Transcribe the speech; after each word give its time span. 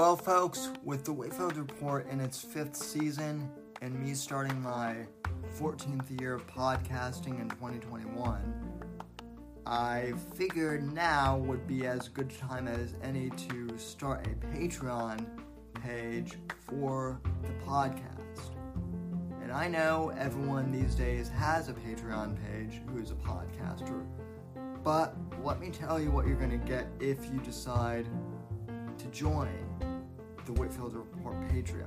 Well, 0.00 0.16
folks, 0.16 0.70
with 0.82 1.04
the 1.04 1.12
Whitfield 1.12 1.58
Report 1.58 2.08
in 2.08 2.22
its 2.22 2.40
fifth 2.40 2.74
season 2.74 3.50
and 3.82 4.00
me 4.00 4.14
starting 4.14 4.58
my 4.62 4.96
14th 5.58 6.18
year 6.18 6.32
of 6.32 6.46
podcasting 6.46 7.38
in 7.38 7.50
2021, 7.50 8.40
I 9.66 10.14
figured 10.34 10.90
now 10.90 11.36
would 11.36 11.66
be 11.66 11.86
as 11.86 12.08
good 12.08 12.30
a 12.30 12.38
time 12.38 12.66
as 12.66 12.94
any 13.02 13.28
to 13.28 13.76
start 13.76 14.26
a 14.26 14.30
Patreon 14.56 15.26
page 15.82 16.38
for 16.66 17.20
the 17.42 17.52
podcast. 17.70 18.54
And 19.42 19.52
I 19.52 19.68
know 19.68 20.14
everyone 20.16 20.72
these 20.72 20.94
days 20.94 21.28
has 21.28 21.68
a 21.68 21.74
Patreon 21.74 22.38
page 22.46 22.80
who 22.86 23.02
is 23.02 23.10
a 23.10 23.16
podcaster, 23.16 24.06
but 24.82 25.14
let 25.44 25.60
me 25.60 25.68
tell 25.68 26.00
you 26.00 26.10
what 26.10 26.26
you're 26.26 26.38
going 26.38 26.58
to 26.58 26.66
get 26.66 26.86
if 27.00 27.26
you 27.26 27.38
decide 27.40 28.06
to 28.96 29.06
join 29.08 29.69
the 30.54 30.60
Whitfield 30.60 30.94
Report 30.94 31.36
Patreon. 31.48 31.86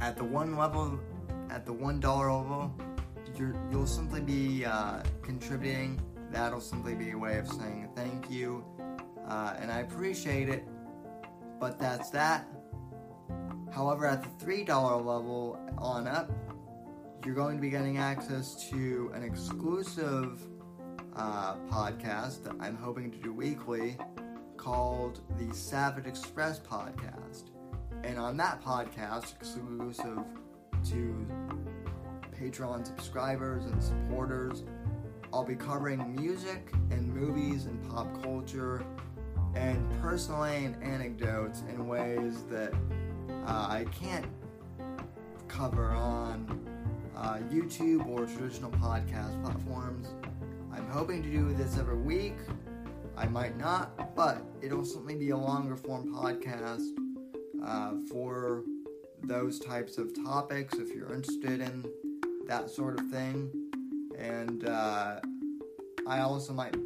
At 0.00 0.16
the 0.16 0.24
one 0.24 0.56
level, 0.56 0.98
at 1.50 1.66
the 1.66 1.72
one 1.72 1.98
dollar 1.98 2.30
level, 2.30 2.72
you 3.36 3.54
will 3.72 3.86
simply 3.86 4.20
be 4.20 4.64
uh, 4.64 5.02
contributing. 5.22 6.00
That'll 6.30 6.60
simply 6.60 6.94
be 6.94 7.10
a 7.10 7.18
way 7.18 7.38
of 7.38 7.48
saying 7.48 7.88
thank 7.96 8.30
you, 8.30 8.64
uh, 9.26 9.56
and 9.58 9.72
I 9.72 9.80
appreciate 9.80 10.48
it. 10.48 10.64
But 11.58 11.80
that's 11.80 12.10
that. 12.10 12.46
However, 13.72 14.06
at 14.06 14.22
the 14.22 14.44
three 14.44 14.62
dollar 14.62 15.02
level 15.02 15.58
on 15.78 16.06
up, 16.06 16.30
you're 17.24 17.34
going 17.34 17.56
to 17.56 17.62
be 17.62 17.70
getting 17.70 17.98
access 17.98 18.54
to 18.70 19.10
an 19.14 19.24
exclusive 19.24 20.40
uh, 21.16 21.56
podcast 21.68 22.44
that 22.44 22.54
I'm 22.60 22.76
hoping 22.76 23.10
to 23.10 23.18
do 23.18 23.32
weekly 23.32 23.96
called 24.58 25.20
the 25.38 25.54
Savage 25.54 26.06
Express 26.06 26.60
podcast. 26.60 27.44
And 28.04 28.18
on 28.18 28.36
that 28.36 28.62
podcast, 28.62 29.34
exclusive 29.36 30.18
to 30.90 31.26
Patreon 32.38 32.86
subscribers 32.86 33.64
and 33.64 33.82
supporters, 33.82 34.64
I'll 35.32 35.44
be 35.44 35.56
covering 35.56 36.14
music 36.14 36.70
and 36.90 37.08
movies 37.14 37.66
and 37.66 37.88
pop 37.90 38.22
culture 38.22 38.84
and 39.54 39.88
personally 40.02 40.66
and 40.66 40.82
anecdotes 40.82 41.62
in 41.70 41.86
ways 41.86 42.44
that 42.50 42.72
uh, 43.46 43.66
I 43.68 43.86
can't 43.98 44.26
cover 45.48 45.90
on 45.90 46.66
uh, 47.16 47.38
YouTube 47.50 48.06
or 48.06 48.26
traditional 48.26 48.70
podcast 48.72 49.42
platforms. 49.42 50.08
I'm 50.72 50.88
hoping 50.88 51.22
to 51.22 51.28
do 51.28 51.52
this 51.54 51.78
every 51.78 51.96
week. 51.96 52.36
I 53.18 53.26
might 53.26 53.58
not, 53.58 54.14
but 54.14 54.44
it'll 54.62 54.84
certainly 54.84 55.16
be 55.16 55.30
a 55.30 55.36
longer 55.36 55.76
form 55.76 56.14
podcast 56.14 56.86
uh, 57.64 57.94
for 58.08 58.62
those 59.24 59.58
types 59.58 59.98
of 59.98 60.14
topics 60.24 60.74
if 60.78 60.94
you're 60.94 61.12
interested 61.12 61.60
in 61.60 61.84
that 62.46 62.70
sort 62.70 63.00
of 63.00 63.08
thing. 63.08 63.50
And 64.16 64.64
uh, 64.64 65.16
I 66.06 66.20
also 66.20 66.52
might 66.52 66.76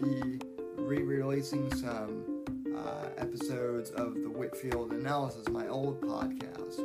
be 0.00 0.40
re 0.78 1.02
releasing 1.02 1.70
some 1.74 2.42
uh, 2.74 3.08
episodes 3.18 3.90
of 3.90 4.14
the 4.14 4.30
Whitfield 4.30 4.92
Analysis, 4.92 5.46
my 5.50 5.68
old 5.68 6.00
podcast, 6.00 6.80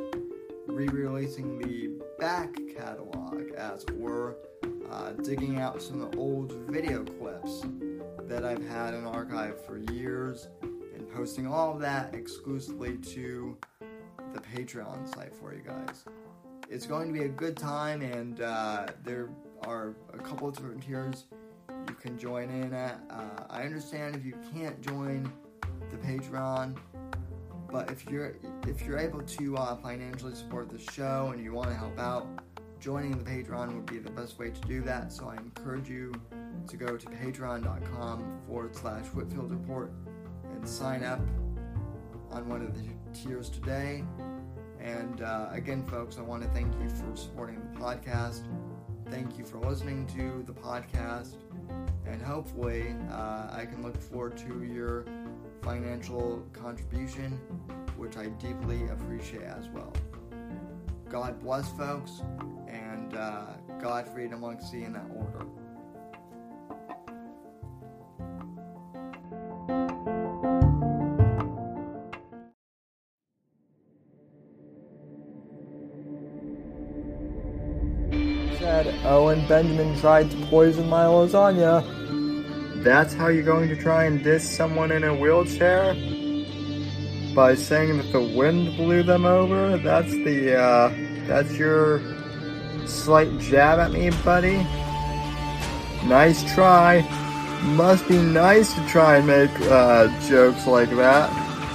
re 0.66 0.86
releasing 0.86 1.58
the 1.58 1.92
back 2.18 2.54
catalog, 2.76 3.52
as 3.56 3.84
it 3.84 3.98
were, 3.98 4.36
uh, 4.90 5.12
digging 5.12 5.58
out 5.58 5.80
some 5.80 6.10
old 6.18 6.52
video 6.68 7.04
clips 7.04 7.62
that 8.28 8.44
I've 8.44 8.66
had 8.68 8.92
in 8.92 9.06
archive 9.06 9.64
for 9.64 9.78
years 9.92 10.48
and 10.62 11.08
posting 11.14 11.46
all 11.46 11.72
of 11.72 11.80
that 11.80 12.14
exclusively 12.14 12.98
to 12.98 13.56
the 14.34 14.40
Patreon 14.40 15.12
site 15.14 15.34
for 15.34 15.54
you 15.54 15.62
guys. 15.62 16.04
It's 16.68 16.84
going 16.84 17.06
to 17.08 17.18
be 17.18 17.24
a 17.24 17.30
good 17.30 17.56
time, 17.56 18.02
and 18.02 18.42
uh, 18.42 18.88
there 19.02 19.30
are 19.66 19.94
a 20.12 20.18
couple 20.18 20.46
of 20.46 20.54
different 20.54 20.82
tiers 20.82 21.24
you 21.88 21.94
can 21.94 22.18
join 22.18 22.50
in 22.50 22.74
at. 22.74 23.00
Uh, 23.08 23.44
I 23.48 23.62
understand 23.62 24.14
if 24.14 24.26
you 24.26 24.34
can't 24.52 24.78
join 24.82 25.32
the 25.90 25.96
Patreon, 25.96 26.76
but 27.72 27.90
if 27.90 28.04
you're 28.10 28.36
if 28.66 28.82
you're 28.84 28.98
able 28.98 29.22
to 29.22 29.56
uh, 29.56 29.76
financially 29.76 30.34
support 30.34 30.68
the 30.68 30.78
show 30.92 31.30
and 31.32 31.42
you 31.42 31.54
want 31.54 31.70
to 31.70 31.74
help 31.74 31.98
out, 31.98 32.26
joining 32.80 33.12
the 33.12 33.24
Patreon 33.24 33.74
would 33.74 33.86
be 33.86 33.98
the 33.98 34.10
best 34.10 34.38
way 34.38 34.50
to 34.50 34.60
do 34.62 34.80
that. 34.82 35.12
So 35.12 35.28
I 35.28 35.36
encourage 35.36 35.88
you 35.88 36.12
to 36.68 36.76
go 36.76 36.96
to 36.96 37.06
patreon.com 37.06 38.40
forward 38.46 38.76
slash 38.76 39.06
Whitfield 39.06 39.50
Report 39.50 39.92
and 40.52 40.68
sign 40.68 41.04
up 41.04 41.20
on 42.30 42.48
one 42.48 42.62
of 42.62 42.74
the 42.74 42.88
tiers 43.18 43.48
today. 43.48 44.04
And 44.80 45.22
uh, 45.22 45.48
again, 45.50 45.84
folks, 45.86 46.18
I 46.18 46.22
want 46.22 46.42
to 46.42 46.48
thank 46.50 46.72
you 46.80 46.88
for 46.88 47.16
supporting 47.16 47.60
the 47.72 47.80
podcast. 47.80 48.42
Thank 49.10 49.38
you 49.38 49.44
for 49.44 49.58
listening 49.58 50.06
to 50.08 50.44
the 50.46 50.52
podcast. 50.52 51.34
And 52.06 52.22
hopefully, 52.22 52.94
uh, 53.10 53.48
I 53.50 53.66
can 53.66 53.82
look 53.82 53.96
forward 54.00 54.36
to 54.38 54.62
your 54.64 55.04
financial 55.62 56.46
contribution, 56.52 57.32
which 57.96 58.16
I 58.16 58.26
deeply 58.26 58.86
appreciate 58.88 59.42
as 59.42 59.68
well. 59.68 59.92
God 61.10 61.40
bless, 61.40 61.70
folks, 61.72 62.22
and 63.08 63.18
uh, 63.18 63.46
God 63.80 64.06
sea 64.62 64.84
in 64.84 64.92
that 64.92 65.06
order. 65.14 65.46
Said 78.58 78.94
Owen 79.04 79.46
Benjamin 79.46 79.98
tried 80.00 80.30
to 80.30 80.46
poison 80.46 80.88
my 80.88 81.04
lasagna. 81.04 81.84
That's 82.82 83.14
how 83.14 83.28
you're 83.28 83.42
going 83.42 83.68
to 83.68 83.76
try 83.76 84.04
and 84.04 84.22
diss 84.22 84.48
someone 84.48 84.92
in 84.92 85.04
a 85.04 85.14
wheelchair? 85.14 85.94
By 87.34 87.54
saying 87.54 87.98
that 87.98 88.10
the 88.12 88.20
wind 88.20 88.76
blew 88.76 89.02
them 89.02 89.24
over? 89.24 89.76
That's 89.78 90.10
the, 90.10 90.58
uh, 90.58 90.94
that's 91.26 91.52
your 91.52 92.17
slight 92.88 93.38
jab 93.38 93.78
at 93.78 93.92
me, 93.92 94.10
buddy? 94.24 94.66
Nice 96.06 96.42
try. 96.54 97.06
Must 97.62 98.06
be 98.08 98.18
nice 98.18 98.72
to 98.74 98.86
try 98.86 99.16
and 99.16 99.26
make, 99.26 99.50
uh, 99.62 100.08
jokes 100.28 100.66
like 100.66 100.90
that. 100.90 101.30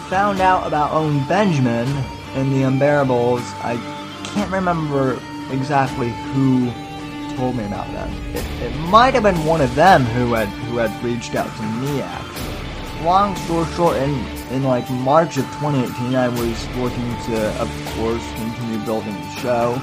Found 0.10 0.40
out 0.40 0.66
about 0.66 0.92
Owen 0.92 1.26
Benjamin 1.28 1.88
and 2.36 2.52
the 2.52 2.64
Unbearables. 2.64 3.42
I 3.64 3.78
can't 4.24 4.52
remember 4.52 5.20
exactly 5.52 6.10
who 6.34 6.72
told 7.36 7.56
me 7.56 7.66
about 7.66 7.88
them. 7.88 8.12
It, 8.36 8.46
it 8.62 8.76
might 8.78 9.14
have 9.14 9.24
been 9.24 9.46
one 9.46 9.62
of 9.62 9.74
them 9.76 10.04
who 10.04 10.34
had 10.34 10.48
who 10.48 10.78
had 10.78 11.04
reached 11.04 11.36
out 11.36 11.54
to 11.58 11.64
me 11.64 12.02
actually. 12.02 13.04
Long 13.04 13.36
story 13.36 13.66
short, 13.74 13.98
in 13.98 14.14
in 14.52 14.64
like 14.64 14.90
March 14.90 15.38
of 15.38 15.46
2018, 15.60 16.16
I 16.16 16.30
was 16.30 16.68
looking 16.78 17.10
to, 17.28 17.62
of 17.62 17.70
course, 17.98 18.24
continue 18.36 18.78
building 18.86 19.14
the 19.14 19.30
show, 19.42 19.82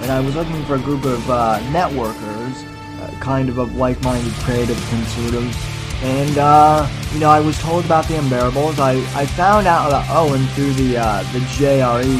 and 0.00 0.10
I 0.10 0.20
was 0.20 0.34
looking 0.34 0.62
for 0.64 0.74
a 0.74 0.78
group 0.78 1.04
of 1.04 1.30
uh, 1.30 1.60
networkers, 1.70 2.64
uh, 3.00 3.10
kind 3.20 3.48
of 3.48 3.58
of 3.58 3.76
like-minded 3.76 4.32
creative 4.44 4.76
conservatives. 4.88 5.56
And 6.02 6.38
uh, 6.38 6.88
you 7.12 7.20
know, 7.20 7.30
I 7.30 7.40
was 7.40 7.58
told 7.58 7.84
about 7.84 8.06
the 8.06 8.14
Unbearables. 8.14 8.78
I, 8.78 8.92
I 9.18 9.26
found 9.26 9.66
out 9.66 9.88
about 9.88 10.06
Owen 10.08 10.46
through 10.48 10.72
the 10.74 10.98
uh, 10.98 11.22
the 11.32 11.40
JRE 11.40 12.18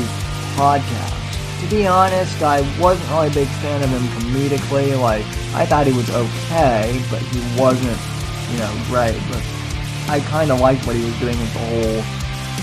podcast 0.56 1.20
to 1.60 1.68
be 1.68 1.86
honest, 1.86 2.42
I 2.42 2.60
wasn't 2.80 3.08
really 3.10 3.28
a 3.28 3.34
big 3.34 3.48
fan 3.60 3.82
of 3.82 3.90
him 3.90 4.02
comedically. 4.16 4.98
Like, 4.98 5.24
I 5.54 5.66
thought 5.66 5.86
he 5.86 5.92
was 5.92 6.08
okay, 6.10 7.04
but 7.10 7.20
he 7.20 7.40
wasn't, 7.60 8.00
you 8.50 8.58
know, 8.58 8.72
great. 8.88 9.20
But 9.28 9.44
I 10.08 10.20
kind 10.28 10.50
of 10.50 10.60
liked 10.60 10.86
what 10.86 10.96
he 10.96 11.04
was 11.04 11.18
doing 11.20 11.38
with 11.38 11.52
the 11.52 11.60
whole, 11.60 12.00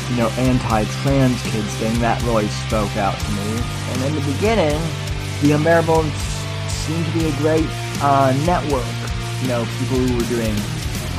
you 0.10 0.18
know, 0.18 0.30
anti-trans 0.42 1.42
kids 1.44 1.74
thing. 1.76 1.94
That 2.00 2.22
really 2.24 2.48
spoke 2.48 2.96
out 2.98 3.18
to 3.20 3.30
me. 3.32 3.62
And 3.94 4.04
in 4.06 4.16
the 4.16 4.34
beginning, 4.34 4.82
the 5.42 5.52
Unbearables 5.52 6.12
seemed 6.68 7.06
to 7.06 7.12
be 7.12 7.26
a 7.28 7.36
great 7.38 7.68
uh, 8.02 8.34
network. 8.46 8.86
You 9.42 9.50
know, 9.50 9.68
people 9.80 9.98
who 9.98 10.18
were 10.18 10.30
doing 10.30 10.56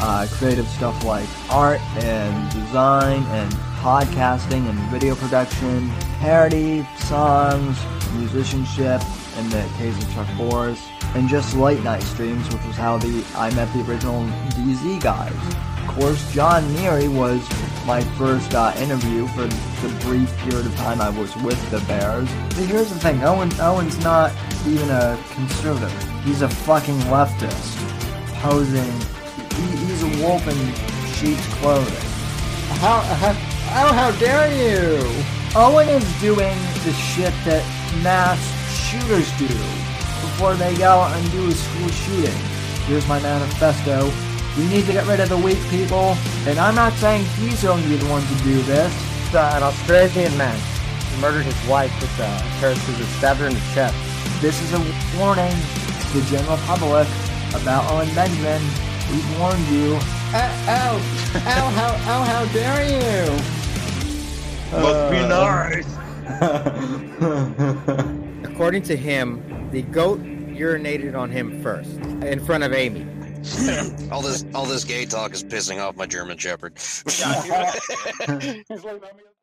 uh, 0.00 0.26
creative 0.32 0.66
stuff 0.68 1.04
like 1.04 1.28
art 1.50 1.80
and 2.02 2.52
design 2.52 3.22
and 3.22 3.52
podcasting 3.80 4.68
and 4.68 4.78
video 4.90 5.14
production, 5.14 5.88
parody, 6.18 6.86
songs, 6.96 7.78
musicianship, 8.14 9.00
in 9.38 9.48
the 9.50 9.64
case 9.76 9.96
of 10.02 10.12
Chuck 10.14 10.26
Boris, 10.36 10.84
and 11.14 11.28
just 11.28 11.54
late 11.54 11.82
night 11.84 12.02
streams, 12.02 12.52
which 12.52 12.64
was 12.64 12.76
how 12.76 12.98
the 12.98 13.24
I 13.36 13.54
met 13.54 13.72
the 13.72 13.88
original 13.88 14.24
DZ 14.50 15.00
guys. 15.00 15.32
Of 15.78 15.94
course, 15.94 16.32
John 16.32 16.64
Neary 16.74 17.08
was 17.08 17.40
my 17.88 18.02
first 18.18 18.52
uh, 18.52 18.70
interview 18.76 19.26
for 19.28 19.46
the 19.46 20.04
brief 20.04 20.36
period 20.40 20.66
of 20.66 20.76
time 20.76 21.00
I 21.00 21.08
was 21.08 21.34
with 21.36 21.58
the 21.70 21.80
Bears. 21.88 22.28
But 22.50 22.66
here's 22.66 22.90
the 22.90 22.98
thing, 22.98 23.24
Owen, 23.24 23.50
Owen's 23.60 23.98
not 24.04 24.30
even 24.66 24.90
a 24.90 25.18
conservative. 25.30 26.22
He's 26.22 26.42
a 26.42 26.50
fucking 26.50 26.98
leftist, 27.08 27.78
posing, 28.42 28.92
he, 29.56 29.86
he's 29.86 30.02
a 30.02 30.22
wolf 30.22 30.46
in 30.46 30.58
sheep's 31.14 31.46
clothing. 31.54 31.94
how, 32.76 33.00
how, 33.00 33.30
oh, 33.30 33.92
how 33.94 34.10
dare 34.20 34.52
you? 34.52 35.00
Owen 35.56 35.88
is 35.88 36.20
doing 36.20 36.58
the 36.84 36.92
shit 36.92 37.32
that 37.46 37.64
mass 38.02 38.38
shooters 38.84 39.32
do 39.38 39.48
before 40.28 40.56
they 40.56 40.76
go 40.76 41.08
and 41.10 41.32
do 41.32 41.48
a 41.48 41.52
school 41.52 41.88
shooting. 41.88 42.36
Here's 42.84 43.08
my 43.08 43.18
manifesto. 43.20 44.27
We 44.58 44.66
need 44.66 44.86
to 44.86 44.92
get 44.92 45.06
rid 45.06 45.20
of 45.20 45.28
the 45.28 45.38
weak 45.38 45.60
people, 45.70 46.16
and 46.44 46.58
I'm 46.58 46.74
not 46.74 46.92
saying 46.94 47.24
he's 47.38 47.62
going 47.62 47.80
to 47.80 47.88
be 47.88 47.94
the 47.94 48.06
one 48.06 48.26
to 48.26 48.34
do 48.42 48.60
this. 48.62 48.92
Uh, 49.32 49.52
an 49.54 49.62
Australian 49.62 50.36
man 50.36 50.58
murdered 51.20 51.44
his 51.44 51.68
wife 51.68 51.94
with 52.00 52.10
a 52.18 52.42
pair 52.58 52.72
of 52.72 52.78
scissors, 52.78 53.06
stabbed 53.18 53.38
her 53.38 53.46
in 53.46 53.54
the 53.54 53.60
chest. 53.72 53.94
This 54.42 54.60
is 54.60 54.72
a 54.72 54.78
warning 55.16 55.54
to 56.10 56.18
the 56.18 56.26
general 56.28 56.56
public 56.66 57.06
about 57.54 57.88
Owen 57.92 58.12
Benjamin. 58.16 58.60
We've 59.12 59.38
warned 59.38 59.64
you. 59.68 59.96
Uh, 60.34 60.50
ow! 60.66 60.98
ow! 61.34 61.70
How? 61.78 61.94
Ow! 62.10 62.24
How 62.24 62.44
dare 62.52 62.82
you? 62.90 63.30
Must 64.72 65.10
be 65.12 65.20
nice. 65.28 65.86
According 68.52 68.82
to 68.82 68.96
him, 68.96 69.70
the 69.70 69.82
goat 69.82 70.20
urinated 70.20 71.16
on 71.16 71.30
him 71.30 71.62
first 71.62 71.90
in 72.24 72.44
front 72.44 72.64
of 72.64 72.72
Amy. 72.72 73.06
all 74.10 74.22
this 74.22 74.44
all 74.54 74.66
this 74.66 74.84
gay 74.84 75.04
talk 75.04 75.32
is 75.32 75.44
pissing 75.44 75.80
off 75.80 75.96
my 75.96 76.06
German 76.06 76.38
Shepherd. 76.38 76.76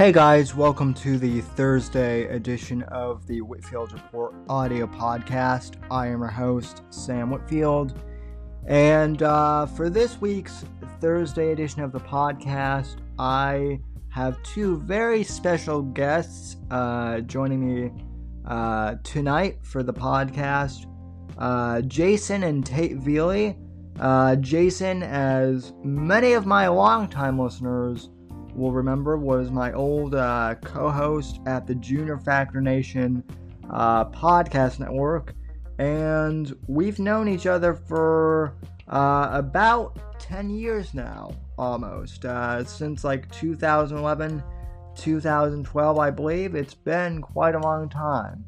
Hey 0.00 0.12
guys, 0.12 0.54
welcome 0.54 0.94
to 0.94 1.18
the 1.18 1.42
Thursday 1.42 2.24
edition 2.34 2.84
of 2.84 3.26
the 3.26 3.42
Whitfield 3.42 3.92
Report 3.92 4.34
audio 4.48 4.86
podcast. 4.86 5.74
I 5.90 6.06
am 6.06 6.20
your 6.20 6.28
host, 6.28 6.80
Sam 6.88 7.30
Whitfield. 7.30 8.00
And 8.66 9.22
uh, 9.22 9.66
for 9.66 9.90
this 9.90 10.18
week's 10.18 10.64
Thursday 11.02 11.52
edition 11.52 11.82
of 11.82 11.92
the 11.92 12.00
podcast, 12.00 12.96
I 13.18 13.78
have 14.08 14.42
two 14.42 14.78
very 14.78 15.22
special 15.22 15.82
guests 15.82 16.56
uh, 16.70 17.20
joining 17.20 17.60
me 17.60 17.92
uh, 18.46 18.94
tonight 19.04 19.58
for 19.62 19.82
the 19.82 19.92
podcast 19.92 20.86
uh, 21.36 21.82
Jayson 21.82 22.44
and 22.44 22.64
Tate 22.64 22.98
Veley. 22.98 23.54
Uh, 24.00 24.36
Jayson, 24.36 25.02
as 25.02 25.74
many 25.84 26.32
of 26.32 26.46
my 26.46 26.68
longtime 26.68 27.38
listeners, 27.38 28.08
will 28.54 28.72
remember 28.72 29.16
was 29.16 29.50
my 29.50 29.72
old 29.72 30.14
uh, 30.14 30.54
co-host 30.62 31.40
at 31.46 31.66
the 31.66 31.74
Junior 31.74 32.18
Factor 32.18 32.60
Nation 32.60 33.22
uh, 33.70 34.04
podcast 34.06 34.78
network, 34.78 35.34
and 35.78 36.54
we've 36.66 36.98
known 36.98 37.28
each 37.28 37.46
other 37.46 37.74
for 37.74 38.56
uh, 38.88 39.30
about 39.32 39.98
10 40.18 40.50
years 40.50 40.94
now, 40.94 41.30
almost 41.56 42.24
uh, 42.24 42.64
since 42.64 43.04
like 43.04 43.30
2011, 43.32 44.42
2012, 44.96 45.98
I 45.98 46.10
believe. 46.10 46.54
It's 46.54 46.74
been 46.74 47.20
quite 47.20 47.54
a 47.54 47.60
long 47.60 47.88
time, 47.88 48.44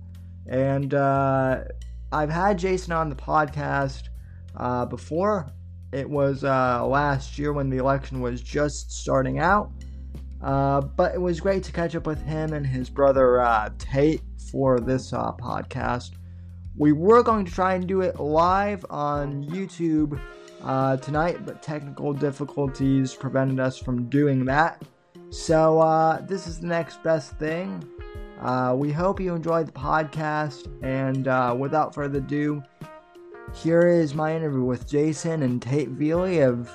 and 0.47 0.95
uh, 0.95 1.65
I've 2.11 2.31
had 2.31 2.59
Jayson 2.59 2.93
on 2.93 3.09
the 3.09 3.17
podcast 3.17 4.09
uh, 4.57 4.87
before. 4.87 5.49
It 5.93 6.09
was 6.09 6.43
last 6.43 7.39
year 7.39 7.53
when 7.53 7.69
the 7.69 7.77
election 7.77 8.21
was 8.21 8.41
just 8.41 8.91
starting 8.91 9.39
out. 9.39 9.71
Uh, 10.43 10.81
but 10.81 11.15
it 11.15 11.21
was 11.21 11.41
great 11.41 11.63
to 11.63 11.73
catch 11.73 11.95
up 11.95 12.07
with 12.07 12.21
him 12.23 12.53
and 12.53 12.67
his 12.67 12.91
brother 12.91 13.41
uh, 13.41 13.71
Tate 13.79 14.23
for 14.51 14.81
this 14.81 15.13
uh, 15.13 15.33
podcast. 15.33 16.13
We 16.77 16.93
were 16.93 17.23
going 17.23 17.45
to 17.45 17.53
try 17.53 17.75
and 17.75 17.87
do 17.87 18.01
it 18.01 18.19
live 18.19 18.85
on 18.91 19.45
YouTube 19.45 20.19
uh, 20.65 20.97
tonight, 20.97 21.47
but 21.47 21.63
technical 21.63 22.13
difficulties 22.13 23.15
prevented 23.15 23.61
us 23.61 23.79
from 23.79 24.09
doing 24.09 24.45
that. 24.47 24.83
So, 25.31 25.79
uh, 25.79 26.21
this 26.23 26.47
is 26.47 26.61
the 26.61 26.67
next 26.67 27.03
best 27.03 27.39
thing. 27.39 27.87
we 28.75 28.91
hope 28.91 29.21
you 29.21 29.35
enjoyed 29.35 29.67
the 29.67 29.73
podcast, 29.73 30.67
and 30.83 31.59
without 31.59 31.95
further 31.95 32.19
ado, 32.19 32.63
here 33.55 33.87
is 33.87 34.15
my 34.15 34.35
interview 34.35 34.63
with 34.63 34.89
Jayson 34.89 35.43
and 35.43 35.61
Tate 35.61 35.91
Veley 35.97 36.47
of 36.47 36.69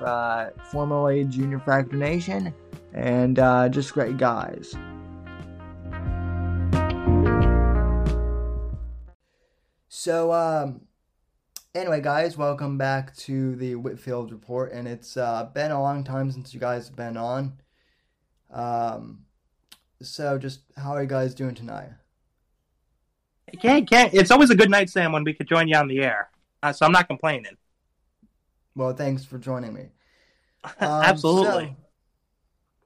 formerly 0.71 1.23
Junior 1.25 1.59
Factor 1.59 1.97
Nation, 1.97 2.53
and 2.97 3.37
uh, 3.37 3.69
just 3.69 3.93
great 3.93 4.17
guys. 4.17 4.73
So, 9.87 10.33
um, 10.33 10.81
anyway, 11.75 12.01
guys, 12.01 12.37
welcome 12.37 12.77
back 12.77 13.15
to 13.17 13.55
the 13.55 13.75
Whitfield 13.75 14.31
Report, 14.31 14.71
and 14.71 14.87
it's 14.87 15.15
uh, 15.15 15.47
been 15.53 15.71
a 15.71 15.81
long 15.81 16.03
time 16.03 16.31
since 16.31 16.53
you 16.53 16.59
guys 16.59 16.87
have 16.87 16.95
been 16.95 17.17
on. 17.17 17.53
Um, 18.51 19.25
so, 20.01 20.39
just 20.39 20.61
how 20.75 20.93
are 20.93 21.03
you 21.03 21.07
guys 21.07 21.35
doing 21.35 21.53
tonight? 21.53 21.89
Can't, 23.61 23.87
can't. 23.87 24.13
It's 24.13 24.31
always 24.31 24.49
a 24.49 24.55
good 24.55 24.71
night, 24.71 24.89
Sam, 24.89 25.11
when 25.11 25.23
we 25.23 25.33
could 25.33 25.47
join 25.47 25.67
you 25.67 25.75
on 25.75 25.87
the 25.87 25.99
air. 25.99 26.29
Uh, 26.63 26.73
so 26.73 26.85
I'm 26.85 26.91
not 26.91 27.07
complaining. 27.07 27.57
Well, 28.75 28.93
thanks 28.93 29.23
for 29.23 29.37
joining 29.37 29.73
me. 29.73 29.89
Um, 30.81 31.03
Absolutely. 31.03 31.75
So 31.79 31.86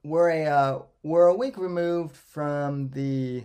we're 0.02 0.30
a 0.30 0.44
uh, 0.46 0.82
we're 1.02 1.26
a 1.26 1.34
week 1.34 1.56
removed 1.56 2.16
from 2.16 2.90
the 2.90 3.44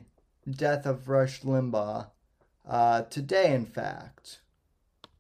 death 0.50 0.86
of 0.86 1.08
Rush 1.10 1.42
Limbaugh. 1.42 2.08
Uh, 2.68 3.04
today, 3.04 3.54
in 3.54 3.66
fact, 3.66 4.40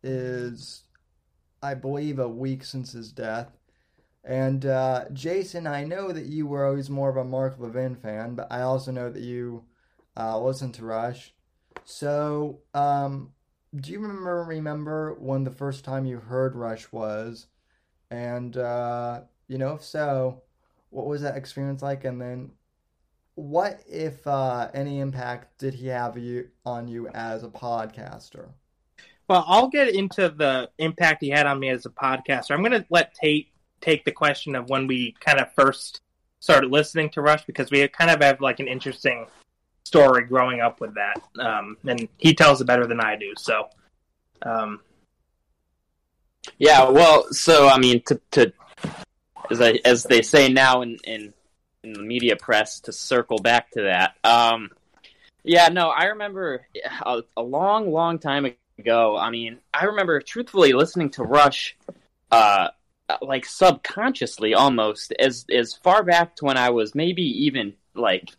is 0.03 0.83
I 1.61 1.73
believe 1.75 2.19
a 2.19 2.29
week 2.29 2.63
since 2.63 2.93
his 2.93 3.11
death. 3.11 3.57
And 4.23 4.65
uh, 4.65 5.05
Jayson, 5.13 5.67
I 5.67 5.83
know 5.85 6.11
that 6.11 6.25
you 6.25 6.47
were 6.47 6.65
always 6.65 6.89
more 6.89 7.09
of 7.09 7.17
a 7.17 7.23
Mark 7.23 7.57
Levin 7.59 7.95
fan, 7.95 8.35
but 8.35 8.47
I 8.51 8.61
also 8.61 8.91
know 8.91 9.09
that 9.09 9.23
you 9.23 9.65
uh, 10.17 10.39
listen 10.39 10.71
to 10.73 10.85
Rush. 10.85 11.33
So, 11.85 12.59
um, 12.73 13.31
do 13.75 13.91
you 13.91 13.99
remember 13.99 14.43
remember 14.43 15.13
when 15.15 15.43
the 15.43 15.51
first 15.51 15.85
time 15.85 16.05
you 16.05 16.19
heard 16.19 16.55
Rush 16.55 16.91
was? 16.91 17.47
And 18.11 18.57
uh, 18.57 19.21
you 19.47 19.57
know, 19.57 19.75
if 19.75 19.83
so, 19.83 20.43
what 20.89 21.05
was 21.05 21.21
that 21.21 21.37
experience 21.37 21.81
like? 21.81 22.03
And 22.03 22.21
then, 22.21 22.51
what 23.35 23.81
if 23.87 24.25
uh, 24.25 24.69
any 24.73 24.99
impact 24.99 25.59
did 25.59 25.73
he 25.73 25.87
have 25.87 26.17
you 26.17 26.49
on 26.65 26.87
you 26.87 27.07
as 27.09 27.43
a 27.43 27.49
podcaster? 27.49 28.49
Well, 29.27 29.43
I'll 29.47 29.67
get 29.67 29.93
into 29.93 30.29
the 30.29 30.69
impact 30.77 31.21
he 31.21 31.29
had 31.29 31.45
on 31.45 31.59
me 31.59 31.69
as 31.69 31.85
a 31.85 31.89
podcaster. 31.89 32.51
I'm 32.51 32.61
going 32.61 32.71
to 32.71 32.85
let 32.89 33.13
Tate 33.13 33.49
take 33.81 34.05
the 34.05 34.11
question 34.11 34.55
of 34.55 34.69
when 34.69 34.87
we 34.87 35.15
kind 35.19 35.39
of 35.39 35.53
first 35.53 36.01
started 36.39 36.71
listening 36.71 37.09
to 37.11 37.21
Rush 37.21 37.45
because 37.45 37.69
we 37.69 37.87
kind 37.89 38.09
of 38.09 38.21
have 38.21 38.41
like 38.41 38.59
an 38.59 38.67
interesting 38.67 39.27
story 39.83 40.23
growing 40.25 40.61
up 40.61 40.79
with 40.79 40.93
that, 40.95 41.21
um, 41.39 41.77
and 41.87 42.07
he 42.17 42.33
tells 42.33 42.61
it 42.61 42.65
better 42.65 42.87
than 42.87 42.99
I 42.99 43.15
do. 43.15 43.33
So, 43.37 43.67
um, 44.43 44.81
yeah. 46.57 46.89
Well, 46.89 47.31
so 47.31 47.67
I 47.67 47.77
mean, 47.77 48.01
to, 48.07 48.19
to 48.31 48.53
as 49.51 49.61
I, 49.61 49.79
as 49.85 50.03
they 50.03 50.21
say 50.21 50.49
now 50.49 50.81
in, 50.81 50.97
in 51.03 51.33
in 51.83 51.93
the 51.93 52.01
media 52.01 52.35
press, 52.35 52.81
to 52.81 52.91
circle 52.91 53.37
back 53.37 53.71
to 53.71 53.83
that. 53.83 54.15
Um, 54.23 54.71
yeah, 55.43 55.69
no, 55.69 55.89
I 55.89 56.05
remember 56.05 56.65
a, 57.01 57.21
a 57.35 57.41
long, 57.41 57.91
long 57.91 58.19
time 58.19 58.53
ago. 58.77 59.17
I 59.17 59.29
mean, 59.29 59.59
I 59.73 59.85
remember 59.85 60.19
truthfully 60.21 60.73
listening 60.73 61.11
to 61.11 61.23
Rush. 61.23 61.77
Uh, 62.29 62.69
like 63.21 63.45
subconsciously 63.45 64.53
almost 64.53 65.13
as 65.17 65.45
as 65.53 65.73
far 65.73 66.03
back 66.03 66.35
to 66.35 66.45
when 66.45 66.57
I 66.57 66.71
was 66.71 66.93
maybe 66.93 67.23
even 67.45 67.73
like 67.95 68.29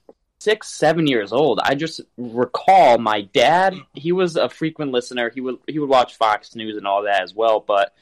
six, 0.40 0.68
seven 0.68 1.06
years 1.06 1.32
old. 1.32 1.60
I 1.62 1.74
just 1.74 2.00
recall 2.16 2.98
my 2.98 3.22
dad. 3.22 3.74
He 3.94 4.12
was 4.12 4.36
a 4.36 4.48
frequent 4.48 4.92
listener. 4.92 5.30
He 5.30 5.40
would 5.40 5.58
he 5.66 5.78
would 5.78 5.88
watch 5.88 6.16
Fox 6.16 6.54
News 6.54 6.76
and 6.76 6.86
all 6.86 7.04
that 7.04 7.22
as 7.22 7.34
well. 7.34 7.64
But 7.66 7.94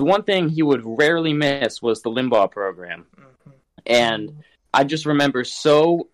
the 0.00 0.06
one 0.06 0.22
thing 0.22 0.48
he 0.48 0.62
would 0.62 0.80
rarely 0.82 1.34
miss 1.34 1.82
was 1.82 2.00
the 2.00 2.10
Limbaugh 2.10 2.50
program, 2.50 3.04
mm-hmm. 3.14 3.50
and 3.84 4.42
I 4.72 4.84
just 4.84 5.04
remember 5.04 5.44
so 5.44 6.08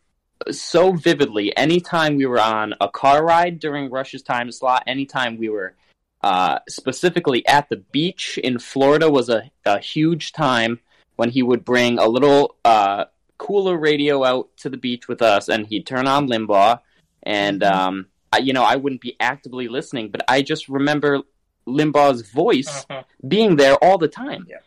so 0.50 0.90
vividly. 0.90 1.56
Anytime 1.56 2.16
we 2.16 2.26
were 2.26 2.40
on 2.40 2.74
a 2.80 2.88
car 2.88 3.24
ride 3.24 3.60
during 3.60 3.88
Rush's 3.88 4.22
time 4.22 4.50
slot, 4.50 4.82
anytime 4.88 5.38
we 5.38 5.48
were 5.48 5.76
uh, 6.20 6.58
specifically 6.68 7.46
at 7.46 7.68
the 7.68 7.76
beach 7.76 8.38
in 8.42 8.58
Florida 8.58 9.08
was 9.08 9.28
a, 9.28 9.48
a 9.64 9.78
huge 9.78 10.32
time 10.32 10.80
when 11.14 11.30
he 11.30 11.44
would 11.44 11.64
bring 11.64 12.00
a 12.00 12.08
little 12.08 12.56
uh, 12.64 13.04
cooler 13.38 13.78
radio 13.78 14.24
out 14.24 14.48
to 14.56 14.68
the 14.68 14.76
beach 14.76 15.06
with 15.06 15.22
us, 15.22 15.48
and 15.48 15.64
he'd 15.68 15.86
turn 15.86 16.08
on 16.08 16.26
Limbaugh, 16.26 16.80
and 17.22 17.60
mm-hmm. 17.60 17.78
um, 17.78 18.06
I, 18.32 18.38
you 18.38 18.52
know 18.52 18.64
I 18.64 18.74
wouldn't 18.74 19.00
be 19.00 19.14
actively 19.20 19.68
listening, 19.68 20.10
but 20.10 20.22
I 20.26 20.42
just 20.42 20.68
remember 20.68 21.22
Limbaugh's 21.66 22.22
voice 22.30 22.86
Mhm. 22.88 23.04
being 23.26 23.56
there 23.56 23.74
all 23.82 23.98
the 23.98 24.08
time. 24.08 24.46
Yeah. 24.48 24.58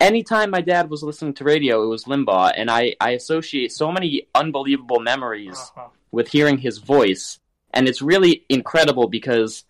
Anytime 0.00 0.50
my 0.50 0.60
dad 0.62 0.88
was 0.90 1.02
listening 1.02 1.34
to 1.34 1.44
radio, 1.44 1.82
it 1.82 1.86
was 1.86 2.04
Limbaugh, 2.04 2.52
and 2.56 2.70
I, 2.70 2.96
I 3.00 3.10
associate 3.10 3.70
so 3.72 3.92
many 3.92 4.26
unbelievable 4.34 5.00
memories 5.00 5.58
Uh-huh. 5.76 5.88
with 6.10 6.28
hearing 6.28 6.58
his 6.58 6.78
voice, 6.78 7.38
and 7.72 7.86
it's 7.88 8.00
really 8.02 8.44
incredible 8.48 9.08
because 9.08 9.64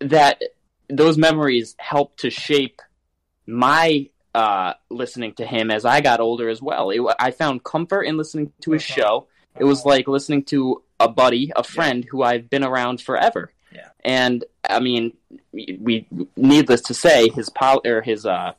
that 0.00 0.42
those 0.88 1.16
memories 1.16 1.76
help 1.78 2.16
to 2.18 2.28
shape 2.30 2.80
my 3.46 4.08
uh, 4.34 4.72
listening 4.88 5.34
to 5.34 5.44
him 5.44 5.70
as 5.70 5.84
I 5.84 6.00
got 6.00 6.18
older 6.18 6.48
as 6.48 6.62
well. 6.62 6.88
It, 6.88 7.02
I 7.20 7.32
found 7.32 7.62
comfort 7.64 8.04
in 8.04 8.16
listening 8.16 8.50
to 8.62 8.70
his 8.72 8.82
Mhm. 8.82 8.94
show. 8.94 9.26
It 9.58 9.64
was 9.64 9.84
like 9.84 10.08
listening 10.08 10.44
to 10.44 10.82
a 10.98 11.06
buddy, 11.06 11.52
a 11.54 11.62
friend 11.62 12.02
who 12.10 12.22
I've 12.22 12.48
been 12.48 12.64
around 12.64 13.02
forever. 13.02 13.52
Yeah. 13.72 13.88
And 14.04 14.44
I 14.68 14.80
mean, 14.80 15.16
we 15.52 16.06
needless 16.36 16.82
to 16.82 16.94
say, 16.94 17.28
his 17.28 17.48
pol- 17.48 17.82
or 17.84 18.02
his 18.02 18.26
uh 18.26 18.52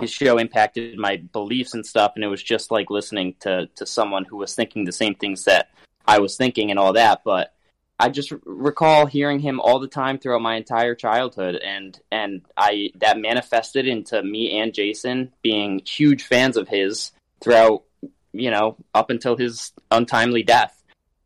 his 0.00 0.10
show 0.10 0.38
impacted 0.38 0.98
my 0.98 1.18
beliefs 1.32 1.74
and 1.74 1.84
stuff, 1.84 2.12
and 2.14 2.24
it 2.24 2.28
was 2.28 2.42
just 2.42 2.70
like 2.70 2.90
listening 2.90 3.34
to 3.40 3.68
to 3.76 3.86
someone 3.86 4.24
who 4.24 4.36
was 4.36 4.54
thinking 4.54 4.84
the 4.84 4.92
same 4.92 5.14
things 5.14 5.44
that 5.44 5.70
I 6.06 6.18
was 6.18 6.36
thinking 6.36 6.70
and 6.70 6.78
all 6.78 6.94
that. 6.94 7.22
But 7.24 7.54
I 7.98 8.08
just 8.08 8.32
r- 8.32 8.40
recall 8.44 9.06
hearing 9.06 9.38
him 9.38 9.60
all 9.60 9.78
the 9.78 9.88
time 9.88 10.18
throughout 10.18 10.42
my 10.42 10.56
entire 10.56 10.94
childhood, 10.94 11.56
and 11.56 11.98
and 12.10 12.42
I 12.56 12.90
that 12.96 13.18
manifested 13.18 13.86
into 13.86 14.22
me 14.22 14.58
and 14.58 14.74
Jason 14.74 15.32
being 15.42 15.82
huge 15.86 16.24
fans 16.24 16.56
of 16.56 16.68
his 16.68 17.12
throughout, 17.40 17.84
you 18.32 18.50
know, 18.50 18.76
up 18.94 19.10
until 19.10 19.36
his 19.36 19.72
untimely 19.90 20.42
death. 20.42 20.82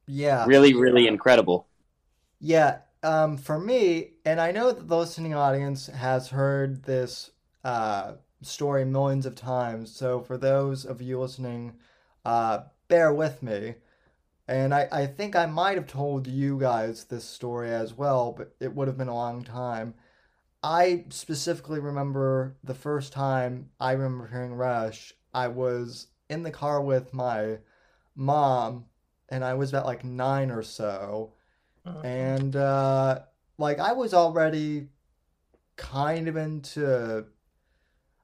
Yeah. 0.08 0.44
Really, 0.46 0.75
really 0.75 1.08
incredible. 1.08 1.66
Yeah, 2.40 2.78
um, 3.07 3.37
for 3.37 3.61
me, 3.61 4.15
and 4.25 4.41
I 4.41 4.51
know 4.51 4.73
that 4.73 4.89
the 4.89 4.97
listening 4.97 5.33
audience 5.33 5.87
has 5.87 6.31
heard 6.31 6.83
this 6.83 7.31
uh, 7.63 8.15
story 8.43 8.85
millions 8.85 9.27
of 9.27 9.37
times, 9.37 9.95
so 9.95 10.21
for 10.21 10.37
those 10.37 10.85
of 10.85 11.01
you 11.01 11.21
listening, 11.21 11.77
uh, 12.25 12.63
bear 12.89 13.15
with 13.15 13.45
me. 13.45 13.77
And 14.49 14.75
I, 14.75 14.89
I 14.91 15.07
think 15.07 15.37
I 15.37 15.47
might 15.47 15.77
have 15.77 15.87
told 15.87 16.27
you 16.27 16.59
guys 16.59 17.05
this 17.05 17.25
story 17.25 17.71
as 17.71 17.95
well, 17.95 18.35
but 18.37 18.57
it 18.59 18.75
would 18.75 18.89
have 18.89 18.99
been 18.99 19.07
a 19.07 19.15
long 19.15 19.45
time. 19.45 19.95
I 20.65 21.05
specifically 21.11 21.79
remember 21.79 22.57
the 22.65 22.75
first 22.75 23.13
time 23.13 23.71
I 23.79 23.93
remember 23.93 24.27
hearing 24.27 24.55
Rush, 24.55 25.15
I 25.33 25.47
was 25.47 26.09
in 26.29 26.43
the 26.43 26.51
car 26.51 26.83
with 26.83 27.15
my 27.15 27.59
mom, 28.17 28.87
and 29.29 29.45
I 29.45 29.55
was 29.55 29.71
about 29.71 29.87
like 29.87 30.03
nine 30.03 30.51
or 30.51 30.65
so 30.65 31.35
and 32.05 32.57
uh 32.57 33.21
like 33.59 33.78
I 33.78 33.93
was 33.93 34.12
already 34.12 34.88
kind 35.76 36.28
of 36.28 36.37
into 36.37 37.26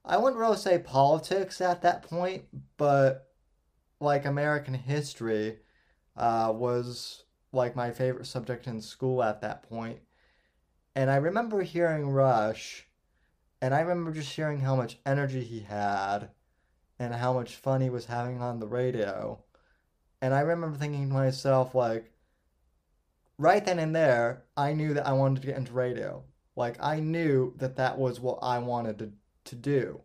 I 0.05 0.17
wouldn't 0.17 0.39
really 0.39 0.57
say 0.57 0.79
politics 0.79 1.61
at 1.61 1.81
that 1.83 2.03
point, 2.03 2.43
but 2.77 3.29
like 3.99 4.25
American 4.25 4.73
history 4.73 5.59
uh 6.17 6.51
was 6.53 7.23
like 7.51 7.75
my 7.75 7.91
favorite 7.91 8.25
subject 8.25 8.67
in 8.67 8.81
school 8.81 9.23
at 9.23 9.41
that 9.41 9.63
point. 9.69 9.99
And 10.95 11.09
I 11.09 11.15
remember 11.15 11.61
hearing 11.61 12.09
Rush 12.09 12.87
and 13.61 13.73
I 13.73 13.79
remember 13.79 14.11
just 14.11 14.35
hearing 14.35 14.59
how 14.59 14.75
much 14.75 14.99
energy 15.05 15.43
he 15.43 15.61
had 15.61 16.29
and 16.99 17.13
how 17.13 17.33
much 17.33 17.55
fun 17.55 17.81
he 17.81 17.89
was 17.89 18.05
having 18.05 18.41
on 18.41 18.59
the 18.59 18.67
radio. 18.67 19.39
And 20.21 20.33
I 20.33 20.41
remember 20.41 20.77
thinking 20.77 21.07
to 21.07 21.13
myself 21.13 21.73
like 21.73 22.12
right 23.37 23.63
then 23.65 23.79
and 23.79 23.95
there, 23.95 24.45
I 24.57 24.73
knew 24.73 24.93
that 24.95 25.07
I 25.07 25.13
wanted 25.13 25.41
to 25.41 25.47
get 25.47 25.57
into 25.57 25.73
radio. 25.73 26.23
Like 26.55 26.77
I 26.81 26.99
knew 26.99 27.53
that 27.57 27.77
that 27.77 27.97
was 27.97 28.19
what 28.19 28.39
I 28.41 28.59
wanted 28.59 28.99
to 28.99 29.11
to 29.45 29.55
do. 29.55 30.01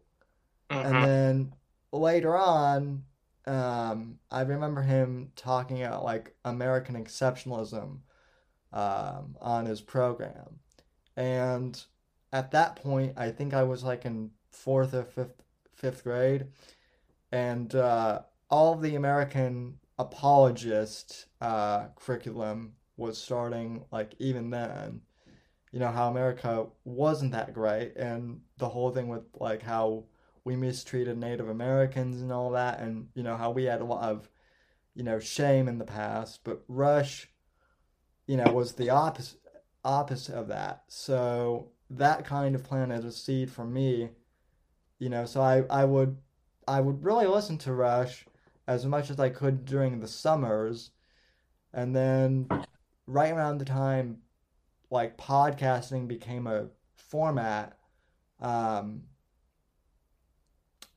Mhm. 0.71 0.85
And 0.85 1.03
then 1.03 1.55
later 1.93 2.37
on, 2.37 3.05
um, 3.47 4.19
I 4.31 4.43
remember 4.43 4.83
him 4.83 5.33
talking 5.37 5.83
about 5.83 6.05
like 6.05 6.37
American 6.45 6.97
exceptionalism 7.03 8.01
um, 8.73 9.37
on 9.41 9.67
his 9.67 9.81
program. 9.81 10.61
And 11.17 11.83
at 12.33 12.51
that 12.53 12.77
point, 12.77 13.15
I 13.19 13.31
think 13.31 13.55
I 13.55 13.65
was 13.65 13.85
like 13.85 14.05
in 14.05 14.33
fourth 14.51 14.95
or 14.95 15.05
fifth 15.05 15.43
fifth 15.75 16.05
grade, 16.05 16.49
and 17.33 17.75
uh, 17.75 18.23
all 18.51 18.75
of 18.75 18.83
the 18.83 18.95
American 18.97 19.79
apologist 19.99 21.27
uh, 21.41 21.89
curriculum 21.97 22.75
was 22.99 23.17
starting 23.17 23.85
like 23.91 24.15
even 24.19 24.51
then. 24.51 25.01
You 25.73 25.81
know 25.81 25.91
how 25.91 26.11
America 26.11 26.67
wasn't 26.85 27.33
that 27.33 27.55
great, 27.55 27.97
and 27.97 28.41
the 28.59 28.69
whole 28.69 28.91
thing 28.91 29.09
with 29.09 29.23
like 29.35 29.63
how 29.63 30.05
we 30.45 30.57
mistreated 30.57 31.19
Native 31.19 31.49
Americans 31.49 32.23
and 32.23 32.33
all 32.33 32.51
that, 32.53 32.81
and 32.81 33.09
you 33.15 33.23
know 33.23 33.37
how 33.37 33.51
we 33.51 33.65
had 33.65 33.81
a 33.81 33.85
lot 33.85 34.03
of 34.03 34.29
you 34.95 35.05
know 35.05 35.19
shame 35.19 35.69
in 35.69 35.79
the 35.79 35.85
past. 35.85 36.41
But 36.43 36.63
Rush, 36.69 37.29
you 38.27 38.37
know, 38.37 38.53
was 38.53 38.73
the 38.73 38.91
opposite 38.91 39.41
opposite 39.85 40.35
of 40.35 40.49
that. 40.49 40.85
So 40.89 41.71
that 41.91 42.25
kind 42.25 42.55
of 42.55 42.65
planted 42.65 43.05
a 43.05 43.13
seed 43.13 43.51
for 43.51 43.65
me. 43.65 44.11
You 44.99 45.11
know, 45.11 45.27
so 45.27 45.41
I 45.41 45.65
I 45.71 45.85
would 45.85 46.17
I 46.67 46.81
would 46.81 47.05
really 47.05 47.27
listen 47.27 47.59
to 47.59 47.73
Rush 47.73 48.25
as 48.67 48.85
much 48.85 49.11
as 49.11 49.21
I 49.21 49.31
could 49.31 49.65
during 49.65 50.01
the 50.01 50.09
summers, 50.09 50.91
and 51.73 51.95
then 51.95 52.49
right 53.09 53.33
around 53.33 53.59
the 53.59 53.65
time 53.65 54.19
like 54.91 55.17
podcasting 55.17 56.07
became 56.07 56.47
a 56.47 56.69
format, 56.95 57.79
um, 58.41 59.03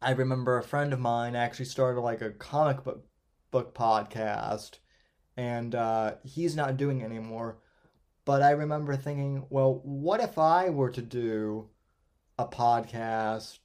I 0.02 0.12
remember 0.12 0.58
a 0.58 0.64
friend 0.64 0.94
of 0.94 1.00
mine 1.00 1.36
actually 1.36 1.66
started 1.66 2.02
like 2.02 2.22
a 2.22 2.32
comic 2.32 2.84
book 2.84 3.06
book 3.50 3.74
podcast, 3.74 4.80
and 5.38 5.74
uh, 5.74 6.16
he's 6.24 6.56
not 6.56 6.78
doing 6.78 7.02
it 7.02 7.06
anymore. 7.06 7.60
But 8.26 8.42
I 8.42 8.52
remember 8.52 8.96
thinking, 8.96 9.46
well, 9.50 9.82
what 9.84 10.22
if 10.22 10.38
I 10.38 10.70
were 10.70 10.92
to 10.92 11.02
do 11.02 11.70
a 12.38 12.46
podcast, 12.46 13.60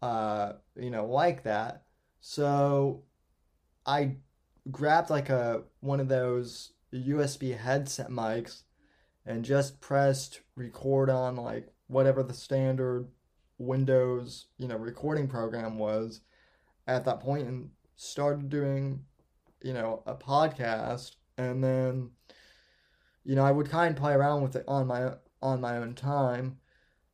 uh, 0.00 0.54
you 0.76 0.90
know, 0.90 1.06
like 1.06 1.44
that? 1.44 1.84
So 2.20 3.04
I 3.86 4.16
grabbed 4.70 5.10
like 5.10 5.28
a 5.30 5.62
one 5.80 6.00
of 6.00 6.08
those 6.08 6.72
USB 6.92 7.56
headset 7.56 8.10
mics 8.10 8.62
and 9.24 9.44
just 9.44 9.80
pressed 9.80 10.40
record 10.56 11.08
on 11.10 11.36
like 11.36 11.68
whatever 11.86 12.22
the 12.22 12.34
standard 12.34 13.08
Windows, 13.58 14.46
you 14.58 14.66
know, 14.66 14.76
recording 14.76 15.28
program 15.28 15.78
was 15.78 16.20
at 16.86 17.04
that 17.04 17.20
point 17.20 17.46
and 17.46 17.70
started 17.96 18.48
doing, 18.48 19.04
you 19.62 19.72
know, 19.72 20.02
a 20.06 20.14
podcast 20.14 21.16
and 21.38 21.62
then 21.62 22.10
you 23.24 23.36
know, 23.36 23.44
I 23.44 23.52
would 23.52 23.70
kind 23.70 23.94
of 23.94 24.00
play 24.00 24.14
around 24.14 24.42
with 24.42 24.56
it 24.56 24.64
on 24.66 24.86
my 24.86 25.12
on 25.40 25.60
my 25.60 25.76
own 25.76 25.94
time. 25.94 26.58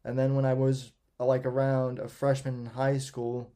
And 0.05 0.19
then 0.19 0.35
when 0.35 0.45
I 0.45 0.55
was 0.55 0.93
like 1.19 1.45
around 1.45 1.99
a 1.99 2.09
freshman 2.09 2.61
in 2.61 2.67
high 2.67 2.99
school, 2.99 3.53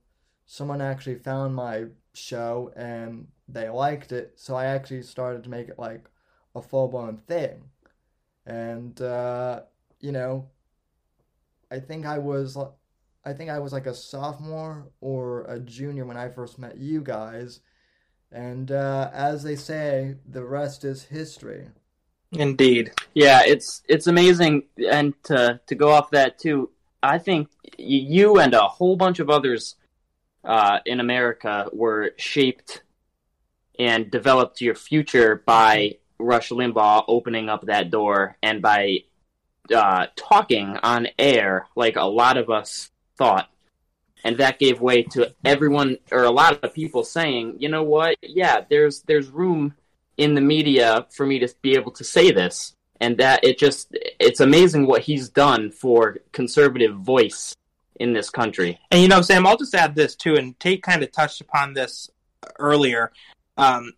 someone 0.47 0.83
actually 0.83 1.17
found 1.17 1.55
my 1.55 1.87
show 2.15 2.73
and 2.77 3.29
they 3.49 3.69
liked 3.69 4.13
it, 4.13 4.35
so 4.37 4.55
I 4.55 4.67
actually 4.67 5.03
started 5.03 5.45
to 5.45 5.51
make 5.51 5.69
it 5.69 5.79
like 5.79 6.09
a 6.55 6.63
full 6.63 6.89
blown 6.89 7.19
thing. 7.29 7.65
And 8.47 9.01
uh, 9.01 9.63
you 10.01 10.13
know, 10.13 10.49
I 11.71 11.79
think 11.79 12.07
I 12.07 12.19
was 12.19 12.57
I 13.25 13.33
think 13.33 13.51
I 13.51 13.59
was 13.59 13.73
like 13.73 13.87
a 13.87 13.95
sophomore 13.95 14.89
or 15.01 15.45
a 15.45 15.59
junior 15.59 16.05
when 16.05 16.17
I 16.17 16.29
first 16.29 16.59
met 16.59 16.77
you 16.77 17.01
guys. 17.01 17.61
And 18.31 18.73
uh, 18.73 19.11
as 19.13 19.43
they 19.43 19.57
say, 19.57 20.17
the 20.29 20.45
rest 20.45 20.85
is 20.85 21.05
history. 21.05 21.69
Indeed. 22.33 22.93
Yeah, 23.15 23.43
it's 23.45 23.83
it's 23.89 24.07
amazing, 24.07 24.65
and 24.91 25.15
to 25.25 25.61
to 25.67 25.75
go 25.75 25.91
off 25.91 26.11
that 26.13 26.39
too, 26.39 26.71
I 27.03 27.19
think 27.19 27.49
you 27.79 28.39
and 28.39 28.55
a 28.55 28.63
whole 28.63 28.97
bunch 28.97 29.19
of 29.19 29.29
others 29.29 29.77
uh, 30.43 30.79
in 30.87 30.99
America 30.99 31.69
were 31.73 32.15
shaped 32.17 32.83
and 33.79 34.11
developed 34.11 34.61
your 34.61 34.75
future 34.75 35.43
by 35.47 35.97
Rush 36.23 36.51
Limbaugh 36.51 37.05
opening 37.09 37.49
up 37.49 37.67
that 37.67 37.91
door 37.91 38.37
and 38.43 38.63
by 38.63 38.99
uh, 39.75 40.07
talking 40.17 40.77
on 40.83 41.09
air 41.19 41.67
like 41.77 41.97
a 41.97 42.05
lot 42.05 42.37
of 42.37 42.51
us 42.51 42.91
thought. 43.17 43.49
And 44.25 44.39
that 44.39 44.59
gave 44.61 44.81
way 44.81 45.03
to 45.03 45.35
everyone 45.45 45.99
or 46.13 46.23
a 46.23 46.31
lot 46.31 46.63
of 46.63 46.75
people 46.75 47.03
saying, 47.03 47.57
you 47.59 47.69
know 47.69 47.83
what? 47.83 48.17
Yeah, 48.23 48.65
there's 48.71 49.03
there's 49.03 49.29
room 49.29 49.75
in 50.17 50.35
the 50.35 50.41
media 50.41 51.07
for 51.11 51.27
me 51.27 51.41
to 51.41 51.49
be 51.61 51.75
able 51.75 51.93
to 51.93 52.05
say 52.05 52.31
this 52.31 52.75
and 53.01 53.19
that 53.19 53.43
it 53.43 53.59
just 53.59 53.97
it's 54.21 54.41
amazing 54.41 54.87
what 54.87 55.03
he's 55.03 55.29
done 55.29 55.71
for 55.73 56.19
conservative 56.31 56.95
voice 56.95 57.57
in 57.99 58.13
this 58.13 58.31
country 58.31 58.79
And 58.91 59.03
you 59.03 59.09
know, 59.09 59.23
Sam, 59.23 59.47
I'll 59.47 59.57
just 59.57 59.75
add 59.75 59.95
this 59.95 60.15
too, 60.15 60.37
and 60.37 60.59
Tate 60.59 60.83
kind 60.83 61.03
of 61.03 61.11
touched 61.13 61.41
upon 61.41 61.75
this 61.75 62.09
earlier. 62.59 63.13
Um, 63.57 63.93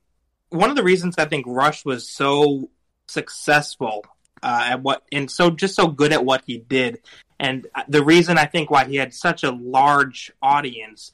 one 0.54 0.70
of 0.70 0.76
the 0.76 0.84
reasons 0.84 1.16
I 1.18 1.25
think 1.25 1.46
Rush 1.49 1.84
was 1.84 2.08
so 2.08 2.70
successful 3.08 4.04
uh, 4.42 4.68
at 4.70 4.82
what 4.82 5.02
and 5.11 5.30
so 5.30 5.50
just 5.50 5.75
so 5.75 5.88
good 5.88 6.12
at 6.12 6.25
what 6.25 6.44
he 6.46 6.58
did, 6.58 7.00
And 7.40 7.66
the 7.88 8.04
reason 8.04 8.38
I 8.38 8.46
think 8.46 8.70
why 8.70 8.84
he 8.84 8.96
had 8.96 9.12
such 9.12 9.42
a 9.42 9.50
large 9.50 10.30
audience, 10.40 11.12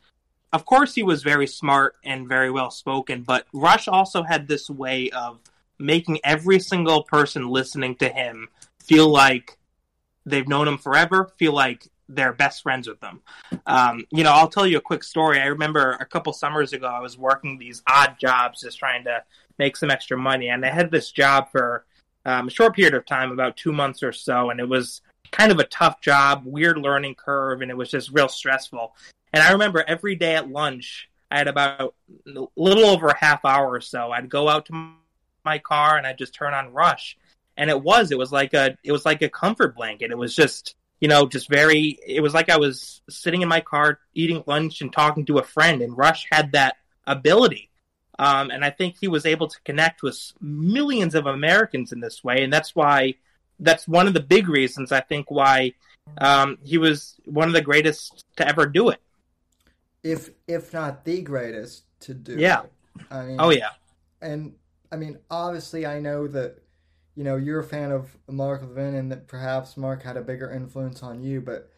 of 0.53 0.67
course, 0.67 0.95
he 0.95 1.03
was 1.03 1.23
very 1.23 1.47
smart 1.47 1.97
and 2.05 2.29
very 2.29 2.51
well 2.51 2.71
spoken, 2.71 3.23
but 3.23 3.47
Rush 3.53 3.89
also 3.89 4.23
had 4.23 4.47
this 4.47 4.69
way 4.69 5.11
of 5.11 5.39
making 5.79 6.21
every 6.23 6.59
single 6.59 7.05
person 7.05 7.49
listening 7.49 7.97
to 7.97 8.09
him 8.09 8.49
feel 8.83 9.09
like 9.09 9.57
they've 10.27 10.49
known 10.49 10.69
him 10.69 10.79
forever, 10.79 11.33
feel 11.39 11.55
like 11.55 11.89
they're 12.15 12.33
best 12.33 12.63
friends 12.63 12.89
with 12.89 13.01
them. 13.01 13.21
Um, 13.67 14.05
you 14.11 14.25
know, 14.25 14.33
I'll 14.33 14.49
tell 14.49 14.67
you 14.67 14.79
a 14.79 14.83
quick 14.83 15.05
story. 15.05 15.41
I 15.41 15.47
remember 15.47 15.97
a 16.01 16.05
couple 16.05 16.33
summers 16.33 16.73
ago, 16.73 16.87
I 16.87 17.01
was 17.01 17.17
working 17.17 17.59
these 17.59 17.83
odd 17.89 18.17
jobs 18.21 18.61
just 18.63 18.79
trying 18.79 19.05
to 19.05 19.23
make 19.59 19.77
some 19.77 19.91
extra 19.91 20.17
money, 20.19 20.49
and 20.49 20.65
I 20.65 20.71
had 20.71 20.91
this 20.91 21.11
job 21.11 21.51
for 21.51 21.85
um, 22.25 22.49
a 22.49 22.51
short 22.51 22.75
period 22.75 22.95
of 22.95 23.07
time, 23.07 23.31
about 23.33 23.57
two 23.57 23.73
months 23.73 24.03
or 24.03 24.13
so, 24.13 24.51
and 24.51 24.61
it 24.61 24.69
was 24.69 25.03
kind 25.31 25.53
of 25.53 25.59
a 25.59 25.65
tough 25.65 26.01
job, 26.01 26.43
weird 26.45 26.79
learning 26.79 27.15
curve, 27.15 27.63
and 27.63 27.71
it 27.71 27.77
was 27.77 27.91
just 27.91 28.11
real 28.11 28.29
stressful. 28.29 28.95
And 29.33 29.43
I 29.43 29.53
remember 29.53 29.85
every 29.87 30.17
day 30.17 30.35
at 30.35 30.51
lunch, 30.51 31.09
I 31.31 31.39
had 31.39 31.49
about 31.49 31.95
a 32.27 32.47
little 32.57 32.87
over 32.87 33.09
a 33.09 33.17
half 33.17 33.45
hour 33.45 33.71
or 33.71 33.81
so. 33.81 34.11
I'd 34.11 34.29
go 34.29 34.49
out 34.49 34.67
to 34.67 34.93
my 35.45 35.59
car 35.59 35.97
and 35.97 36.07
I'd 36.07 36.19
just 36.19 36.35
turn 36.35 36.55
on 36.55 36.73
Rush, 36.73 37.17
and 37.57 37.71
it 37.71 37.81
was 37.81 38.11
it 38.11 38.19
was 38.19 38.33
like 38.33 38.55
a 38.55 38.77
it 38.83 38.93
was 38.93 39.05
like 39.05 39.23
a 39.23 39.29
comfort 39.29 39.77
blanket. 39.77 40.11
It 40.11 40.19
was 40.19 40.35
just 40.35 40.75
you 41.01 41.09
know 41.09 41.27
just 41.27 41.49
very. 41.49 41.99
It 42.07 42.23
was 42.23 42.35
like 42.35 42.51
I 42.51 42.59
was 42.59 43.03
sitting 43.09 43.43
in 43.43 43.49
my 43.49 43.61
car 43.61 43.99
eating 44.15 44.45
lunch 44.47 44.81
and 44.81 44.93
talking 44.93 45.27
to 45.27 45.39
a 45.39 45.43
friend, 45.43 45.83
and 45.83 45.97
Rush 45.97 46.27
had 46.31 46.53
that 46.53 46.77
ability. 47.07 47.71
Um, 48.19 48.51
and 48.51 48.65
I 48.65 48.71
think 48.71 48.97
he 49.01 49.09
was 49.09 49.25
able 49.25 49.49
to 49.49 49.59
connect 49.65 50.03
with 50.03 50.33
millions 50.41 51.15
of 51.15 51.27
Americans 51.27 51.93
in 51.93 52.01
this 52.01 52.23
way, 52.23 52.43
and 52.43 52.53
that's 52.53 52.77
why 52.77 53.15
that's 53.59 53.89
one 53.89 54.07
of 54.07 54.15
the 54.15 54.21
big 54.21 54.49
reasons 54.49 54.93
I 54.93 55.01
think 55.01 55.31
why 55.31 55.75
um, 56.19 56.59
he 56.63 56.79
was 56.79 57.17
one 57.25 57.49
of 57.49 57.55
the 57.55 57.63
greatest 57.63 58.25
to 58.37 58.47
ever 58.47 58.67
do 58.67 58.91
it. 58.91 59.01
If 60.03 60.31
if 60.47 60.73
not 60.73 61.05
the 61.05 61.23
greatest 61.23 61.85
to 62.01 62.15
do. 62.15 62.37
Yeah. 62.37 62.63
It. 62.63 62.71
I 63.11 63.25
mean. 63.25 63.37
Oh 63.39 63.51
yeah. 63.51 63.71
And 64.21 64.55
I 64.93 64.97
mean, 64.97 65.19
obviously, 65.31 65.87
I 65.87 66.01
know 66.01 66.27
that 66.29 66.59
you 67.15 67.25
know 67.25 67.37
you're 67.37 67.61
a 67.61 67.65
fan 67.65 67.91
of 67.93 68.17
Mark 68.29 68.63
Levin, 68.63 68.95
and 68.95 69.11
that 69.13 69.27
perhaps 69.29 69.77
Mark 69.77 70.03
had 70.03 70.17
a 70.17 70.23
bigger 70.23 70.51
influence 70.51 71.03
on 71.03 71.23
you, 71.23 71.41
but 71.41 71.71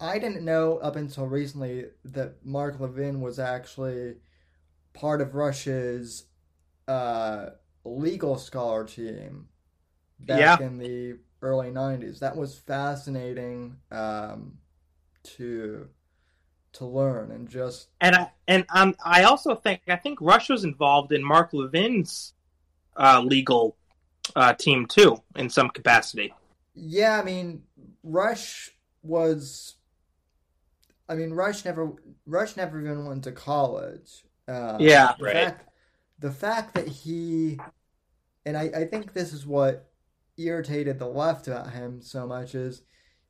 I 0.00 0.18
didn't 0.18 0.44
know 0.44 0.78
up 0.78 0.96
until 0.96 1.26
recently 1.26 1.86
that 2.04 2.44
Mark 2.44 2.80
Levin 2.80 3.20
was 3.20 3.38
actually 3.38 4.16
part 4.94 5.20
of 5.20 5.34
Rush's 5.34 6.24
uh, 6.88 7.50
legal 7.84 8.36
scholar 8.36 8.84
team 8.84 9.48
back 10.18 10.60
Yeah. 10.60 10.66
in 10.66 10.78
the 10.78 11.18
early 11.42 11.70
90s. 11.70 12.18
That 12.20 12.36
was 12.36 12.58
fascinating 12.58 13.76
um, 13.90 14.58
to 15.36 15.88
to 16.72 16.86
learn 16.86 17.32
and 17.32 17.48
just 17.48 17.88
and 18.00 18.14
I 18.14 18.30
and 18.46 18.64
um, 18.72 18.94
I 19.04 19.24
also 19.24 19.56
think 19.56 19.82
I 19.88 19.96
think 19.96 20.20
Rush 20.20 20.48
was 20.48 20.62
involved 20.62 21.12
in 21.12 21.22
Mark 21.22 21.52
Levin's 21.52 22.32
uh, 22.96 23.20
legal 23.24 23.76
uh, 24.36 24.54
team 24.54 24.86
too 24.86 25.22
in 25.36 25.48
some 25.50 25.70
capacity. 25.70 26.32
Yeah, 26.74 27.18
I 27.20 27.24
mean, 27.24 27.62
Rush 28.02 28.70
was. 29.02 29.76
I 31.08 31.14
mean, 31.16 31.32
Rush 31.32 31.64
never 31.64 31.92
Rush 32.26 32.56
never 32.56 32.80
even 32.80 33.04
went 33.06 33.24
to 33.24 33.32
college. 33.32 34.24
Uh, 34.46 34.78
Yeah, 34.78 35.14
the 35.18 35.24
right. 35.24 35.34
Fact, 35.34 35.68
the 36.18 36.30
fact 36.30 36.74
that 36.74 36.88
he, 36.88 37.58
and 38.46 38.56
I, 38.56 38.64
I 38.74 38.84
think 38.86 39.12
this 39.12 39.32
is 39.32 39.46
what 39.46 39.90
irritated 40.36 40.98
the 40.98 41.06
left 41.08 41.48
about 41.48 41.72
him 41.72 42.00
so 42.02 42.26
much 42.26 42.54
is, 42.54 42.82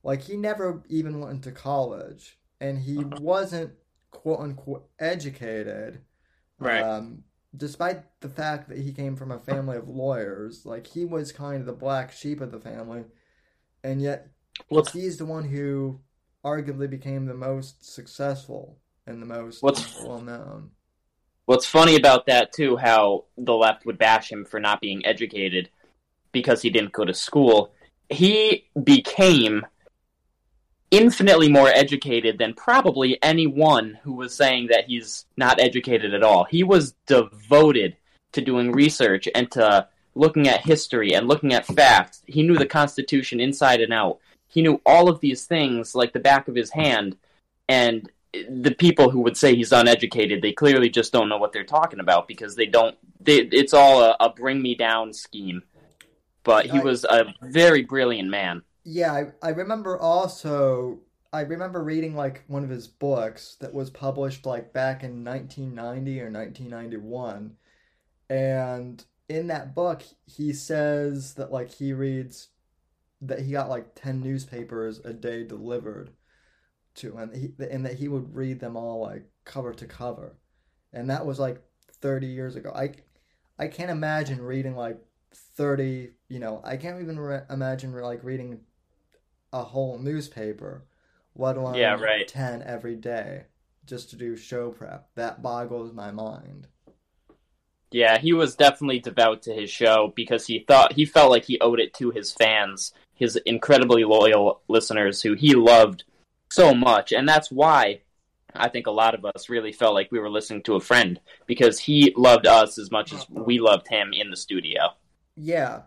like 0.02 0.22
he 0.22 0.36
never 0.36 0.82
even 0.88 1.20
went 1.20 1.44
to 1.44 1.52
college, 1.52 2.38
and 2.60 2.78
he 2.78 3.04
wasn't 3.04 3.72
quote 4.10 4.40
unquote 4.40 4.88
educated. 4.98 6.00
Right. 6.58 6.82
Um, 6.82 7.24
despite 7.56 8.02
the 8.20 8.28
fact 8.28 8.68
that 8.68 8.78
he 8.78 8.92
came 8.92 9.16
from 9.16 9.32
a 9.32 9.38
family 9.38 9.76
of 9.76 9.88
lawyers, 9.88 10.64
like 10.64 10.86
he 10.86 11.04
was 11.04 11.32
kind 11.32 11.60
of 11.60 11.66
the 11.66 11.72
black 11.72 12.12
sheep 12.12 12.40
of 12.40 12.52
the 12.52 12.60
family, 12.60 13.04
and 13.82 14.00
yet 14.00 14.28
What's 14.68 14.92
he's 14.92 15.16
the 15.16 15.24
one 15.24 15.44
who 15.44 16.00
arguably 16.44 16.88
became 16.88 17.26
the 17.26 17.34
most 17.34 17.84
successful 17.84 18.78
and 19.06 19.20
the 19.20 19.26
most 19.26 19.62
well 19.62 20.20
known. 20.20 20.70
What's 21.46 21.66
funny 21.66 21.96
about 21.96 22.26
that 22.26 22.52
too, 22.52 22.76
how 22.76 23.24
the 23.36 23.54
left 23.54 23.84
would 23.84 23.98
bash 23.98 24.30
him 24.30 24.44
for 24.44 24.60
not 24.60 24.80
being 24.80 25.04
educated 25.04 25.68
because 26.32 26.62
he 26.62 26.70
didn't 26.70 26.92
go 26.92 27.04
to 27.04 27.14
school. 27.14 27.72
He 28.08 28.68
became 28.82 29.66
infinitely 30.90 31.48
more 31.48 31.68
educated 31.68 32.38
than 32.38 32.54
probably 32.54 33.18
anyone 33.22 33.98
who 34.02 34.12
was 34.12 34.34
saying 34.34 34.68
that 34.68 34.86
he's 34.86 35.26
not 35.36 35.60
educated 35.60 36.14
at 36.14 36.22
all. 36.22 36.44
He 36.44 36.62
was 36.64 36.94
devoted 37.06 37.96
to 38.32 38.40
doing 38.40 38.72
research 38.72 39.28
and 39.34 39.50
to 39.52 39.88
looking 40.14 40.48
at 40.48 40.64
history 40.64 41.14
and 41.14 41.28
looking 41.28 41.52
at 41.52 41.66
facts. 41.66 42.22
He 42.26 42.42
knew 42.42 42.56
the 42.56 42.66
Constitution 42.66 43.40
inside 43.40 43.80
and 43.80 43.92
out. 43.92 44.18
He 44.48 44.62
knew 44.62 44.80
all 44.84 45.08
of 45.08 45.20
these 45.20 45.46
things 45.46 45.94
like 45.94 46.12
the 46.12 46.20
back 46.20 46.48
of 46.48 46.56
his 46.56 46.70
hand. 46.70 47.16
And 47.68 48.10
the 48.32 48.74
people 48.76 49.10
who 49.10 49.20
would 49.20 49.36
say 49.36 49.54
he's 49.54 49.72
uneducated, 49.72 50.42
they 50.42 50.52
clearly 50.52 50.88
just 50.88 51.12
don't 51.12 51.28
know 51.28 51.38
what 51.38 51.52
they're 51.52 51.64
talking 51.64 52.00
about 52.00 52.26
because 52.26 52.56
they 52.56 52.66
don't. 52.66 52.96
They, 53.20 53.38
it's 53.38 53.74
all 53.74 54.02
a, 54.02 54.16
a 54.18 54.30
bring 54.30 54.60
me 54.60 54.74
down 54.74 55.12
scheme. 55.12 55.62
But 56.42 56.66
he 56.66 56.78
was 56.78 57.04
a 57.04 57.34
very 57.42 57.82
brilliant 57.82 58.30
man. 58.30 58.62
Yeah, 58.84 59.12
I, 59.12 59.48
I 59.48 59.50
remember 59.50 59.98
also 59.98 61.00
I 61.32 61.42
remember 61.42 61.82
reading 61.82 62.14
like 62.16 62.44
one 62.48 62.64
of 62.64 62.70
his 62.70 62.88
books 62.88 63.56
that 63.60 63.74
was 63.74 63.90
published 63.90 64.46
like 64.46 64.72
back 64.72 65.02
in 65.04 65.22
1990 65.24 66.20
or 66.20 66.30
1991. 66.30 67.56
And 68.30 69.04
in 69.28 69.48
that 69.48 69.74
book 69.74 70.02
he 70.26 70.52
says 70.52 71.34
that 71.34 71.52
like 71.52 71.70
he 71.72 71.92
reads 71.92 72.48
that 73.22 73.40
he 73.40 73.52
got 73.52 73.70
like 73.70 73.94
10 73.94 74.20
newspapers 74.22 75.00
a 75.00 75.12
day 75.14 75.44
delivered 75.44 76.12
to 76.94 77.16
him 77.16 77.32
he, 77.34 77.52
and 77.70 77.84
that 77.86 77.94
he 77.96 78.08
would 78.08 78.34
read 78.34 78.60
them 78.60 78.76
all 78.76 79.00
like 79.00 79.24
cover 79.44 79.72
to 79.74 79.86
cover. 79.86 80.36
And 80.92 81.10
that 81.10 81.26
was 81.26 81.38
like 81.40 81.62
30 82.02 82.26
years 82.28 82.56
ago. 82.56 82.72
I 82.74 82.92
I 83.58 83.68
can't 83.68 83.90
imagine 83.90 84.42
reading 84.42 84.76
like 84.76 85.00
30, 85.34 86.10
you 86.28 86.38
know, 86.40 86.60
I 86.64 86.76
can't 86.76 87.00
even 87.02 87.18
re- 87.20 87.42
imagine 87.50 87.92
like 87.94 88.24
reading 88.24 88.60
a 89.52 89.62
whole 89.64 89.98
newspaper, 89.98 90.84
let 91.34 91.56
alone 91.56 91.74
Yeah, 91.74 91.94
right. 91.94 92.26
10 92.26 92.62
every 92.62 92.96
day 92.96 93.44
just 93.86 94.10
to 94.10 94.16
do 94.16 94.36
show 94.36 94.70
prep. 94.70 95.08
That 95.14 95.42
boggles 95.42 95.92
my 95.92 96.10
mind. 96.10 96.68
Yeah, 97.90 98.18
he 98.18 98.32
was 98.32 98.54
definitely 98.54 99.00
devout 99.00 99.42
to 99.42 99.52
his 99.52 99.68
show 99.68 100.12
because 100.14 100.46
he 100.46 100.60
thought 100.60 100.92
he 100.92 101.04
felt 101.04 101.30
like 101.30 101.44
he 101.44 101.58
owed 101.60 101.80
it 101.80 101.92
to 101.94 102.10
his 102.10 102.32
fans, 102.32 102.92
his 103.14 103.36
incredibly 103.44 104.04
loyal 104.04 104.62
listeners 104.68 105.22
who 105.22 105.34
he 105.34 105.54
loved 105.54 106.04
so 106.50 106.72
much, 106.72 107.10
and 107.10 107.28
that's 107.28 107.50
why 107.50 108.02
I 108.54 108.68
think 108.68 108.86
a 108.86 108.92
lot 108.92 109.14
of 109.14 109.24
us 109.24 109.48
really 109.48 109.72
felt 109.72 109.94
like 109.94 110.12
we 110.12 110.18
were 110.18 110.30
listening 110.30 110.62
to 110.64 110.74
a 110.74 110.80
friend 110.80 111.20
because 111.46 111.78
he 111.78 112.14
loved 112.16 112.46
us 112.46 112.78
as 112.78 112.90
much 112.90 113.12
as 113.12 113.28
we 113.28 113.58
loved 113.58 113.88
him 113.88 114.12
in 114.12 114.30
the 114.30 114.36
studio. 114.36 114.94
Yeah. 115.36 115.82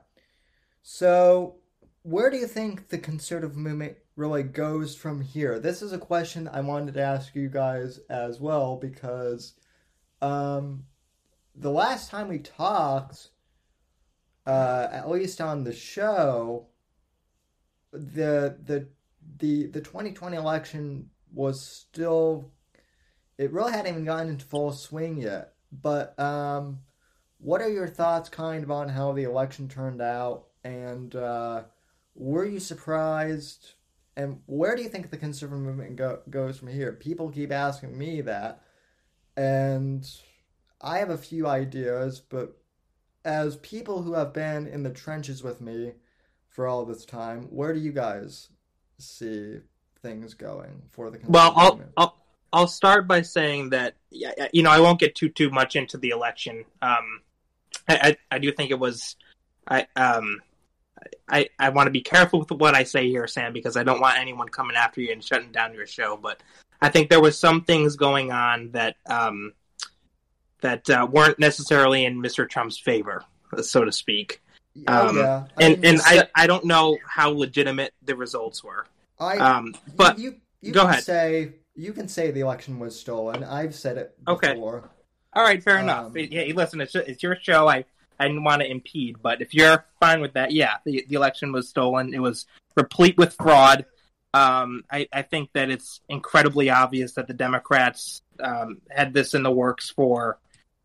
So, 0.82 1.56
where 2.03 2.29
do 2.29 2.37
you 2.37 2.47
think 2.47 2.89
the 2.89 2.97
conservative 2.97 3.55
movement 3.55 3.97
really 4.15 4.43
goes 4.43 4.95
from 4.95 5.21
here? 5.21 5.59
This 5.59 5.81
is 5.81 5.93
a 5.93 5.97
question 5.97 6.47
I 6.47 6.61
wanted 6.61 6.93
to 6.95 7.01
ask 7.01 7.33
you 7.33 7.49
guys 7.49 7.99
as 8.09 8.39
well 8.39 8.75
because 8.75 9.53
um, 10.21 10.83
the 11.55 11.71
last 11.71 12.09
time 12.09 12.27
we 12.27 12.39
talked, 12.39 13.29
uh, 14.45 14.87
at 14.91 15.09
least 15.09 15.39
on 15.41 15.63
the 15.63 15.73
show, 15.73 16.67
the 17.91 18.57
the 18.63 18.87
the 19.37 19.67
the 19.67 19.81
2020 19.81 20.35
election 20.35 21.09
was 21.33 21.61
still 21.61 22.51
it 23.37 23.51
really 23.51 23.71
hadn't 23.71 23.91
even 23.91 24.05
gotten 24.05 24.29
into 24.29 24.45
full 24.45 24.71
swing 24.71 25.17
yet. 25.17 25.53
But 25.71 26.17
um, 26.19 26.79
what 27.39 27.61
are 27.61 27.69
your 27.69 27.87
thoughts, 27.87 28.29
kind 28.29 28.63
of, 28.63 28.71
on 28.71 28.89
how 28.89 29.11
the 29.13 29.23
election 29.23 29.67
turned 29.67 30.01
out? 30.01 30.45
And 30.63 31.15
uh, 31.15 31.63
were 32.15 32.45
you 32.45 32.60
surprised? 32.60 33.73
And 34.15 34.41
where 34.45 34.76
do 34.76 34.84
you 34.84 34.89
think 34.89 35.10
the 35.10 35.17
conservative 35.17 35.63
movement 35.63 35.95
go- 35.95 36.21
goes 36.30 36.60
from 36.60 36.67
here? 36.67 36.93
People 36.93 37.30
keep 37.30 37.52
asking 37.52 37.97
me 37.97 38.21
that, 38.21 38.62
and 39.36 40.08
I 40.82 40.99
have 40.99 41.10
a 41.10 41.17
few 41.17 41.47
ideas. 41.47 42.19
But 42.19 42.56
as 43.26 43.58
people 43.58 44.04
who 44.04 44.13
have 44.13 44.34
been 44.34 44.67
in 44.67 44.84
the 44.84 44.91
trenches 44.91 45.41
with 45.41 45.62
me 45.62 45.93
for 46.47 46.67
all 46.67 46.86
this 46.86 47.06
time, 47.06 47.43
where 47.49 47.73
do 47.73 47.80
you 47.80 47.91
guys 47.91 48.49
see 48.99 49.60
things 50.02 50.36
going 50.36 50.84
for 50.91 51.10
the 51.10 51.17
conservative 51.17 51.34
well, 51.34 51.54
I'll? 51.56 51.82
I'll 51.97 52.23
I'll 52.54 52.67
start 52.67 53.08
by 53.08 53.23
saying 53.23 53.71
that 53.71 53.95
yeah, 54.12 54.47
you 54.54 54.62
know 54.62 54.69
I 54.69 54.80
won't 54.80 54.99
get 54.99 55.15
too 55.15 55.30
too 55.30 55.49
much 55.49 55.76
into 55.76 55.97
the 55.97 56.10
election. 56.10 56.63
Um, 56.84 57.21
I 57.89 57.95
I, 57.95 58.17
I 58.36 58.38
do 58.38 58.52
think 58.52 58.69
it 58.69 58.78
was 58.78 59.15
I 59.67 59.88
um 59.95 60.39
I, 61.29 61.49
I 61.59 61.69
want 61.69 61.87
to 61.87 61.91
be 61.91 62.01
careful 62.01 62.39
with 62.39 62.51
what 62.51 62.75
I 62.75 62.83
say 62.83 63.07
here, 63.09 63.27
Sam, 63.27 63.53
because 63.53 63.77
I 63.77 63.83
don't 63.83 63.99
want 64.01 64.17
anyone 64.17 64.47
coming 64.49 64.75
after 64.75 65.01
you 65.01 65.11
and 65.11 65.23
shutting 65.23 65.51
down 65.51 65.73
your 65.73 65.87
show. 65.87 66.17
But 66.17 66.41
I 66.81 66.89
think 66.89 67.09
there 67.09 67.21
was 67.21 67.37
some 67.37 67.63
things 67.63 67.95
going 67.95 68.31
on 68.31 68.71
that 68.71 68.95
um, 69.07 69.53
that 70.61 70.89
uh, 70.89 71.07
weren't 71.09 71.39
necessarily 71.39 72.05
in 72.05 72.21
Mr. 72.21 72.47
Trump's 72.49 72.77
favor, 72.77 73.23
so 73.61 73.83
to 73.83 73.91
speak. 73.91 74.41
Oh, 74.87 75.09
Um, 75.09 75.17
yeah. 75.17 75.43
I 75.57 75.63
And 75.63 75.81
mean, 75.81 75.85
and 75.85 76.01
I, 76.05 76.27
I 76.35 76.47
don't 76.47 76.65
know 76.65 76.97
how 77.07 77.29
legitimate 77.29 77.93
the 78.03 78.15
results 78.15 78.63
were. 78.63 78.87
I, 79.19 79.37
Um, 79.37 79.75
but 79.95 80.17
you, 80.17 80.37
you 80.61 80.71
go 80.71 80.81
can 80.81 80.89
ahead. 80.89 81.03
say 81.03 81.53
you 81.75 81.91
can 81.93 82.07
say 82.07 82.31
the 82.31 82.39
election 82.41 82.79
was 82.79 82.99
stolen. 82.99 83.43
I've 83.43 83.75
said 83.75 83.97
it 83.97 84.15
Okay. 84.27 84.55
all 84.55 84.81
right, 85.35 85.61
fair 85.61 85.77
Um, 85.77 85.83
enough. 85.83 86.13
Hey, 86.15 86.53
listen, 86.53 86.81
it's, 86.81 86.95
it's 86.95 87.21
your 87.23 87.35
show. 87.41 87.67
I 87.67 87.85
I 88.23 88.27
didn't 88.27 88.43
want 88.43 88.62
to 88.62 88.71
impede, 88.71 89.17
but 89.21 89.41
if 89.41 89.53
you're 89.53 89.86
fine 89.99 90.21
with 90.21 90.33
that, 90.33 90.51
yeah, 90.51 90.75
the 90.86 91.05
the 91.09 91.15
election 91.15 91.51
was 91.51 91.69
stolen. 91.69 92.13
It 92.13 92.19
was 92.19 92.45
replete 92.75 93.17
with 93.17 93.33
fraud. 93.36 93.86
Um, 94.33 94.83
I, 94.89 95.07
I 95.13 95.21
think 95.21 95.49
that 95.53 95.69
it's 95.69 96.01
incredibly 96.09 96.69
obvious 96.69 97.13
that 97.13 97.27
the 97.27 97.36
Democrats 97.36 98.23
um, 98.39 98.81
had 98.89 99.13
this 99.13 99.33
in 99.33 99.43
the 99.43 99.51
works 99.51 99.91
for 99.91 100.39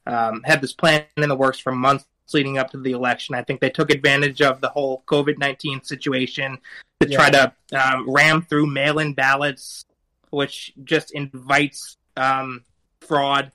um, 0.06 0.42
had 0.44 0.60
this 0.60 0.74
plan 0.74 1.04
in 1.16 1.28
the 1.28 1.36
works 1.36 1.58
for 1.58 1.72
months 1.72 2.04
leading 2.34 2.58
up 2.58 2.70
to 2.72 2.78
the 2.78 2.92
election. 2.92 3.34
I 3.34 3.42
think 3.42 3.60
they 3.60 3.70
took 3.70 3.90
advantage 3.90 4.42
of 4.42 4.60
the 4.60 4.68
whole 4.68 5.02
COVID 5.06 5.38
nineteen 5.38 5.82
situation 5.82 6.58
to 7.00 7.08
try 7.08 7.30
to 7.30 7.52
um, 7.72 8.10
ram 8.10 8.42
through 8.42 8.66
mail 8.66 8.98
in 8.98 9.14
ballots, 9.14 9.84
which 10.30 10.74
just 10.84 11.12
invites 11.12 11.96
um, 12.16 12.64
fraud. 13.00 13.52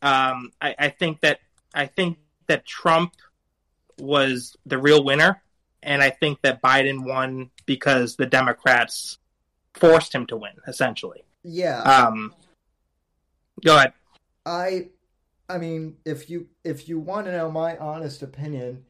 Um, 0.00 0.52
I, 0.60 0.74
I 0.78 0.88
think 0.88 1.20
that 1.20 1.40
I 1.74 1.86
think 1.86 2.16
that 2.48 2.66
Trump 2.66 3.14
was 3.98 4.56
the 4.66 4.78
real 4.78 5.04
winner, 5.04 5.42
and 5.82 6.02
I 6.02 6.10
think 6.10 6.42
that 6.42 6.62
Biden 6.62 7.04
won 7.04 7.50
because 7.66 8.16
the 8.16 8.26
Democrats 8.26 9.18
forced 9.74 10.14
him 10.14 10.26
to 10.26 10.36
win. 10.36 10.52
Essentially, 10.66 11.24
Yeah, 11.44 11.80
um, 11.82 12.34
go 13.64 13.76
ahead. 13.76 13.92
I 14.44 14.88
I 15.48 15.58
mean, 15.58 15.96
if 16.04 16.28
you 16.28 16.48
if 16.64 16.88
you 16.88 16.98
want 16.98 17.26
to 17.26 17.32
know 17.32 17.50
my 17.50 17.76
honest 17.78 18.22
opinion, 18.22 18.84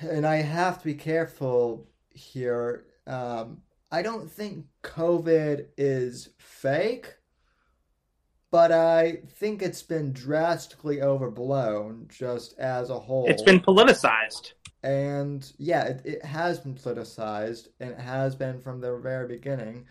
and 0.00 0.26
I 0.26 0.36
have 0.36 0.78
to 0.78 0.84
be 0.84 0.94
careful 0.94 1.86
here, 2.10 2.84
um, 3.06 3.62
I 3.90 4.02
don't 4.02 4.30
think 4.30 4.66
COVID 4.82 5.66
is 5.76 6.30
fake, 6.38 7.14
but 8.50 8.72
I 8.72 9.18
think 9.36 9.62
it's 9.62 9.82
been 9.82 10.12
drastically 10.12 11.02
overblown 11.02 12.06
just 12.08 12.58
as 12.58 12.90
a 12.90 12.98
whole. 12.98 13.26
It's 13.28 13.42
been 13.42 13.60
politicized. 13.60 14.52
And 14.82 15.50
yeah, 15.58 15.84
it, 15.84 16.02
it 16.04 16.24
has 16.24 16.58
been 16.60 16.74
politicized, 16.74 17.68
and 17.80 17.90
it 17.90 17.98
has 17.98 18.34
been 18.34 18.60
from 18.60 18.80
the 18.80 18.96
very 18.96 19.26
beginning. 19.26 19.86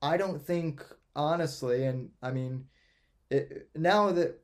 I 0.00 0.16
don't 0.16 0.40
think, 0.40 0.84
honestly, 1.16 1.86
and 1.86 2.10
I 2.22 2.30
mean, 2.30 2.66
it, 3.30 3.68
now 3.74 4.12
that 4.12 4.40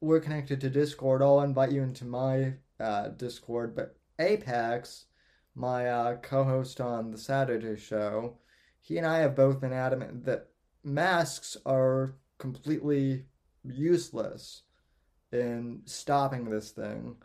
we're 0.00 0.20
connected 0.20 0.60
to 0.60 0.70
Discord, 0.70 1.22
I'll 1.22 1.40
invite 1.40 1.72
you 1.72 1.82
into 1.82 2.04
my 2.04 2.54
uh, 2.78 3.08
Discord. 3.08 3.74
But 3.74 3.96
Apex, 4.18 5.06
my 5.54 5.88
uh, 5.88 6.16
co-host 6.16 6.80
on 6.80 7.10
the 7.10 7.18
Saturday 7.18 7.76
show, 7.76 8.36
he 8.80 8.98
and 8.98 9.06
I 9.06 9.18
have 9.18 9.34
both 9.34 9.60
been 9.60 9.72
adamant 9.72 10.24
that 10.26 10.48
masks 10.84 11.56
are 11.64 12.14
completely 12.42 13.24
useless 13.64 14.64
in 15.30 15.80
stopping 15.86 16.50
this 16.50 16.72
thing. 16.72 17.16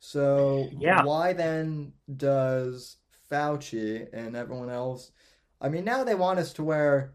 So 0.00 0.68
Yeah. 0.78 1.04
why 1.04 1.32
then 1.32 1.92
does 2.16 2.96
Fauci 3.30 4.08
and 4.12 4.36
everyone 4.36 4.68
else? 4.68 5.12
I 5.60 5.68
mean, 5.68 5.84
now 5.84 6.02
they 6.02 6.16
want 6.16 6.40
us 6.40 6.52
to 6.54 6.64
wear 6.64 7.14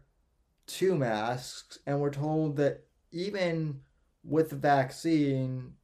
two 0.66 0.96
masks, 0.96 1.78
and 1.86 2.00
we're 2.00 2.10
told 2.10 2.56
that 2.56 2.86
even 3.12 3.82
with 4.24 4.48
the 4.50 4.56
vaccine, 4.56 5.74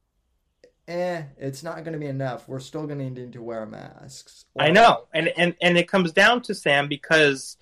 eh, 0.87 1.23
it's 1.37 1.61
not 1.63 1.83
going 1.83 1.93
to 1.93 1.99
be 1.99 2.07
enough. 2.07 2.47
We're 2.49 2.59
still 2.59 2.87
going 2.87 2.99
to 2.99 3.21
need 3.21 3.33
to 3.33 3.43
wear 3.43 3.65
masks. 3.67 4.45
I 4.57 4.71
know, 4.71 5.07
and 5.13 5.27
and 5.37 5.55
and 5.61 5.77
it 5.77 5.87
comes 5.87 6.11
down 6.11 6.41
to 6.43 6.55
Sam 6.55 6.87
because 6.87 7.57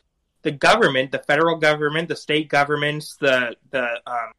the 0.46 0.52
government, 0.52 1.12
the 1.12 1.20
federal 1.20 1.58
government, 1.58 2.08
the 2.08 2.16
state 2.16 2.50
governments, 2.50 3.18
the 3.20 3.56
the 3.72 3.88
um, 4.06 4.32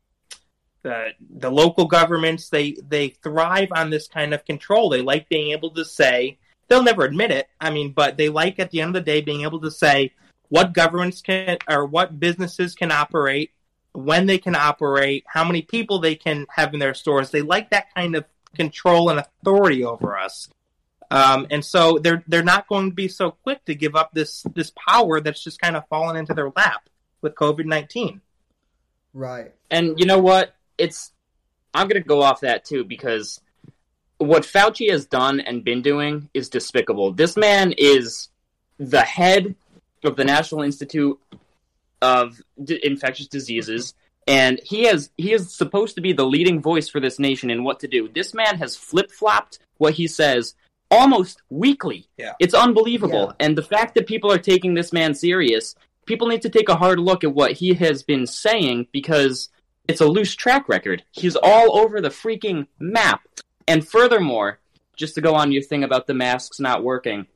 the 0.82 1.08
the 1.38 1.50
local 1.50 1.86
governments, 1.86 2.48
they 2.48 2.76
they 2.88 3.08
thrive 3.08 3.68
on 3.72 3.90
this 3.90 4.06
kind 4.06 4.32
of 4.32 4.44
control. 4.44 4.88
They 4.88 5.02
like 5.02 5.28
being 5.28 5.50
able 5.50 5.72
to 5.72 5.84
say 5.84 6.38
they'll 6.68 6.84
never 6.84 7.04
admit 7.04 7.32
it. 7.32 7.48
I 7.60 7.70
mean, 7.70 7.90
but 7.90 8.16
they 8.16 8.28
like 8.28 8.60
at 8.60 8.70
the 8.70 8.80
end 8.80 8.94
of 8.96 9.04
the 9.04 9.10
day 9.10 9.20
being 9.20 9.42
able 9.42 9.60
to 9.62 9.70
say 9.70 10.12
what 10.48 10.72
governments 10.72 11.20
can 11.20 11.58
or 11.68 11.84
what 11.84 12.20
businesses 12.20 12.76
can 12.76 12.92
operate, 12.92 13.50
when 13.92 14.26
they 14.26 14.38
can 14.38 14.54
operate, 14.54 15.24
how 15.26 15.44
many 15.44 15.62
people 15.62 15.98
they 15.98 16.14
can 16.14 16.46
have 16.50 16.72
in 16.72 16.78
their 16.78 16.94
stores. 16.94 17.32
They 17.32 17.42
like 17.42 17.70
that 17.70 17.92
kind 17.96 18.14
of 18.14 18.24
control 18.54 19.10
and 19.10 19.18
authority 19.18 19.84
over 19.84 20.16
us. 20.16 20.48
Um, 21.10 21.46
and 21.50 21.64
so 21.64 21.98
they're 21.98 22.22
they're 22.26 22.42
not 22.42 22.68
going 22.68 22.90
to 22.90 22.94
be 22.94 23.08
so 23.08 23.30
quick 23.30 23.64
to 23.66 23.74
give 23.74 23.94
up 23.94 24.12
this 24.12 24.42
this 24.54 24.72
power 24.88 25.20
that's 25.20 25.42
just 25.42 25.60
kind 25.60 25.76
of 25.76 25.86
fallen 25.88 26.16
into 26.16 26.34
their 26.34 26.50
lap 26.56 26.88
with 27.22 27.34
COVID 27.34 27.64
nineteen. 27.64 28.20
Right. 29.14 29.54
And 29.70 29.98
you 29.98 30.06
know 30.06 30.18
what? 30.18 30.54
It's 30.78 31.12
I'm 31.72 31.88
going 31.88 32.02
to 32.02 32.08
go 32.08 32.22
off 32.22 32.40
that 32.40 32.64
too 32.64 32.84
because 32.84 33.40
what 34.18 34.42
Fauci 34.42 34.90
has 34.90 35.06
done 35.06 35.40
and 35.40 35.62
been 35.62 35.82
doing 35.82 36.28
is 36.34 36.48
despicable. 36.48 37.12
This 37.12 37.36
man 37.36 37.72
is 37.76 38.28
the 38.78 39.02
head 39.02 39.54
of 40.04 40.16
the 40.16 40.24
National 40.24 40.62
Institute 40.62 41.18
of 42.02 42.40
D- 42.62 42.80
Infectious 42.82 43.28
Diseases 43.28 43.94
and 44.26 44.60
he 44.64 44.84
has 44.84 45.10
he 45.16 45.32
is 45.32 45.54
supposed 45.54 45.94
to 45.94 46.00
be 46.00 46.12
the 46.12 46.26
leading 46.26 46.60
voice 46.60 46.88
for 46.88 47.00
this 47.00 47.18
nation 47.18 47.50
in 47.50 47.64
what 47.64 47.80
to 47.80 47.88
do. 47.88 48.08
This 48.08 48.34
man 48.34 48.58
has 48.58 48.76
flip-flopped 48.76 49.58
what 49.78 49.94
he 49.94 50.08
says 50.08 50.54
almost 50.90 51.42
weekly. 51.50 52.08
Yeah. 52.16 52.32
It's 52.38 52.54
unbelievable. 52.54 53.34
Yeah. 53.38 53.46
And 53.46 53.56
the 53.58 53.62
fact 53.62 53.94
that 53.94 54.06
people 54.06 54.30
are 54.32 54.38
taking 54.38 54.74
this 54.74 54.92
man 54.92 55.14
serious, 55.14 55.74
people 56.06 56.28
need 56.28 56.42
to 56.42 56.50
take 56.50 56.68
a 56.68 56.76
hard 56.76 56.98
look 57.00 57.24
at 57.24 57.34
what 57.34 57.52
he 57.52 57.74
has 57.74 58.02
been 58.02 58.26
saying 58.26 58.86
because 58.92 59.48
it's 59.88 60.00
a 60.00 60.06
loose 60.06 60.34
track 60.34 60.68
record. 60.68 61.04
He's 61.12 61.36
all 61.36 61.78
over 61.78 62.00
the 62.00 62.08
freaking 62.08 62.66
map. 62.78 63.22
And 63.68 63.86
furthermore, 63.86 64.60
just 64.96 65.14
to 65.16 65.20
go 65.20 65.34
on 65.34 65.52
your 65.52 65.62
thing 65.62 65.84
about 65.84 66.06
the 66.06 66.14
masks 66.14 66.60
not 66.60 66.82
working, 66.84 67.26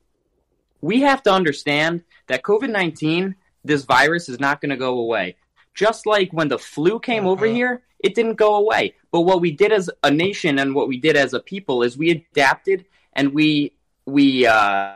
we 0.81 1.01
have 1.01 1.21
to 1.23 1.31
understand 1.31 2.03
that 2.27 2.41
COVID 2.43 2.69
19, 2.71 3.35
this 3.63 3.83
virus 3.83 4.29
is 4.29 4.39
not 4.39 4.61
going 4.61 4.71
to 4.71 4.77
go 4.77 4.97
away. 4.99 5.35
Just 5.73 6.05
like 6.05 6.31
when 6.33 6.47
the 6.47 6.57
flu 6.57 6.99
came 6.99 7.25
over 7.27 7.45
Uh-huh. 7.45 7.55
here, 7.55 7.83
it 7.99 8.15
didn't 8.15 8.35
go 8.35 8.55
away. 8.55 8.95
But 9.11 9.21
what 9.21 9.41
we 9.41 9.51
did 9.51 9.71
as 9.71 9.89
a 10.03 10.09
nation 10.09 10.57
and 10.57 10.73
what 10.73 10.87
we 10.87 10.97
did 10.99 11.15
as 11.15 11.33
a 11.33 11.39
people 11.39 11.83
is 11.83 11.97
we 11.97 12.09
adapted 12.11 12.85
and 13.13 13.33
we, 13.33 13.73
we, 14.05 14.45
uh, 14.47 14.93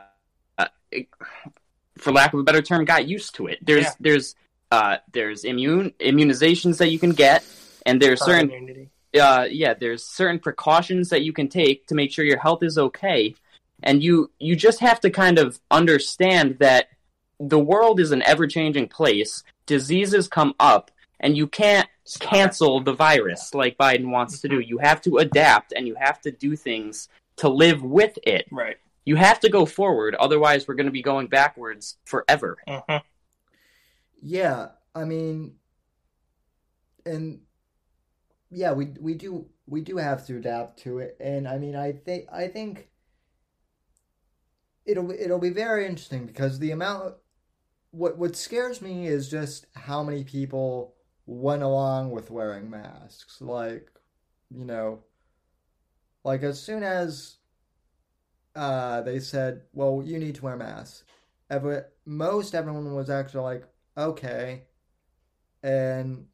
uh, 0.58 0.65
for 1.97 2.12
lack 2.12 2.34
of 2.34 2.39
a 2.39 2.43
better 2.43 2.62
term, 2.62 2.86
got 2.86 3.08
used 3.08 3.36
to 3.36 3.47
it. 3.47 3.60
There's, 3.62 3.84
Yeah. 3.86 3.91
there's, 3.99 4.36
uh, 4.71 4.97
there's 5.12 5.43
immune 5.45 5.93
immunizations 5.99 6.78
that 6.80 6.89
you 6.89 6.99
can 6.99 7.12
get, 7.12 7.43
and 7.86 8.01
there's 8.01 8.23
certain 8.23 8.49
immunity. 8.49 8.89
uh, 9.19 9.47
yeah, 9.49 9.73
there's 9.73 10.04
certain 10.04 10.39
precautions 10.39 11.10
that 11.10 11.21
you 11.21 11.32
can 11.32 11.47
take 11.47 11.88
to 11.88 11.95
make 11.95 12.12
sure 12.12 12.25
your 12.25 12.39
health 12.39 12.63
is 12.63 12.78
okay, 12.78 13.34
and 13.84 14.04
you 14.04 14.32
you 14.39 14.56
just 14.56 14.80
have 14.80 14.99
to 15.01 15.10
kind 15.10 15.38
of 15.39 15.60
understand 15.71 16.58
that 16.60 16.89
the 17.39 17.60
world 17.60 17.99
is 17.99 18.12
an 18.12 18.21
ever 18.23 18.47
changing 18.47 18.88
place. 18.88 19.43
Diseases 19.65 20.28
come 20.28 20.54
up, 20.60 20.91
and 21.19 21.38
you 21.38 21.47
can't 21.47 21.88
cancel 22.19 22.82
the 22.82 22.93
virus 22.93 23.54
like 23.54 23.78
Biden 23.78 24.10
wants 24.12 24.41
to 24.41 24.49
do. 24.49 24.60
You 24.60 24.80
have 24.80 25.01
to 25.04 25.17
adapt, 25.17 25.73
and 25.73 25.88
you 25.88 25.95
have 25.95 26.19
to 26.21 26.32
do 26.32 26.56
things 26.56 27.08
to 27.37 27.49
live 27.49 27.83
with 27.83 28.17
it. 28.23 28.45
Right. 28.51 28.77
You 29.05 29.15
have 29.17 29.39
to 29.41 29.49
go 29.49 29.65
forward, 29.65 30.15
otherwise, 30.15 30.67
we're 30.67 30.75
going 30.75 30.87
to 30.87 30.91
be 30.91 31.03
going 31.03 31.27
backwards 31.27 31.97
forever. 32.05 32.57
hmm 32.67 32.97
Yeah, 34.21 34.69
I 34.95 35.05
mean, 35.05 35.55
and 37.05 37.41
yeah, 38.49 38.71
we 38.73 38.85
we 38.99 39.13
do 39.15 39.47
we 39.67 39.81
do 39.81 39.97
have 39.97 40.25
to 40.27 40.37
adapt 40.37 40.79
to 40.79 40.99
it, 40.99 41.17
and 41.19 41.47
I 41.47 41.57
mean, 41.57 41.75
I 41.75 41.91
think 41.91 42.27
I 42.31 42.47
think 42.47 42.89
it'll 44.85 45.11
it'll 45.11 45.39
be 45.39 45.49
very 45.49 45.85
interesting 45.85 46.25
because 46.25 46.59
the 46.59 46.71
amount 46.71 47.15
what 47.91 48.17
what 48.17 48.35
scares 48.35 48.81
me 48.81 49.07
is 49.07 49.29
just 49.29 49.67
how 49.75 50.03
many 50.03 50.23
people 50.23 50.95
went 51.27 51.63
along 51.63 52.11
with 52.11 52.31
wearing 52.31 52.69
masks. 52.69 53.41
Like, 53.41 53.91
you 54.51 54.65
know, 54.65 55.03
like 56.25 56.43
as 56.43 56.61
soon 56.61 56.83
as 56.83 57.38
uh 58.55 59.01
they 59.01 59.19
said, 59.19 59.61
"Well, 59.73 60.01
you 60.03 60.19
need 60.19 60.35
to 60.35 60.41
wear 60.43 60.57
masks," 60.57 61.03
every, 61.49 61.81
most 62.05 62.53
everyone 62.55 62.93
was 62.93 63.09
actually 63.09 63.43
like, 63.43 63.63
"Okay," 63.97 64.63
and 65.63 66.25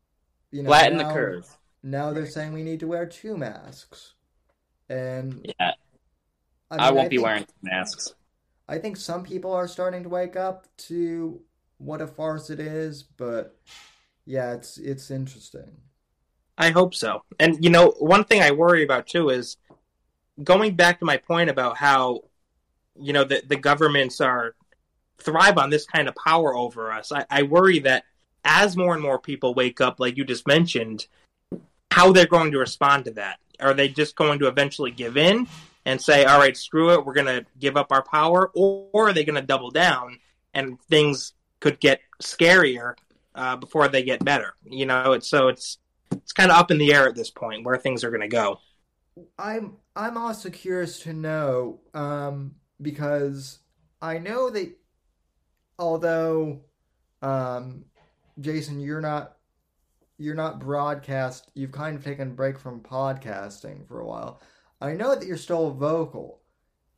you 0.51 0.63
know, 0.63 0.69
Flatten 0.69 0.97
the 0.97 1.03
curve. 1.05 1.45
Now 1.83 2.11
they're 2.13 2.25
saying 2.25 2.53
we 2.53 2.63
need 2.63 2.79
to 2.79 2.87
wear 2.87 3.05
two 3.05 3.37
masks, 3.37 4.13
and 4.89 5.45
Yeah, 5.59 5.71
I, 6.69 6.87
I, 6.87 6.91
won't 6.91 7.09
be 7.09 7.17
think- 7.17 7.25
wearing 7.25 7.45
masks. 7.61 8.13
I 8.67 8.77
think 8.77 8.95
some 8.97 9.23
people 9.23 9.51
are 9.51 9.67
starting 9.67 10.03
to 10.03 10.09
wake 10.09 10.35
up 10.37 10.65
to 10.87 11.41
what 11.79 12.01
a 12.01 12.07
farce 12.07 12.49
it 12.49 12.59
is, 12.59 13.03
but 13.03 13.59
yeah, 14.25 14.53
it's 14.53 14.77
it's 14.77 15.11
interesting. 15.11 15.71
I 16.57 16.69
hope 16.69 16.93
so. 16.93 17.23
And 17.39 17.63
you 17.63 17.71
know, 17.71 17.95
one 17.99 18.23
thing 18.23 18.41
I 18.43 18.51
worry 18.51 18.83
about 18.83 19.07
too 19.07 19.29
is 19.29 19.57
going 20.43 20.75
back 20.75 20.99
to 20.99 21.05
my 21.05 21.17
point 21.17 21.49
about 21.49 21.77
how 21.77 22.21
you 22.95 23.13
know 23.13 23.23
the 23.23 23.41
the 23.47 23.55
governments 23.55 24.21
are 24.21 24.55
thrive 25.19 25.57
on 25.57 25.69
this 25.69 25.85
kind 25.85 26.07
of 26.07 26.15
power 26.15 26.55
over 26.55 26.91
us. 26.91 27.11
I, 27.11 27.25
I 27.29 27.43
worry 27.43 27.79
that 27.79 28.05
as 28.43 28.75
more 28.75 28.93
and 28.93 29.03
more 29.03 29.19
people 29.19 29.53
wake 29.53 29.81
up, 29.81 29.99
like 29.99 30.17
you 30.17 30.25
just 30.25 30.47
mentioned, 30.47 31.05
how 31.91 32.11
they're 32.11 32.25
going 32.25 32.51
to 32.51 32.57
respond 32.57 33.05
to 33.05 33.11
that. 33.11 33.39
Are 33.59 33.73
they 33.73 33.87
just 33.87 34.15
going 34.15 34.39
to 34.39 34.47
eventually 34.47 34.91
give 34.91 35.17
in 35.17 35.47
and 35.85 36.01
say, 36.01 36.25
"All 36.25 36.39
right, 36.39 36.57
screw 36.57 36.93
it, 36.93 37.05
we're 37.05 37.13
going 37.13 37.27
to 37.27 37.45
give 37.59 37.77
up 37.77 37.91
our 37.91 38.03
power," 38.03 38.49
or, 38.53 38.87
or 38.91 39.09
are 39.09 39.13
they 39.13 39.23
going 39.23 39.39
to 39.39 39.45
double 39.45 39.71
down 39.71 40.19
and 40.53 40.81
things 40.83 41.33
could 41.59 41.79
get 41.79 42.01
scarier 42.21 42.95
uh, 43.35 43.55
before 43.57 43.87
they 43.87 44.03
get 44.03 44.25
better? 44.25 44.53
You 44.63 44.87
know, 44.87 45.13
it's 45.13 45.27
so 45.27 45.49
it's 45.49 45.77
it's 46.11 46.33
kind 46.33 46.51
of 46.51 46.57
up 46.57 46.71
in 46.71 46.77
the 46.77 46.93
air 46.93 47.07
at 47.07 47.15
this 47.15 47.29
point 47.29 47.65
where 47.65 47.77
things 47.77 48.03
are 48.03 48.09
going 48.09 48.21
to 48.21 48.27
go. 48.27 48.59
I'm 49.37 49.77
I'm 49.95 50.17
also 50.17 50.49
curious 50.49 50.99
to 51.01 51.13
know 51.13 51.81
um, 51.93 52.55
because 52.81 53.59
I 54.01 54.17
know 54.17 54.49
that 54.49 54.77
although 55.77 56.61
um, 57.21 57.85
Jayson, 58.39 58.79
you're 58.79 59.01
not 59.01 59.37
you're 60.17 60.35
not 60.35 60.59
broadcast. 60.59 61.51
You've 61.55 61.71
kind 61.71 61.97
of 61.97 62.03
taken 62.03 62.29
a 62.29 62.33
break 62.33 62.59
from 62.59 62.81
podcasting 62.81 63.87
for 63.87 63.99
a 63.99 64.07
while. 64.07 64.41
I 64.79 64.93
know 64.93 65.15
that 65.15 65.27
you're 65.27 65.37
still 65.37 65.71
vocal, 65.71 66.41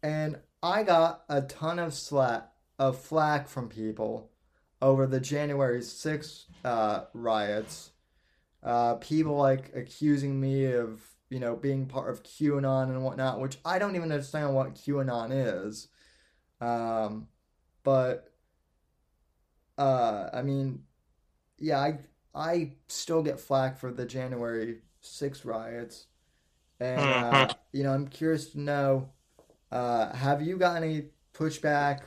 and 0.02 0.38
I 0.62 0.84
got 0.84 1.23
a 1.30 1.41
ton 1.41 1.80
of 1.80 1.93
slack 1.93 2.49
of 2.80 2.99
flack 2.99 3.47
from 3.47 3.69
people 3.69 4.30
over 4.82 5.08
the 5.08 5.19
January 5.19 5.80
6th 5.80 6.45
uh, 6.65 7.06
riots. 7.13 7.91
Uh, 8.62 8.95
people 8.95 9.36
like 9.36 9.71
accusing 9.76 10.39
me 10.39 10.65
of 10.65 11.02
you 11.34 11.39
know 11.39 11.56
being 11.56 11.88
part 11.88 12.12
of 12.12 12.22
QAnon 12.22 12.84
and 12.84 13.04
whatnot, 13.04 13.41
which 13.41 13.58
I 13.65 13.80
don't 13.80 13.96
even 13.96 14.12
understand 14.12 14.54
what 14.54 14.76
QAnon 14.76 15.30
is. 15.65 15.88
Um, 16.62 17.28
but 17.84 18.32
uh, 19.80 20.30
I 20.32 20.43
mean, 20.43 20.84
yeah, 21.58 21.80
I 21.80 21.98
I 22.36 22.74
still 22.88 23.24
get 23.24 23.39
flack 23.39 23.80
for 23.80 23.91
the 23.91 24.06
January 24.06 24.82
6 25.02 25.43
riots. 25.43 26.06
And, 26.80 27.00
uh, 27.00 27.48
you 27.72 27.84
know, 27.84 27.93
I'm 27.93 28.08
curious 28.08 28.50
to 28.52 28.60
know 28.60 29.10
uh, 29.72 30.13
have 30.15 30.43
you 30.43 30.58
got 30.58 30.78
any 30.78 31.06
pushback, 31.34 32.02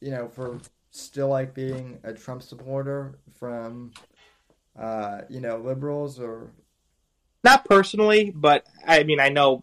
you 0.00 0.10
know, 0.10 0.28
for 0.28 0.58
still 0.90 1.28
like 1.28 1.54
being 1.54 2.00
a 2.02 2.12
Trump 2.12 2.42
supporter 2.42 3.20
from, 3.38 3.92
uh, 4.76 5.20
you 5.28 5.40
know, 5.40 5.58
liberals 5.58 6.18
or. 6.18 6.50
Not 7.46 7.64
personally, 7.64 8.32
but 8.34 8.66
I 8.84 9.04
mean, 9.04 9.20
I 9.20 9.28
know 9.28 9.62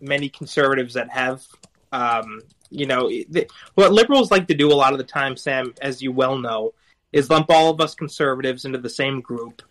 many 0.00 0.28
conservatives 0.28 0.94
that 0.94 1.10
have. 1.10 1.42
Um, 1.90 2.42
you 2.70 2.86
know, 2.86 3.08
the, 3.08 3.48
what 3.74 3.92
liberals 3.92 4.30
like 4.30 4.46
to 4.46 4.54
do 4.54 4.70
a 4.70 4.78
lot 4.78 4.92
of 4.92 4.98
the 4.98 5.04
time, 5.04 5.36
Sam, 5.36 5.74
as 5.82 6.00
you 6.00 6.12
well 6.12 6.38
know, 6.38 6.74
is 7.12 7.28
lump 7.28 7.50
all 7.50 7.70
of 7.70 7.80
us 7.80 7.96
conservatives 7.96 8.64
into 8.64 8.78
the 8.78 8.88
same 8.88 9.20
group, 9.20 9.62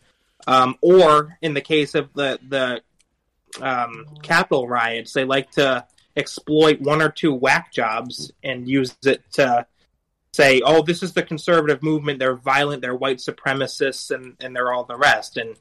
um, 0.45 0.75
or 0.81 1.37
in 1.41 1.53
the 1.53 1.61
case 1.61 1.95
of 1.95 2.11
the 2.15 2.37
the 2.49 2.81
um, 3.65 4.07
Capitol 4.21 4.67
riots, 4.67 5.13
they 5.13 5.23
like 5.23 5.49
to 5.51 5.85
exploit 6.17 6.81
one 6.81 7.01
or 7.01 7.09
two 7.09 7.33
whack 7.33 7.71
jobs 7.71 8.29
and 8.43 8.67
use 8.67 8.93
it 9.05 9.23
to 9.35 9.65
say, 10.33 10.59
"Oh, 10.65 10.83
this 10.83 11.01
is 11.01 11.13
the 11.13 11.23
conservative 11.23 11.81
movement. 11.81 12.19
They're 12.19 12.35
violent. 12.35 12.81
They're 12.81 12.93
white 12.93 13.19
supremacists, 13.19 14.11
and 14.13 14.35
and 14.41 14.53
they're 14.53 14.73
all 14.73 14.83
the 14.83 14.97
rest." 14.97 15.37
And 15.37 15.55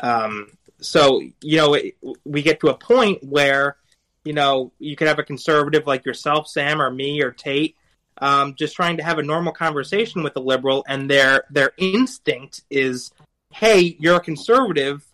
um, 0.00 0.57
so, 0.80 1.20
you 1.40 1.56
know, 1.56 1.74
it, 1.74 1.96
we 2.24 2.42
get 2.42 2.60
to 2.60 2.68
a 2.68 2.74
point 2.74 3.22
where 3.22 3.76
you 4.24 4.32
know 4.32 4.72
you 4.78 4.96
could 4.96 5.08
have 5.08 5.18
a 5.18 5.24
conservative 5.24 5.86
like 5.86 6.04
yourself, 6.04 6.48
Sam, 6.48 6.80
or 6.80 6.90
me, 6.90 7.22
or 7.22 7.30
Tate, 7.30 7.76
um, 8.18 8.54
just 8.54 8.76
trying 8.76 8.98
to 8.98 9.02
have 9.02 9.18
a 9.18 9.22
normal 9.22 9.52
conversation 9.52 10.22
with 10.22 10.36
a 10.36 10.40
liberal, 10.40 10.84
and 10.88 11.10
their 11.10 11.44
their 11.50 11.72
instinct 11.76 12.62
is, 12.70 13.10
"Hey, 13.52 13.96
you're 13.98 14.16
a 14.16 14.20
conservative, 14.20 15.04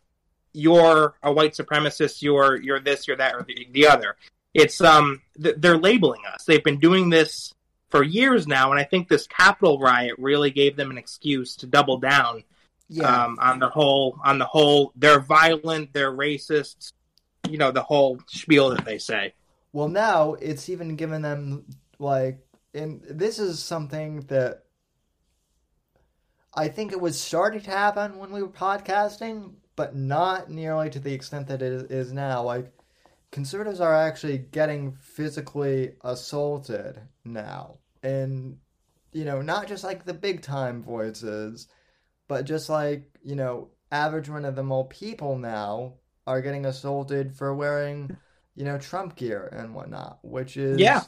you're 0.52 1.14
a 1.22 1.32
white 1.32 1.54
supremacist, 1.54 2.22
you're 2.22 2.60
you're 2.60 2.80
this, 2.80 3.06
you're 3.06 3.16
that, 3.16 3.34
or 3.34 3.44
the, 3.44 3.68
the 3.72 3.86
other." 3.86 4.16
It's 4.52 4.80
um, 4.80 5.22
th- 5.42 5.56
they're 5.58 5.78
labeling 5.78 6.22
us. 6.32 6.44
They've 6.44 6.62
been 6.62 6.78
doing 6.78 7.10
this 7.10 7.52
for 7.88 8.02
years 8.02 8.46
now, 8.46 8.70
and 8.70 8.80
I 8.80 8.84
think 8.84 9.08
this 9.08 9.26
Capitol 9.26 9.78
riot 9.78 10.14
really 10.18 10.50
gave 10.50 10.76
them 10.76 10.90
an 10.90 10.98
excuse 10.98 11.56
to 11.56 11.66
double 11.66 11.98
down 11.98 12.44
Yeah. 12.88 13.24
um, 13.24 13.38
on 13.40 13.58
the 13.58 13.68
whole 13.68 14.18
on 14.24 14.38
the 14.38 14.44
whole. 14.44 14.92
They're 14.94 15.20
violent, 15.20 15.92
they're 15.92 16.12
racist, 16.12 16.92
you 17.48 17.58
know, 17.58 17.70
the 17.70 17.82
whole 17.82 18.20
spiel 18.26 18.70
that 18.70 18.84
they 18.84 18.98
say. 18.98 19.34
Well, 19.72 19.88
now 19.88 20.34
it's 20.34 20.68
even 20.68 20.96
given 20.96 21.22
them 21.22 21.64
like, 21.98 22.38
and 22.74 23.02
this 23.08 23.38
is 23.38 23.62
something 23.62 24.20
that 24.22 24.64
I 26.54 26.68
think 26.68 26.92
it 26.92 27.00
was 27.00 27.20
starting 27.20 27.60
to 27.62 27.70
happen 27.70 28.18
when 28.18 28.30
we 28.30 28.42
were 28.42 28.48
podcasting, 28.48 29.54
but 29.76 29.96
not 29.96 30.50
nearly 30.50 30.90
to 30.90 31.00
the 31.00 31.12
extent 31.12 31.48
that 31.48 31.62
it 31.62 31.72
is- 31.72 31.90
is 31.90 32.12
now. 32.12 32.42
Like, 32.44 32.72
conservatives 33.32 33.80
are 33.80 33.94
actually 33.94 34.38
getting 34.38 34.92
physically 34.92 35.96
assaulted 36.02 37.00
now, 37.24 37.78
and 38.02 38.58
you 39.12 39.24
know, 39.24 39.40
not 39.40 39.66
just 39.68 39.84
like 39.84 40.04
the 40.04 40.14
big 40.14 40.42
time 40.42 40.82
voices, 40.82 41.68
but 42.28 42.44
just 42.44 42.68
like 42.68 43.04
you 43.22 43.34
know, 43.36 43.68
average 43.90 44.28
run 44.28 44.44
of 44.44 44.56
the 44.56 44.62
mill 44.62 44.84
people 44.84 45.38
now 45.38 45.94
are 46.26 46.40
getting 46.42 46.66
assaulted 46.66 47.34
for 47.34 47.54
wearing 47.54 48.16
you 48.56 48.64
know, 48.64 48.78
Trump 48.78 49.16
gear 49.16 49.48
and 49.52 49.74
whatnot, 49.74 50.18
which 50.22 50.56
is, 50.56 50.78
Yeah. 50.78 51.02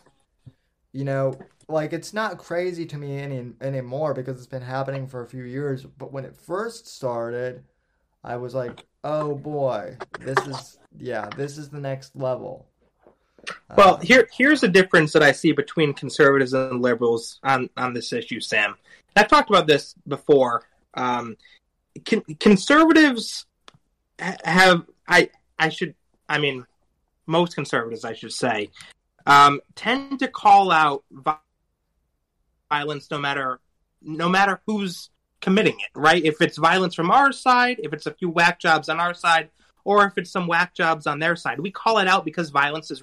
you 0.92 1.04
know, 1.04 1.38
like 1.68 1.92
it's 1.92 2.12
not 2.12 2.38
crazy 2.38 2.84
to 2.86 2.96
me 2.98 3.18
any 3.18 3.52
anymore 3.60 4.14
because 4.14 4.38
it's 4.38 4.48
been 4.48 4.62
happening 4.62 5.06
for 5.06 5.22
a 5.22 5.28
few 5.28 5.44
years. 5.44 5.84
But 5.84 6.12
when 6.12 6.24
it 6.24 6.36
first 6.36 6.88
started, 6.88 7.62
I 8.24 8.36
was 8.36 8.52
like, 8.54 8.84
oh 9.04 9.36
boy, 9.36 9.96
this 10.18 10.44
is, 10.46 10.78
yeah, 10.98 11.28
this 11.36 11.56
is 11.56 11.70
the 11.70 11.78
next 11.78 12.16
level. 12.16 12.66
Well, 13.76 13.94
Uh, 13.94 13.98
here 13.98 14.28
here's 14.32 14.64
a 14.64 14.68
difference 14.68 15.12
that 15.12 15.22
I 15.22 15.30
see 15.30 15.52
between 15.52 15.94
conservatives 15.94 16.52
and 16.52 16.82
liberals 16.82 17.38
on 17.44 17.70
on 17.76 17.92
this 17.94 18.12
issue, 18.12 18.40
Sam. 18.40 18.74
I've 19.14 19.28
talked 19.28 19.50
about 19.50 19.68
this 19.68 19.94
before. 20.08 20.64
Um, 20.96 21.36
con- 22.04 22.24
conservatives 22.40 23.46
have 24.18 24.84
I 25.06 25.30
I 25.58 25.68
should 25.68 25.94
I 26.28 26.38
mean 26.38 26.64
most 27.26 27.54
conservatives 27.54 28.04
I 28.04 28.14
should 28.14 28.32
say 28.32 28.70
um, 29.26 29.60
tend 29.74 30.20
to 30.20 30.28
call 30.28 30.70
out 30.70 31.04
violence 32.70 33.10
no 33.10 33.18
matter 33.18 33.60
no 34.02 34.28
matter 34.28 34.60
who's 34.66 35.10
committing 35.40 35.74
it, 35.80 35.90
right? 35.94 36.24
If 36.24 36.40
it's 36.40 36.56
violence 36.56 36.94
from 36.94 37.10
our 37.10 37.32
side, 37.32 37.80
if 37.82 37.92
it's 37.92 38.06
a 38.06 38.14
few 38.14 38.30
whack 38.30 38.58
jobs 38.60 38.88
on 38.88 39.00
our 39.00 39.14
side, 39.14 39.50
or 39.84 40.06
if 40.06 40.16
it's 40.16 40.30
some 40.30 40.46
whack 40.46 40.74
jobs 40.74 41.06
on 41.06 41.18
their 41.18 41.36
side, 41.36 41.60
we 41.60 41.70
call 41.70 41.98
it 41.98 42.08
out 42.08 42.24
because 42.24 42.50
violence 42.50 42.90
is 42.90 43.02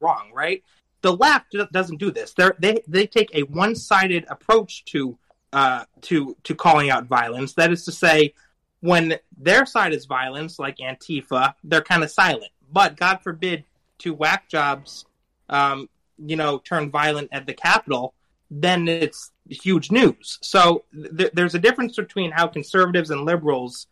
wrong, 0.00 0.30
right? 0.32 0.62
The 1.02 1.16
left 1.16 1.56
doesn't 1.72 1.98
do 1.98 2.10
this. 2.10 2.32
They're, 2.34 2.56
they 2.58 2.82
they 2.88 3.06
take 3.06 3.30
a 3.34 3.42
one 3.42 3.74
sided 3.74 4.24
approach 4.28 4.84
to 4.86 5.16
uh, 5.52 5.84
to 6.02 6.36
to 6.44 6.54
calling 6.54 6.90
out 6.90 7.06
violence. 7.06 7.54
That 7.54 7.72
is 7.72 7.84
to 7.86 7.92
say, 7.92 8.34
when 8.80 9.16
their 9.36 9.66
side 9.66 9.92
is 9.92 10.06
violence, 10.06 10.58
like 10.58 10.78
Antifa, 10.78 11.54
they're 11.64 11.82
kind 11.82 12.02
of 12.02 12.10
silent. 12.10 12.52
But 12.70 12.96
God 12.96 13.18
forbid, 13.22 13.64
two 13.98 14.14
whack 14.14 14.48
jobs, 14.48 15.06
um, 15.48 15.88
you 16.18 16.36
know, 16.36 16.58
turn 16.58 16.90
violent 16.90 17.28
at 17.32 17.46
the 17.46 17.54
Capitol, 17.54 18.14
then 18.50 18.88
it's 18.88 19.32
huge 19.48 19.90
news. 19.90 20.38
So 20.42 20.84
th- 21.16 21.32
there's 21.32 21.54
a 21.54 21.58
difference 21.58 21.96
between 21.96 22.30
how 22.30 22.46
conservatives 22.46 23.10
and 23.10 23.24
liberals 23.24 23.86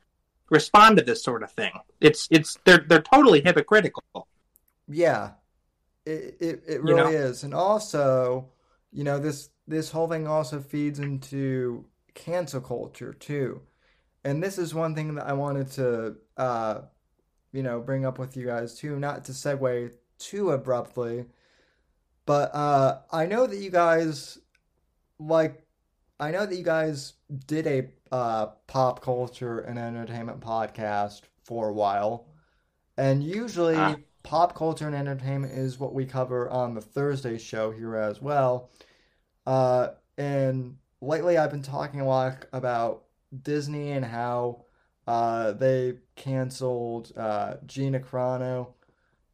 respond 0.51 0.99
to 0.99 1.05
this 1.05 1.23
sort 1.23 1.43
of 1.43 1.51
thing. 1.53 1.73
It's 2.01 2.29
it's 2.31 2.59
they're 2.65 2.85
they're 2.89 3.03
totally 3.03 3.41
hypocritical. 3.41 4.29
Yeah, 4.89 5.31
it 6.05 6.37
it, 6.41 6.63
it 6.67 6.75
You 6.75 6.83
really 6.83 6.97
know? 6.97 7.09
is, 7.09 7.43
and 7.43 7.55
also, 7.55 8.49
you 8.93 9.05
know, 9.05 9.19
this 9.19 9.51
this 9.67 9.91
whole 9.91 10.09
thing 10.09 10.27
also 10.27 10.61
feeds 10.61 10.99
into 10.99 11.85
cancel 12.15 12.61
culture 12.61 13.13
too, 13.13 13.63
and 14.25 14.43
this 14.43 14.59
is 14.59 14.75
one 14.75 14.95
thing 14.95 15.15
that 15.17 15.27
I 15.27 15.33
wanted 15.35 15.71
to, 15.73 16.17
uh, 16.37 16.81
you 17.53 17.63
know, 17.63 17.81
bring 17.81 18.05
up 18.05 18.19
with 18.19 18.37
you 18.37 18.47
guys 18.47 18.75
too, 18.79 18.99
not 18.99 19.25
to 19.27 19.33
segue 19.33 19.93
too 20.19 20.51
abruptly, 20.51 21.27
but 22.25 22.55
uh, 22.55 23.01
I 23.13 23.27
know 23.27 23.47
that 23.47 23.57
you 23.59 23.71
guys 23.71 24.39
like, 25.19 25.65
I 26.19 26.31
know 26.31 26.47
that 26.47 26.57
you 26.57 26.65
guys 26.65 27.15
did 27.47 27.67
a 27.67 27.89
uh, 28.13 28.47
pop 28.67 29.03
culture 29.03 29.59
and 29.61 29.79
entertainment 29.79 30.41
podcast 30.41 31.23
for 31.45 31.69
a 31.69 31.73
while, 31.73 32.29
and 32.97 33.23
usually 33.23 33.77
Ah. 33.77 33.97
pop 34.23 34.55
culture 34.55 34.87
and 34.87 34.97
entertainment 34.97 35.53
is 35.53 35.79
what 35.79 35.93
we 35.95 36.05
cover 36.07 36.49
on 36.51 36.75
the 36.75 36.81
Thursday 36.81 37.39
show 37.39 37.71
here 37.71 37.95
as 37.97 38.21
well. 38.23 38.71
Uh, 39.47 39.89
and 40.19 40.77
lately, 41.01 41.39
I've 41.39 41.51
been 41.51 41.63
talking 41.63 42.01
a 42.01 42.07
lot 42.07 42.47
about 42.53 43.05
Disney 43.43 43.93
and 43.93 44.05
how 44.05 44.65
uh, 45.07 45.53
they 45.53 45.95
canceled 46.17 47.13
uh, 47.17 47.55
Gina 47.67 48.01
Carano 48.01 48.73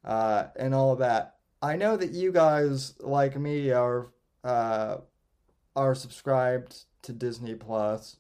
uh, 0.05 0.45
and 0.57 0.75
all 0.75 0.93
of 0.93 0.99
that. 0.99 1.37
I 1.63 1.77
know 1.77 1.97
that 1.97 2.11
you 2.11 2.33
guys, 2.33 2.95
like 3.01 3.39
me, 3.39 3.71
are 3.71 4.09
uh, 4.45 4.97
are 5.77 5.95
subscribed 5.95 6.85
to 7.03 7.13
Disney 7.13 7.55
Plus, 7.55 8.17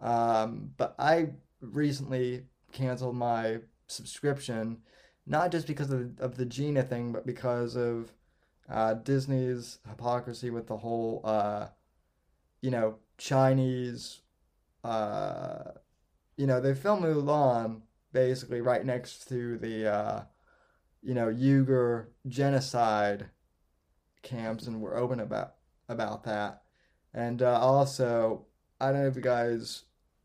um, 0.00 0.70
but 0.76 0.94
I 0.98 1.28
recently 1.60 2.44
canceled 2.72 3.16
my 3.16 3.58
subscription, 3.86 4.78
not 5.26 5.52
just 5.52 5.66
because 5.66 5.90
of, 5.90 6.18
of 6.20 6.36
the 6.36 6.46
Gina 6.46 6.82
thing, 6.82 7.12
but 7.12 7.26
because 7.26 7.76
of 7.76 8.12
uh, 8.70 8.94
Disney's 8.94 9.78
hypocrisy 9.88 10.50
with 10.50 10.66
the 10.66 10.76
whole, 10.76 11.20
uh, 11.24 11.66
you 12.60 12.70
know, 12.70 12.96
Chinese, 13.18 14.20
uh, 14.84 15.72
you 16.36 16.46
know, 16.46 16.60
they 16.60 16.74
filmed 16.74 17.04
Mulan 17.04 17.82
basically 18.12 18.60
right 18.60 18.84
next 18.84 19.28
to 19.28 19.58
the, 19.58 19.92
uh, 19.92 20.22
you 21.02 21.14
know, 21.14 21.26
Uyghur 21.26 22.06
genocide 22.28 23.30
camps, 24.22 24.66
and 24.66 24.80
we're 24.80 24.96
open 24.96 25.20
about 25.20 25.54
about 25.88 26.24
that. 26.24 26.62
And 27.12 27.42
uh, 27.42 27.58
also, 27.58 28.46
I 28.80 28.92
don't 28.92 29.02
know 29.02 29.08
if 29.08 29.16
you 29.16 29.22
guys 29.22 29.84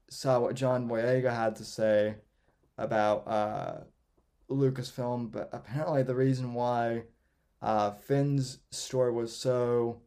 saw 0.10 0.40
what 0.40 0.56
John 0.56 0.88
Boyega 0.88 1.36
had 1.36 1.56
to 1.58 1.66
say 1.66 2.16
about 2.78 3.28
uh, 3.28 3.78
Lucasfilm, 4.50 5.32
but 5.32 5.50
apparently 5.52 6.04
the 6.04 6.16
reason 6.16 6.54
why 6.54 7.04
uh, 7.62 7.92
Finn's 7.92 8.60
story 8.72 9.12
was 9.12 9.36
so, 9.36 10.02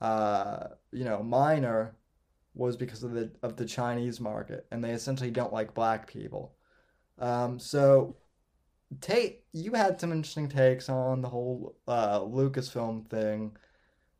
uh, 0.00 0.68
you 0.92 1.04
know, 1.04 1.22
minor 1.22 1.96
was 2.54 2.76
because 2.76 3.02
of 3.02 3.12
the 3.12 3.30
of 3.42 3.56
the 3.56 3.66
Chinese 3.66 4.20
market, 4.20 4.66
and 4.70 4.82
they 4.82 4.92
essentially 4.92 5.30
don't 5.30 5.52
like 5.52 5.74
black 5.74 6.06
people. 6.06 6.54
Um, 7.18 7.58
so, 7.58 8.16
Tate, 9.00 9.44
you 9.52 9.72
had 9.72 10.00
some 10.00 10.12
interesting 10.12 10.48
takes 10.48 10.88
on 10.88 11.22
the 11.22 11.28
whole 11.28 11.76
uh, 11.86 12.20
Lucasfilm 12.20 13.08
thing. 13.08 13.56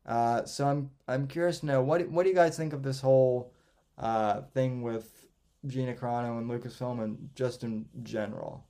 Uh, 0.05 0.45
so 0.45 0.67
I'm 0.67 0.89
I'm 1.07 1.27
curious 1.27 1.59
to 1.59 1.65
know 1.65 1.81
what 1.81 2.07
what 2.09 2.23
do 2.23 2.29
you 2.29 2.35
guys 2.35 2.55
think 2.55 2.73
of 2.73 2.83
this 2.83 3.01
whole 3.01 3.53
uh, 3.97 4.41
thing 4.53 4.81
with 4.81 5.27
Gina 5.65 5.93
Carano 5.93 6.37
and 6.37 6.49
Lucasfilm 6.49 7.03
and 7.03 7.29
just 7.35 7.63
in 7.63 7.85
general? 8.03 8.63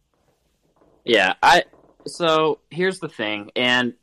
Yeah, 1.06 1.36
I 1.44 1.64
so 2.08 2.60
here's 2.70 3.00
the 3.00 3.10
thing, 3.10 3.52
and 3.56 3.94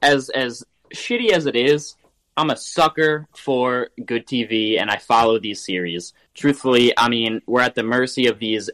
as 0.00 0.28
as 0.30 0.64
shitty 0.94 1.30
as 1.30 1.46
it 1.46 1.56
is, 1.56 1.96
I'm 2.36 2.50
a 2.50 2.56
sucker 2.56 3.28
for 3.34 3.90
good 4.04 4.26
TV, 4.26 4.80
and 4.80 4.90
I 4.90 4.96
follow 4.96 5.38
these 5.38 5.64
series. 5.64 6.12
Truthfully, 6.34 6.92
I 6.96 7.08
mean, 7.08 7.42
we're 7.46 7.60
at 7.60 7.74
the 7.74 7.82
mercy 7.82 8.26
of 8.26 8.38
these 8.38 8.70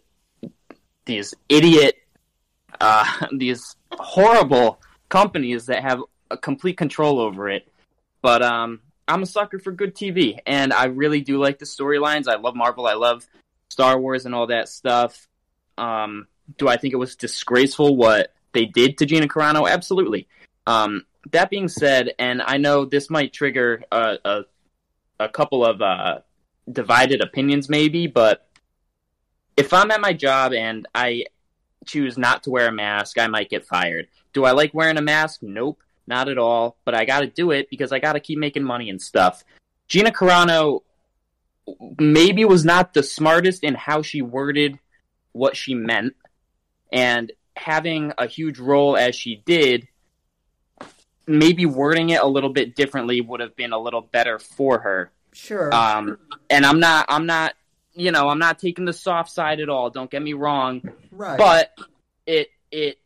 these 1.04 1.34
idiot, 1.48 1.96
uh, 2.80 3.26
these 3.36 3.76
horrible 3.92 4.80
companies 5.08 5.66
that 5.66 5.82
have 5.82 6.02
a 6.30 6.36
complete 6.36 6.76
control 6.76 7.18
over 7.18 7.48
it. 7.48 7.68
But 8.22 8.42
um, 8.42 8.80
I'm 9.06 9.22
a 9.22 9.26
sucker 9.26 9.58
for 9.58 9.72
good 9.72 9.94
TV, 9.94 10.38
and 10.46 10.72
I 10.72 10.86
really 10.86 11.20
do 11.20 11.38
like 11.38 11.58
the 11.58 11.64
storylines. 11.64 12.28
I 12.28 12.36
love 12.36 12.54
Marvel. 12.54 12.86
I 12.86 12.94
love 12.94 13.26
Star 13.70 13.98
Wars 13.98 14.26
and 14.26 14.34
all 14.34 14.48
that 14.48 14.68
stuff. 14.68 15.26
Um, 15.76 16.28
do 16.56 16.68
I 16.68 16.76
think 16.76 16.94
it 16.94 16.98
was 16.98 17.16
disgraceful 17.16 17.96
what 17.96 18.32
they 18.58 18.66
did 18.66 18.98
to 18.98 19.06
Gina 19.06 19.28
Carano? 19.28 19.70
Absolutely. 19.70 20.26
Um, 20.66 21.04
that 21.30 21.48
being 21.48 21.68
said, 21.68 22.10
and 22.18 22.42
I 22.42 22.56
know 22.56 22.84
this 22.84 23.08
might 23.08 23.32
trigger 23.32 23.84
a, 23.92 24.44
a, 25.20 25.28
couple 25.28 25.64
of 25.64 25.80
uh, 25.80 26.20
divided 26.70 27.20
opinions, 27.22 27.68
maybe, 27.68 28.06
but 28.08 28.48
if 29.56 29.72
I'm 29.72 29.90
at 29.90 30.00
my 30.00 30.12
job 30.12 30.52
and 30.52 30.86
I 30.94 31.26
choose 31.86 32.18
not 32.18 32.42
to 32.44 32.50
wear 32.50 32.68
a 32.68 32.72
mask, 32.72 33.18
I 33.18 33.28
might 33.28 33.48
get 33.48 33.64
fired. 33.64 34.08
Do 34.32 34.44
I 34.44 34.50
like 34.52 34.74
wearing 34.74 34.98
a 34.98 35.02
mask? 35.02 35.40
Nope, 35.42 35.80
not 36.06 36.28
at 36.28 36.38
all. 36.38 36.76
But 36.84 36.94
I 36.94 37.04
got 37.04 37.20
to 37.20 37.26
do 37.26 37.52
it 37.52 37.70
because 37.70 37.92
I 37.92 38.00
got 38.00 38.14
to 38.14 38.20
keep 38.20 38.38
making 38.38 38.64
money 38.64 38.90
and 38.90 39.00
stuff. 39.00 39.44
Gina 39.86 40.10
Carano 40.10 40.82
maybe 41.98 42.44
was 42.44 42.64
not 42.64 42.94
the 42.94 43.02
smartest 43.02 43.62
in 43.62 43.74
how 43.74 44.02
she 44.02 44.22
worded 44.22 44.78
what 45.32 45.56
she 45.56 45.74
meant, 45.74 46.14
and 46.92 47.32
having 47.58 48.12
a 48.18 48.26
huge 48.26 48.58
role 48.58 48.96
as 48.96 49.14
she 49.14 49.42
did, 49.44 49.88
maybe 51.26 51.66
wording 51.66 52.10
it 52.10 52.20
a 52.20 52.26
little 52.26 52.50
bit 52.50 52.74
differently 52.74 53.20
would 53.20 53.40
have 53.40 53.54
been 53.56 53.72
a 53.72 53.78
little 53.78 54.00
better 54.00 54.38
for 54.38 54.78
her. 54.80 55.10
Sure. 55.32 55.72
Um, 55.74 56.18
and 56.48 56.64
I'm 56.64 56.80
not, 56.80 57.06
I'm 57.08 57.26
not, 57.26 57.54
you 57.94 58.12
know, 58.12 58.28
I'm 58.28 58.38
not 58.38 58.58
taking 58.58 58.84
the 58.84 58.92
soft 58.92 59.30
side 59.30 59.60
at 59.60 59.68
all. 59.68 59.90
Don't 59.90 60.10
get 60.10 60.22
me 60.22 60.32
wrong, 60.32 60.82
right. 61.10 61.36
but 61.36 61.76
it, 62.26 62.48
it, 62.70 62.98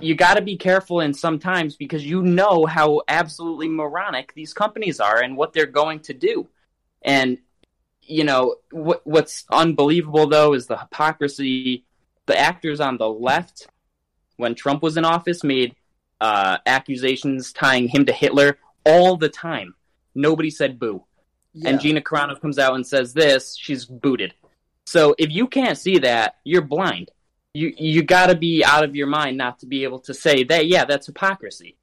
you 0.00 0.14
got 0.14 0.34
to 0.34 0.42
be 0.42 0.56
careful 0.56 1.00
in 1.00 1.14
sometimes 1.14 1.76
because 1.76 2.04
you 2.04 2.22
know 2.22 2.66
how 2.66 3.02
absolutely 3.08 3.68
moronic 3.68 4.34
these 4.34 4.52
companies 4.52 5.00
are 5.00 5.22
and 5.22 5.36
what 5.36 5.52
they're 5.52 5.66
going 5.66 6.00
to 6.00 6.14
do. 6.14 6.48
And 7.02 7.38
you 8.02 8.24
know 8.24 8.56
what, 8.70 9.06
what's 9.06 9.44
unbelievable 9.50 10.26
though 10.26 10.54
is 10.54 10.66
the 10.66 10.76
hypocrisy. 10.76 11.84
The 12.26 12.38
actors 12.38 12.80
on 12.80 12.96
the 12.96 13.08
left, 13.08 13.68
when 14.36 14.54
Trump 14.54 14.82
was 14.82 14.96
in 14.96 15.04
office, 15.04 15.44
made 15.44 15.74
uh, 16.20 16.58
accusations 16.66 17.52
tying 17.52 17.88
him 17.88 18.06
to 18.06 18.12
Hitler 18.12 18.58
all 18.84 19.16
the 19.16 19.28
time. 19.28 19.74
Nobody 20.14 20.50
said 20.50 20.78
boo. 20.78 21.04
yeah. 21.52 21.70
And 21.70 21.80
Gina 21.80 22.00
Carano 22.00 22.40
comes 22.40 22.58
out 22.58 22.74
and 22.74 22.86
says 22.86 23.12
this, 23.12 23.56
she's 23.56 23.84
booted. 23.84 24.34
So 24.86 25.14
if 25.18 25.30
you 25.30 25.46
can't 25.46 25.78
see 25.78 25.98
that, 25.98 26.36
you're 26.44 26.62
blind. 26.62 27.10
You 27.54 27.72
you 27.76 28.02
got 28.02 28.26
to 28.26 28.34
be 28.34 28.64
out 28.64 28.84
of 28.84 28.96
your 28.96 29.06
mind 29.06 29.36
not 29.36 29.60
to 29.60 29.66
be 29.66 29.84
able 29.84 30.00
to 30.00 30.14
say 30.14 30.44
that. 30.44 30.66
Yeah, 30.66 30.84
that's 30.84 31.06
hypocrisy. 31.06 31.76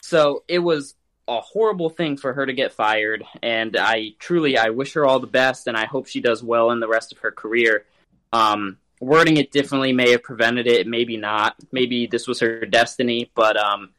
So 0.00 0.44
it 0.48 0.58
was 0.58 0.94
a 1.28 1.40
horrible 1.40 1.90
thing 1.90 2.16
for 2.16 2.32
her 2.32 2.46
to 2.46 2.52
get 2.52 2.72
fired, 2.72 3.22
and 3.42 3.76
I 3.76 4.14
truly 4.18 4.56
I 4.58 4.70
wish 4.70 4.94
her 4.94 5.04
all 5.06 5.20
the 5.20 5.26
best, 5.26 5.66
and 5.66 5.76
I 5.76 5.84
hope 5.86 6.06
she 6.06 6.20
does 6.20 6.42
well 6.42 6.70
in 6.70 6.80
the 6.80 6.88
rest 6.88 7.12
of 7.12 7.18
her 7.18 7.30
career. 7.30 7.84
Um, 8.32 8.78
wording 9.02 9.36
it 9.36 9.50
differently 9.50 9.92
may 9.92 10.12
have 10.12 10.22
prevented 10.22 10.66
it, 10.66 10.86
maybe 10.86 11.16
not. 11.16 11.56
Maybe 11.72 12.06
this 12.06 12.28
was 12.28 12.38
her 12.40 12.64
destiny, 12.64 13.30
but 13.34 13.56
um, 13.56 13.90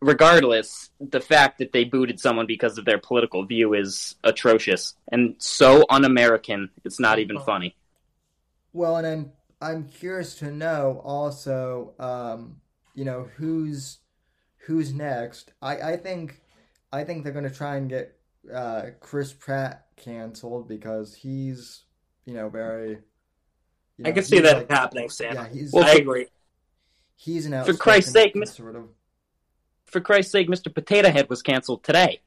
regardless, 0.00 0.90
the 1.00 1.20
fact 1.20 1.58
that 1.58 1.72
they 1.72 1.84
booted 1.84 2.20
someone 2.20 2.46
because 2.46 2.76
of 2.76 2.84
their 2.84 2.98
political 2.98 3.44
view 3.46 3.72
is 3.72 4.16
atrocious 4.22 4.94
and 5.10 5.34
so 5.38 5.84
un-American. 5.88 6.68
It's 6.84 7.00
not 7.00 7.18
even 7.18 7.38
funny. 7.40 7.74
Well, 8.72 8.96
and 8.96 9.06
I'm 9.06 9.32
I'm 9.62 9.88
curious 9.88 10.36
to 10.36 10.50
know 10.50 11.00
also, 11.04 11.94
um, 11.98 12.60
you 12.94 13.04
know, 13.04 13.28
who's 13.36 13.98
who's 14.58 14.92
next. 14.92 15.52
I 15.62 15.92
I 15.92 15.96
think 15.96 16.42
I 16.92 17.04
think 17.04 17.24
they're 17.24 17.32
gonna 17.32 17.50
try 17.50 17.76
and 17.76 17.88
get 17.88 18.14
uh, 18.54 18.90
Chris 19.00 19.32
Pratt 19.32 19.86
canceled 19.96 20.68
because 20.68 21.14
he's 21.14 21.84
you 22.26 22.34
know 22.34 22.50
very. 22.50 22.98
You 24.04 24.06
I 24.10 24.12
can 24.12 24.24
see 24.24 24.40
that 24.40 24.56
like- 24.56 24.70
happening, 24.70 25.08
Sam. 25.10 25.34
Yeah, 25.34 25.48
he's 25.48 25.72
Well, 25.72 25.84
I 25.84 25.92
agree. 25.92 26.26
he's 27.16 27.44
an 27.46 27.64
for 27.64 27.74
Christ's 27.74 28.12
sake, 28.12 28.34
Miss- 28.34 28.50
conservative. 28.54 28.88
For 29.84 30.00
Christ's 30.00 30.32
sake, 30.32 30.48
Mr. 30.48 30.72
Potato 30.72 31.10
Head 31.10 31.28
was 31.28 31.42
canceled 31.42 31.82
today. 31.84 32.22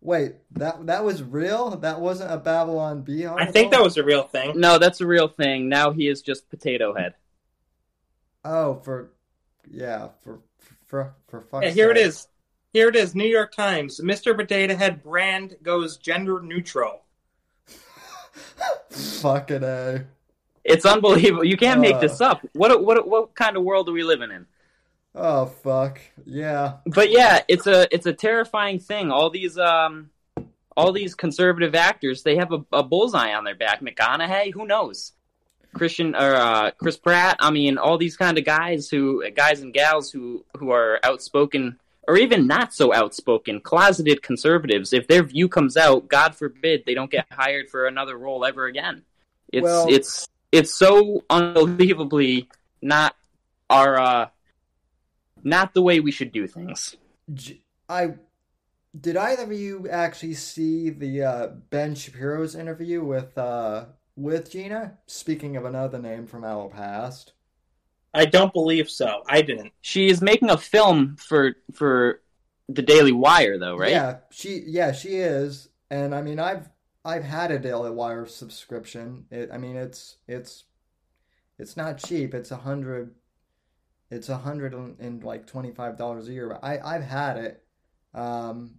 Wait, 0.00 0.34
that 0.52 0.86
that 0.86 1.04
was 1.04 1.22
real? 1.22 1.70
That 1.70 2.00
wasn't 2.00 2.32
a 2.32 2.36
Babylon 2.38 3.02
Bee 3.02 3.26
I 3.26 3.46
think 3.46 3.70
that 3.72 3.82
was 3.82 3.96
a 3.96 4.04
real 4.04 4.22
thing. 4.24 4.58
No, 4.58 4.78
that's 4.78 5.00
a 5.00 5.06
real 5.06 5.28
thing. 5.28 5.68
Now 5.68 5.92
he 5.92 6.08
is 6.08 6.22
just 6.22 6.48
Potato 6.50 6.94
Head. 6.94 7.14
Oh, 8.44 8.76
for 8.84 9.10
yeah, 9.68 10.08
for 10.22 10.40
for 10.86 11.14
for 11.28 11.40
fuck's 11.42 11.66
Yeah, 11.66 11.70
here 11.72 11.90
it 11.90 11.96
sake. 11.98 12.06
is. 12.06 12.28
Here 12.72 12.88
it 12.88 12.96
is. 12.96 13.14
New 13.14 13.26
York 13.26 13.52
Times. 13.52 14.00
Mr. 14.00 14.36
Potato 14.36 14.76
Head 14.76 15.02
brand 15.02 15.56
goes 15.62 15.96
gender 15.96 16.40
neutral. 16.40 17.02
Fucking 18.90 19.64
a. 19.64 20.04
It's 20.68 20.86
unbelievable. 20.86 21.44
You 21.44 21.56
can't 21.56 21.80
make 21.80 21.96
Uh. 21.96 22.00
this 22.00 22.20
up. 22.20 22.46
What 22.52 22.84
what 22.84 23.06
what 23.08 23.34
kind 23.34 23.56
of 23.56 23.62
world 23.64 23.88
are 23.88 23.92
we 23.92 24.02
living 24.04 24.30
in? 24.30 24.46
Oh 25.14 25.46
fuck. 25.46 26.00
Yeah. 26.24 26.74
But 26.86 27.10
yeah, 27.10 27.42
it's 27.48 27.66
a 27.66 27.92
it's 27.94 28.06
a 28.06 28.12
terrifying 28.12 28.78
thing. 28.78 29.10
All 29.10 29.30
these 29.30 29.58
um 29.58 30.10
all 30.76 30.92
these 30.92 31.14
conservative 31.14 31.74
actors, 31.74 32.22
they 32.22 32.36
have 32.36 32.52
a, 32.52 32.64
a 32.72 32.82
bullseye 32.84 33.32
on 33.34 33.42
their 33.44 33.56
back. 33.56 33.80
McConaughey, 33.80 34.52
who 34.54 34.64
knows? 34.66 35.12
Christian 35.74 36.14
or 36.14 36.34
uh, 36.34 36.70
Chris 36.72 36.96
Pratt. 36.96 37.36
I 37.40 37.50
mean, 37.50 37.78
all 37.78 37.98
these 37.98 38.16
kind 38.16 38.38
of 38.38 38.44
guys 38.44 38.88
who 38.88 39.28
guys 39.30 39.60
and 39.60 39.72
gals 39.74 40.10
who 40.10 40.44
who 40.56 40.70
are 40.70 41.00
outspoken 41.02 41.78
or 42.06 42.16
even 42.16 42.46
not 42.46 42.72
so 42.72 42.94
outspoken, 42.94 43.60
closeted 43.60 44.22
conservatives. 44.22 44.92
If 44.94 45.08
their 45.08 45.22
view 45.22 45.46
comes 45.48 45.76
out, 45.76 46.08
God 46.08 46.34
forbid 46.34 46.84
they 46.86 46.94
don't 46.94 47.10
get 47.10 47.26
hired 47.30 47.68
for 47.68 47.86
another 47.86 48.16
role 48.16 48.44
ever 48.46 48.64
again. 48.66 49.02
It's 49.52 49.62
Well- 49.64 49.88
it's 49.90 50.26
it's 50.52 50.74
so 50.74 51.24
unbelievably 51.30 52.48
not 52.80 53.14
are 53.70 53.98
uh, 53.98 54.28
not 55.42 55.74
the 55.74 55.82
way 55.82 56.00
we 56.00 56.10
should 56.10 56.32
do 56.32 56.46
things. 56.46 56.96
J- 57.32 57.62
I 57.88 58.14
did 58.98 59.16
either 59.16 59.42
of 59.42 59.52
you 59.52 59.88
actually 59.90 60.34
see 60.34 60.90
the 60.90 61.22
uh, 61.22 61.46
Ben 61.70 61.94
Shapiro's 61.94 62.54
interview 62.54 63.04
with 63.04 63.36
uh, 63.36 63.86
with 64.16 64.50
Gina? 64.50 64.98
Speaking 65.06 65.56
of 65.56 65.64
another 65.64 65.98
name 65.98 66.26
from 66.26 66.44
our 66.44 66.68
past. 66.68 67.32
I 68.14 68.24
don't 68.24 68.52
believe 68.52 68.90
so. 68.90 69.22
I 69.28 69.42
didn't. 69.42 69.72
She 69.82 70.08
is 70.08 70.22
making 70.22 70.50
a 70.50 70.56
film 70.56 71.16
for 71.16 71.54
for 71.74 72.22
the 72.68 72.82
Daily 72.82 73.12
Wire, 73.12 73.58
though, 73.58 73.76
right? 73.76 73.90
Yeah, 73.90 74.16
she 74.30 74.62
yeah 74.66 74.92
she 74.92 75.16
is, 75.16 75.68
and 75.90 76.14
I 76.14 76.22
mean 76.22 76.38
I've 76.38 76.68
I've 77.08 77.24
had 77.24 77.50
a 77.50 77.58
Daily 77.58 77.90
Wire 77.90 78.26
subscription. 78.26 79.24
It, 79.30 79.48
I 79.50 79.56
mean 79.56 79.76
it's 79.76 80.18
it's 80.28 80.64
it's 81.58 81.74
not 81.74 81.96
cheap. 81.96 82.34
It's 82.34 82.50
a 82.50 82.56
hundred. 82.56 83.14
It's 84.10 84.28
a 84.28 84.36
hundred 84.36 84.74
and 84.74 85.24
like 85.24 85.46
twenty 85.46 85.70
five 85.70 85.96
dollars 85.96 86.28
a 86.28 86.32
year. 86.32 86.50
But 86.50 86.62
I 86.62 86.78
I've 86.78 87.02
had 87.02 87.38
it, 87.38 87.64
um, 88.12 88.74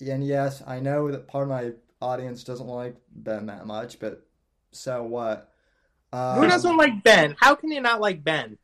and 0.00 0.24
yes, 0.24 0.62
I 0.64 0.78
know 0.78 1.10
that 1.10 1.26
part 1.26 1.42
of 1.42 1.48
my 1.48 1.72
audience 2.00 2.44
doesn't 2.44 2.68
like 2.68 2.96
Ben 3.10 3.46
that 3.46 3.66
much, 3.66 3.98
but 3.98 4.24
so 4.70 5.02
what? 5.02 5.50
Um, 6.12 6.38
Who 6.38 6.46
doesn't 6.46 6.76
like 6.76 7.02
Ben? 7.02 7.34
How 7.40 7.56
can 7.56 7.72
you 7.72 7.80
not 7.80 8.00
like 8.00 8.22
Ben? 8.22 8.58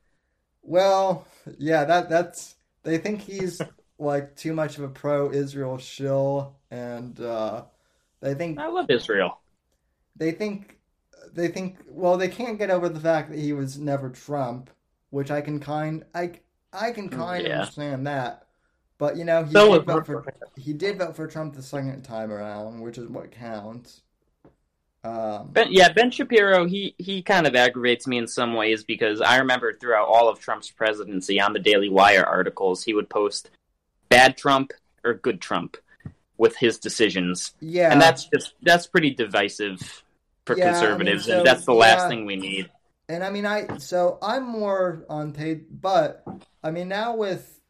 Well, 0.62 1.26
yeah, 1.58 1.84
that 1.86 2.08
that's 2.08 2.54
they 2.84 2.98
think 2.98 3.22
he's 3.22 3.60
like 3.98 4.36
too 4.36 4.54
much 4.54 4.78
of 4.78 4.84
a 4.84 4.88
pro-Israel 4.88 5.78
shill, 5.78 6.56
and 6.70 7.18
uh, 7.20 7.64
they 8.22 8.34
think 8.34 8.58
I 8.58 8.68
love 8.68 8.90
Israel. 8.90 9.42
they 10.16 10.32
think 10.32 10.78
they 11.32 11.48
think 11.48 11.78
well 11.88 12.16
they 12.16 12.28
can't 12.28 12.58
get 12.58 12.70
over 12.70 12.88
the 12.88 13.00
fact 13.00 13.30
that 13.30 13.38
he 13.38 13.52
was 13.52 13.78
never 13.78 14.10
Trump, 14.10 14.70
which 15.10 15.30
I 15.30 15.40
can 15.40 15.60
kind 15.60 16.04
I 16.14 16.40
I 16.72 16.92
can 16.92 17.08
kind 17.08 17.46
of 17.46 17.50
Yeah. 17.50 17.52
understand 17.52 18.06
that, 18.06 18.46
but 18.98 19.16
you 19.16 19.24
know 19.24 19.44
he 19.44 19.58
So 19.58 19.60
did 19.60 19.86
vote 19.86 20.06
for 20.06 20.24
he 20.56 20.72
did 20.72 20.98
vote 20.98 21.16
for 21.16 21.26
Trump 21.26 21.54
the 21.54 21.62
second 21.62 22.02
time 22.02 22.30
around, 22.32 22.80
which 22.80 22.98
is 22.98 23.08
what 23.08 23.32
counts. 23.32 24.02
Um, 25.04 25.54
Ben, 25.54 25.68
yeah, 25.70 25.92
Ben 25.92 26.10
Shapiro, 26.10 26.64
he 26.66 26.94
he 26.98 27.22
kind 27.22 27.46
of 27.46 27.54
aggravates 27.54 28.06
me 28.06 28.16
in 28.16 28.26
some 28.26 28.54
ways 28.54 28.84
because 28.84 29.20
I 29.20 29.38
remember 29.38 29.72
throughout 29.72 30.08
all 30.08 30.28
of 30.28 30.40
Trump's 30.40 30.70
presidency 30.70 31.40
on 31.40 31.52
the 31.52 31.58
Daily 31.58 31.88
Wire 31.90 32.24
articles, 32.24 32.84
he 32.84 32.94
would 32.94 33.10
post 33.10 33.50
bad 34.08 34.36
Trump 34.36 34.72
or 35.04 35.14
good 35.14 35.40
Trump 35.40 35.76
with 36.42 36.56
his 36.56 36.76
decisions, 36.76 37.54
yeah, 37.60 37.92
and 37.92 38.02
that's 38.02 38.24
just 38.24 38.54
that's 38.62 38.88
pretty 38.88 39.10
divisive 39.14 40.02
for 40.44 40.58
Yeah, 40.58 40.64
I 40.64 40.72
mean, 40.72 40.80
conservatives, 40.80 41.26
so, 41.26 41.38
and 41.38 41.46
that's 41.46 41.64
the 41.64 41.72
last 41.72 42.02
yeah. 42.02 42.08
thing 42.08 42.26
we 42.26 42.34
need. 42.34 42.68
And 43.08 43.22
I 43.22 43.30
mean, 43.30 43.46
I 43.46 43.76
so 43.78 44.18
I'm 44.20 44.42
more 44.42 45.06
on 45.08 45.32
tape, 45.32 45.68
but 45.70 46.26
I 46.60 46.72
mean 46.72 46.88
now 46.88 47.14
with 47.14 47.60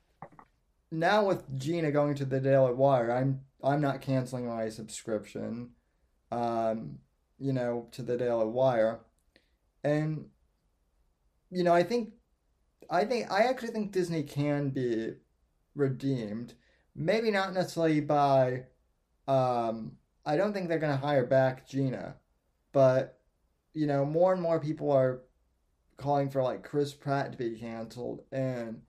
now 0.91 1.27
with 1.27 1.45
Gina 1.59 1.93
going 1.93 2.15
to 2.15 2.25
the 2.25 2.41
Daily 2.41 2.73
Wire, 2.73 3.13
I'm 3.13 3.43
I'm 3.63 3.83
not 3.83 4.01
canceling 4.01 4.47
my 4.47 4.71
subscription, 4.71 5.73
um, 6.31 6.99
you 7.39 7.53
know, 7.53 7.89
to 7.93 8.03
the 8.03 8.17
Daily 8.17 8.47
Wire, 8.47 9.01
and 9.85 10.25
you 11.51 11.63
know, 11.63 11.75
I 11.75 11.83
think 11.83 12.15
I 12.89 13.05
think 13.05 13.31
I 13.31 13.43
actually 13.43 13.73
think 13.73 13.93
Disney 13.93 14.23
can 14.23 14.71
be 14.71 15.13
redeemed, 15.75 16.55
maybe 16.95 17.31
not 17.31 17.55
necessarily 17.55 18.01
by, 18.01 18.65
um, 19.29 19.97
I 20.25 20.37
don't 20.37 20.53
think 20.53 20.69
they're 20.69 20.79
gonna 20.79 20.97
hire 20.97 21.27
back 21.27 21.67
Gina, 21.69 22.17
but 22.73 23.19
you 23.75 23.87
know, 23.87 24.05
more 24.05 24.33
and 24.33 24.43
more 24.43 24.61
people 24.61 24.91
are 24.91 25.23
calling 25.97 26.29
for 26.29 26.43
like 26.43 26.63
Chris 26.63 26.93
Pratt 26.93 27.33
to 27.33 27.39
be 27.39 27.59
canceled, 27.59 28.23
and 28.31 28.83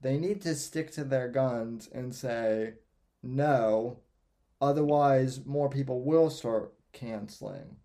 they 0.00 0.18
need 0.18 0.42
to 0.42 0.54
stick 0.54 0.90
to 0.92 1.04
their 1.04 1.28
guns 1.28 1.88
and 1.92 2.14
say 2.14 2.74
no. 3.22 4.00
Otherwise, 4.60 5.44
more 5.44 5.68
people 5.68 6.02
will 6.02 6.30
start 6.30 6.72
canceling. 6.92 7.76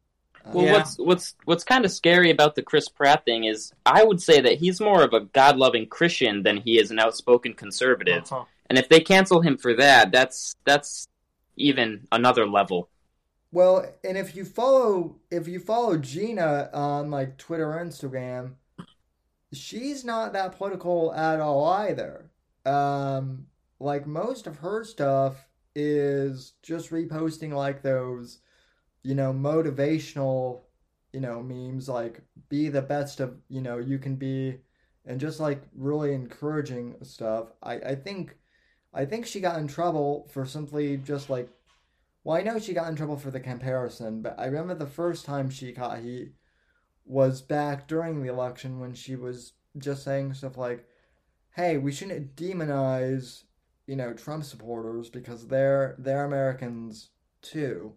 Um, 0.46 0.54
Well, 0.54 0.66
Yeah. 0.66 0.74
what's 0.74 0.98
what's 0.98 1.36
what's 1.46 1.64
kind 1.64 1.86
of 1.86 1.92
scary 1.92 2.32
about 2.32 2.56
the 2.56 2.64
Chris 2.64 2.90
Pratt 2.90 3.26
thing 3.26 3.44
is 3.46 3.74
I 3.86 4.04
would 4.04 4.22
say 4.22 4.42
that 4.42 4.58
he's 4.58 4.82
more 4.82 5.04
of 5.04 5.14
a 5.14 5.22
God-loving 5.22 5.88
Christian 5.88 6.44
than 6.44 6.58
he 6.58 6.80
is 6.80 6.92
an 6.92 7.00
outspoken 7.00 7.54
conservative. 7.54 8.24
Uh-huh. 8.24 8.46
And 8.72 8.78
if 8.78 8.88
they 8.88 9.02
cancel 9.02 9.42
him 9.42 9.58
for 9.58 9.74
that, 9.74 10.14
that's 10.14 10.56
that's 10.64 11.10
even 11.58 12.08
another 12.10 12.48
level. 12.48 12.88
Well, 13.52 13.86
and 14.02 14.18
if 14.18 14.34
you 14.34 14.46
follow 14.46 15.18
if 15.30 15.46
you 15.46 15.60
follow 15.60 15.98
Gina 15.98 16.70
on 16.74 17.12
like 17.12 17.38
Twitter 17.38 17.74
or 17.74 17.84
Instagram, 17.84 18.54
she's 19.52 20.06
not 20.06 20.32
that 20.32 20.58
political 20.58 21.14
at 21.14 21.42
all 21.42 21.66
either. 21.66 22.32
Um, 22.66 23.48
like 23.82 24.08
most 24.08 24.48
of 24.48 24.60
her 24.60 24.86
stuff 24.86 25.50
is 25.76 26.54
just 26.64 26.92
reposting 26.92 27.52
like 27.52 27.82
those, 27.82 28.40
you 29.04 29.16
know, 29.16 29.34
motivational, 29.34 30.62
you 31.12 31.20
know, 31.20 31.44
memes 31.44 31.90
like 31.90 32.22
be 32.48 32.70
the 32.70 32.82
best 32.82 33.20
of, 33.20 33.36
you 33.50 33.60
know, 33.60 33.80
you 33.80 34.00
can 34.00 34.16
be 34.16 34.60
and 35.06 35.20
just 35.20 35.42
like 35.42 35.62
really 35.76 36.14
encouraging 36.14 36.96
stuff. 37.04 37.48
I 37.62 37.74
I 37.74 37.96
think 37.96 38.38
I 38.94 39.06
think 39.06 39.26
she 39.26 39.40
got 39.40 39.60
in 39.60 39.68
trouble 39.68 40.28
for 40.32 40.46
simply 40.46 40.98
just 40.98 41.30
like 41.30 41.50
well, 42.24 42.38
I 42.38 42.44
know 42.44 42.60
she 42.60 42.74
got 42.74 42.88
in 42.88 42.96
trouble 42.96 43.18
for 43.18 43.32
the 43.32 43.40
comparison, 43.40 44.22
but 44.22 44.36
I 44.38 44.46
remember 44.46 44.76
the 44.76 44.86
first 44.86 45.26
time 45.26 45.50
she 45.50 45.72
caught 45.72 46.00
heat 46.00 46.34
was 47.04 47.42
back 47.42 47.88
during 47.88 48.22
the 48.22 48.30
election 48.30 48.80
when 48.80 48.94
she 48.94 49.16
was 49.16 49.54
just 49.78 50.04
saying 50.04 50.34
stuff 50.36 50.58
like, 50.58 50.86
"Hey, 51.56 51.78
we 51.78 51.92
shouldn't 51.92 52.36
demonize, 52.36 53.44
you 53.88 53.96
know, 53.96 54.14
Trump 54.14 54.44
supporters 54.44 55.10
because 55.10 55.48
they're 55.48 55.96
they're 55.98 56.26
Americans 56.26 57.10
too." 57.42 57.94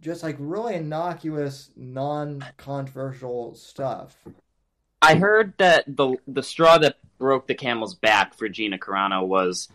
Just 0.00 0.22
like 0.22 0.36
really 0.38 0.74
innocuous, 0.74 1.70
non-controversial 1.76 3.54
stuff. 3.54 4.16
I 5.02 5.16
heard 5.16 5.54
that 5.58 5.84
the 5.86 6.16
the 6.26 6.42
straw 6.42 6.78
that 6.78 6.96
broke 7.18 7.46
the 7.46 7.54
camel's 7.54 7.94
back 7.94 8.34
for 8.34 8.48
Gina 8.48 8.78
Carano 8.78 9.26
was 9.26 9.68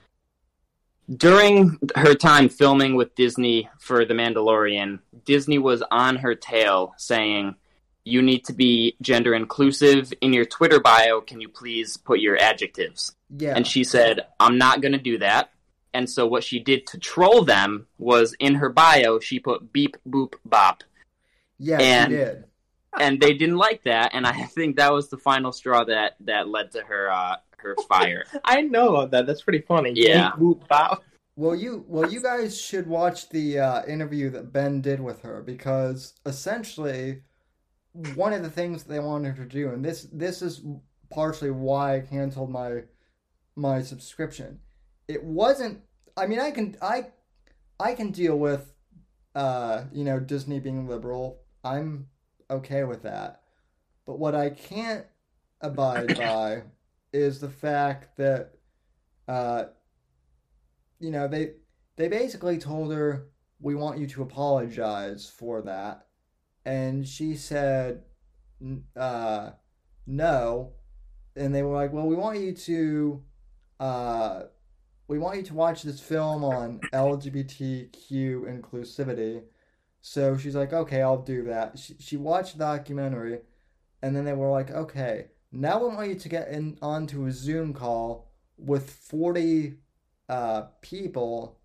during 1.18 1.78
her 1.95 2.16
time 2.16 2.49
filming 2.49 2.95
with 2.95 3.16
Disney 3.16 3.70
for 3.80 4.05
The 4.05 4.14
Mandalorian, 4.14 4.99
Disney 5.26 5.57
was 5.57 5.84
on 5.91 6.18
her 6.18 6.36
tail 6.36 6.93
saying, 6.97 7.55
"You 8.03 8.22
need 8.22 8.45
to 8.45 8.53
be 8.53 8.95
gender 9.01 9.34
inclusive 9.34 10.14
in 10.22 10.34
your 10.34 10.45
Twitter 10.45 10.80
bio. 10.80 11.22
Can 11.22 11.41
you 11.41 11.49
please 11.49 11.97
put 11.97 12.20
your 12.20 12.38
adjectives?" 12.38 13.16
Yeah. 13.36 13.53
And 13.55 13.66
she 13.68 13.84
said, 13.84 14.26
"I'm 14.39 14.57
not 14.57 14.82
going 14.82 14.93
to 14.93 14.97
do 14.97 15.18
that." 15.20 15.51
And 15.93 16.09
so 16.09 16.26
what 16.26 16.43
she 16.43 16.59
did 16.59 16.88
to 16.88 16.97
troll 16.97 17.43
them 17.43 17.88
was 17.97 18.34
in 18.39 18.55
her 18.55 18.70
bio 18.70 19.20
she 19.20 19.39
put 19.39 19.74
beep 19.74 19.97
boop 20.07 20.36
bop 20.45 20.84
yeah, 21.59 21.80
and- 21.80 22.12
she 22.12 22.18
did. 22.18 22.43
and 22.99 23.20
they 23.22 23.34
didn't 23.34 23.57
like 23.57 23.84
that, 23.84 24.12
and 24.14 24.26
I 24.26 24.43
think 24.55 24.78
that 24.78 24.93
was 24.93 25.09
the 25.09 25.18
final 25.18 25.51
straw 25.51 25.84
that 25.84 26.16
that 26.22 26.47
led 26.47 26.72
to 26.72 26.82
her 26.82 27.12
uh, 27.12 27.36
her 27.62 27.76
fire. 27.88 28.26
I 28.45 28.62
know 28.62 28.95
of 28.95 29.12
that. 29.12 29.26
That's 29.26 29.41
pretty 29.41 29.62
funny. 29.62 29.93
Yeah. 29.95 30.32
Beep, 30.38 30.68
boop. 30.70 30.99
Well, 31.36 31.55
you 31.55 31.86
well, 31.88 32.12
you 32.12 32.22
guys 32.22 32.59
should 32.59 32.88
watch 32.88 33.30
the 33.30 33.59
uh, 33.59 33.86
interview 33.86 34.30
that 34.32 34.51
Ben 34.51 34.82
did 34.82 34.99
with 34.99 35.22
her 35.22 35.41
because 35.41 36.14
essentially, 36.26 37.22
one 38.16 38.34
of 38.34 38.43
the 38.43 38.49
things 38.49 38.84
they 38.84 38.99
wanted 38.99 39.38
her 39.38 39.45
to 39.45 39.49
do, 39.49 39.70
and 39.70 39.84
this 39.84 40.07
this 40.12 40.41
is 40.41 40.62
partially 41.09 41.51
why 41.51 41.95
I 41.95 41.99
canceled 42.01 42.51
my 42.51 42.84
my 43.55 43.82
subscription. 43.82 44.59
It 45.07 45.24
wasn't. 45.24 45.82
I 46.18 46.28
mean, 46.28 46.39
I 46.39 46.51
can 46.51 46.76
I 46.82 47.07
I 47.80 47.95
can 47.95 48.12
deal 48.12 48.38
with 48.38 48.74
uh, 49.34 49.86
you 49.91 50.03
know 50.03 50.20
Disney 50.20 50.59
being 50.59 50.88
liberal. 50.88 51.39
I'm 51.64 52.07
okay 52.49 52.84
with 52.84 53.03
that. 53.03 53.41
But 54.05 54.20
what 54.20 54.36
I 54.36 54.49
can't 54.49 55.05
abide 55.62 56.18
by 56.18 56.64
is 57.14 57.39
the 57.39 57.49
fact 57.49 58.18
that 58.18 58.53
uh, 59.28 59.66
you 60.99 61.12
know 61.12 61.28
they 61.28 61.53
they 61.97 62.07
basically 62.07 62.57
told 62.57 62.93
her 62.93 63.28
we 63.59 63.76
want 63.76 63.99
you 63.99 64.07
to 64.07 64.24
apologize 64.24 65.30
for 65.30 65.62
that. 65.62 66.07
And 66.66 67.07
she 67.07 67.36
said 67.36 68.03
uh 68.95 69.51
no. 70.07 70.74
And 71.36 71.53
they 71.53 71.64
were 71.64 71.76
like 71.76 71.93
well 71.93 72.07
we 72.07 72.16
want 72.16 72.39
you 72.39 72.53
to 72.53 73.24
uh 73.80 74.41
we 75.07 75.20
want 75.20 75.38
you 75.38 75.43
to 75.43 75.53
watch 75.53 75.84
this 75.84 75.99
film 75.99 76.43
on 76.43 76.80
lgbtq 76.93 78.12
inclusivity. 78.12 79.43
So 80.01 80.38
she's 80.38 80.55
like 80.55 80.74
okay 80.74 81.01
i'll 81.01 81.22
do 81.22 81.43
that. 81.43 81.78
She, 81.78 81.95
she 81.99 82.18
watched 82.18 82.57
the 82.57 82.64
documentary 82.64 83.39
and 84.01 84.16
then 84.16 84.26
they 84.26 84.34
were 84.34 84.49
like 84.49 84.72
okay 84.72 85.28
now 85.52 85.82
we 85.82 85.93
want 85.93 86.10
you 86.10 86.16
to 86.16 86.30
get 86.30 86.49
in 86.49 86.78
onto 86.82 87.26
a 87.26 87.32
zoom 87.32 87.74
call 87.74 88.32
with 88.58 88.89
40 88.89 89.76
uh, 90.30 90.64
people 90.82 91.60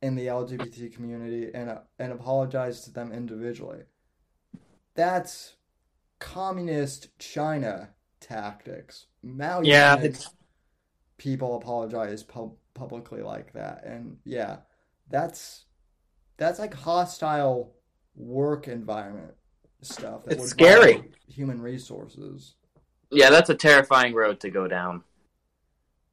in 0.00 0.14
the 0.14 0.26
LGBT 0.26 0.94
community 0.94 1.50
and 1.54 1.70
uh, 1.70 1.78
and 1.98 2.12
apologize 2.12 2.82
to 2.82 2.92
them 2.92 3.12
individually. 3.12 3.82
That's 4.94 5.56
communist 6.18 7.08
China 7.18 7.90
tactics. 8.20 9.06
Mao 9.22 9.60
Yeah, 9.62 9.96
people 11.16 11.56
apologize 11.56 12.22
pub- 12.22 12.56
publicly 12.74 13.22
like 13.22 13.52
that, 13.54 13.84
and 13.84 14.18
yeah, 14.24 14.58
that's 15.10 15.64
that's 16.36 16.58
like 16.58 16.74
hostile 16.74 17.74
work 18.14 18.68
environment 18.68 19.34
stuff. 19.80 20.24
That 20.24 20.32
It's 20.32 20.40
would 20.40 20.50
scary. 20.50 21.02
Human 21.28 21.60
resources. 21.60 22.54
Yeah, 23.14 23.30
that's 23.30 23.50
a 23.50 23.54
terrifying 23.54 24.14
road 24.14 24.40
to 24.40 24.50
go 24.50 24.68
down. 24.68 25.02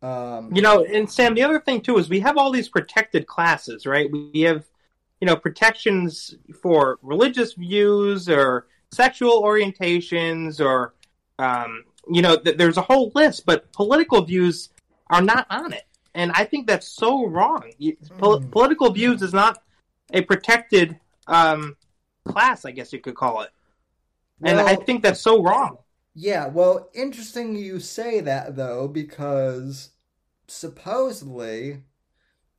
Um, 0.01 0.53
you 0.55 0.61
know, 0.61 0.83
and 0.83 1.09
Sam, 1.09 1.35
the 1.35 1.43
other 1.43 1.59
thing 1.59 1.81
too 1.81 1.97
is 1.97 2.09
we 2.09 2.19
have 2.21 2.37
all 2.37 2.51
these 2.51 2.69
protected 2.69 3.27
classes, 3.27 3.85
right? 3.85 4.09
We 4.11 4.41
have, 4.41 4.65
you 5.19 5.27
know, 5.27 5.35
protections 5.35 6.35
for 6.61 6.97
religious 7.03 7.53
views 7.53 8.27
or 8.27 8.67
sexual 8.91 9.43
orientations 9.43 10.59
or, 10.59 10.95
um, 11.37 11.83
you 12.09 12.21
know, 12.23 12.35
th- 12.35 12.57
there's 12.57 12.77
a 12.77 12.81
whole 12.81 13.11
list, 13.13 13.45
but 13.45 13.71
political 13.73 14.23
views 14.23 14.69
are 15.11 15.21
not 15.21 15.45
on 15.51 15.71
it, 15.71 15.83
and 16.15 16.31
I 16.33 16.45
think 16.45 16.65
that's 16.65 16.87
so 16.87 17.27
wrong. 17.27 17.71
You- 17.77 17.97
pol- 18.17 18.39
Mm. 18.39 18.51
Political 18.51 18.91
views 18.93 19.21
is 19.21 19.33
not 19.33 19.61
a 20.13 20.21
protected 20.21 20.99
um, 21.27 21.77
class, 22.25 22.65
I 22.65 22.71
guess 22.71 22.91
you 22.91 22.99
could 22.99 23.15
call 23.15 23.41
it, 23.41 23.51
and 24.41 24.59
I 24.59 24.75
think 24.75 25.03
that's 25.03 25.21
so 25.21 25.43
wrong. 25.43 25.77
Yeah, 26.13 26.47
well, 26.47 26.89
interesting 26.93 27.55
you 27.55 27.79
say 27.81 28.21
that 28.21 28.55
though, 28.55 28.87
because 28.87 29.91
supposedly 30.47 31.83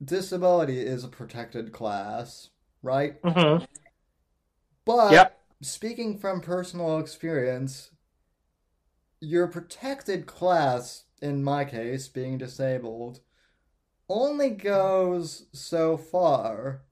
disability 0.04 0.80
is 0.80 1.04
a 1.04 1.08
protected 1.08 1.72
class, 1.72 2.50
right? 2.82 3.20
hmm 3.24 3.64
But 4.84 5.28
Yep. 5.28 5.38
speaking 5.60 6.18
from 6.18 6.40
personal 6.40 7.00
experience, 7.00 7.90
your 9.20 9.46
protected 9.46 10.26
class, 10.26 11.04
in 11.22 11.42
my 11.42 11.64
case, 11.64 12.08
being 12.08 12.36
disabled, 12.38 13.20
only 14.08 14.50
goes 14.50 15.46
so 15.52 15.96
far. 15.96 16.82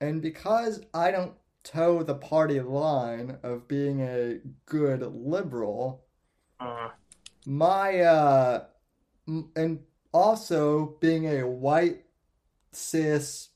And 0.00 0.22
because 0.22 0.82
I 0.94 1.10
don't 1.12 1.34
toe 1.64 2.02
the 2.02 2.14
party 2.14 2.60
line 2.60 3.38
of 3.42 3.68
being 3.68 4.00
a 4.00 4.40
good 4.66 5.02
liberal, 5.02 6.04
Uh, 6.60 6.90
my 7.46 8.00
uh 8.00 8.64
and 9.56 9.80
also 10.12 10.96
being 11.00 11.26
a 11.26 11.46
white 11.46 12.04
cis 12.72 13.50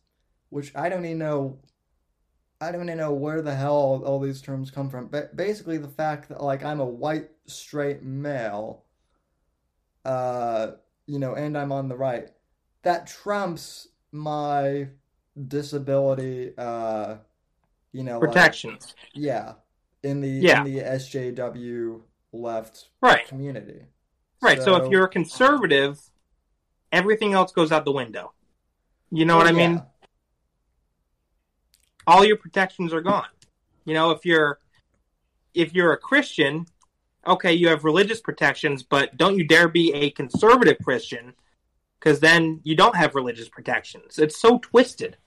which 0.50 0.74
i 0.76 0.88
don't 0.88 1.04
even 1.04 1.18
know 1.18 1.58
i 2.60 2.70
don't 2.70 2.84
even 2.84 2.98
know 2.98 3.12
where 3.12 3.42
the 3.42 3.54
hell 3.54 3.74
all, 3.74 4.04
all 4.04 4.20
these 4.20 4.40
terms 4.40 4.70
come 4.70 4.88
from. 4.88 5.08
But 5.08 5.36
basically 5.36 5.78
the 5.78 5.88
fact 5.88 6.28
that 6.28 6.42
like 6.42 6.64
i'm 6.64 6.80
a 6.80 6.84
white 6.86 7.30
straight 7.46 8.02
male 8.02 8.84
uh 10.04 10.72
you 11.06 11.18
know 11.18 11.34
and 11.34 11.56
i'm 11.56 11.72
on 11.72 11.88
the 11.88 11.96
right 11.96 12.28
that 12.82 13.06
trumps 13.06 13.88
my 14.10 14.88
disability 15.48 16.52
uh 16.58 17.16
you 17.92 18.02
know 18.02 18.18
like- 18.18 18.28
protections, 18.28 18.94
yeah 19.14 19.54
in 20.02 20.20
the 20.20 20.28
Yeah. 20.28 20.64
in 20.64 20.72
the 20.72 20.80
sjw 20.80 22.02
left 22.32 22.88
right? 23.00 23.26
community. 23.28 23.82
Right. 24.40 24.58
So, 24.58 24.64
So- 24.64 24.76
if 24.84 24.90
you're 24.90 25.04
a 25.04 25.08
conservative, 25.08 26.00
everything 26.90 27.32
else 27.34 27.52
goes 27.52 27.70
out 27.70 27.84
the 27.84 27.92
window. 27.92 28.32
You 29.10 29.24
know 29.24 29.36
what 29.36 29.46
I 29.46 29.52
mean? 29.52 29.82
All 32.06 32.24
your 32.24 32.36
protections 32.36 32.92
are 32.92 33.00
gone. 33.00 33.28
You 33.84 33.94
know, 33.94 34.10
if 34.10 34.24
you're 34.24 34.58
if 35.54 35.74
you're 35.74 35.92
a 35.92 35.98
Christian, 35.98 36.66
okay, 37.26 37.52
you 37.52 37.68
have 37.68 37.84
religious 37.84 38.20
protections, 38.20 38.82
but 38.82 39.16
don't 39.18 39.36
you 39.36 39.44
dare 39.46 39.68
be 39.68 39.92
a 39.92 40.10
conservative 40.10 40.78
Christian 40.82 41.34
because 42.00 42.20
then 42.20 42.60
you 42.64 42.74
don't 42.74 42.96
have 42.96 43.14
religious 43.14 43.48
protections. 43.50 44.18
It's 44.18 44.40
so 44.40 44.58
twisted. 44.58 45.18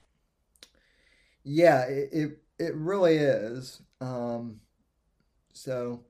Yeah, 1.44 1.82
it, 1.84 2.08
it 2.12 2.38
it 2.58 2.74
really 2.74 3.16
is. 3.16 3.80
Um, 4.00 4.60
so, 5.52 6.04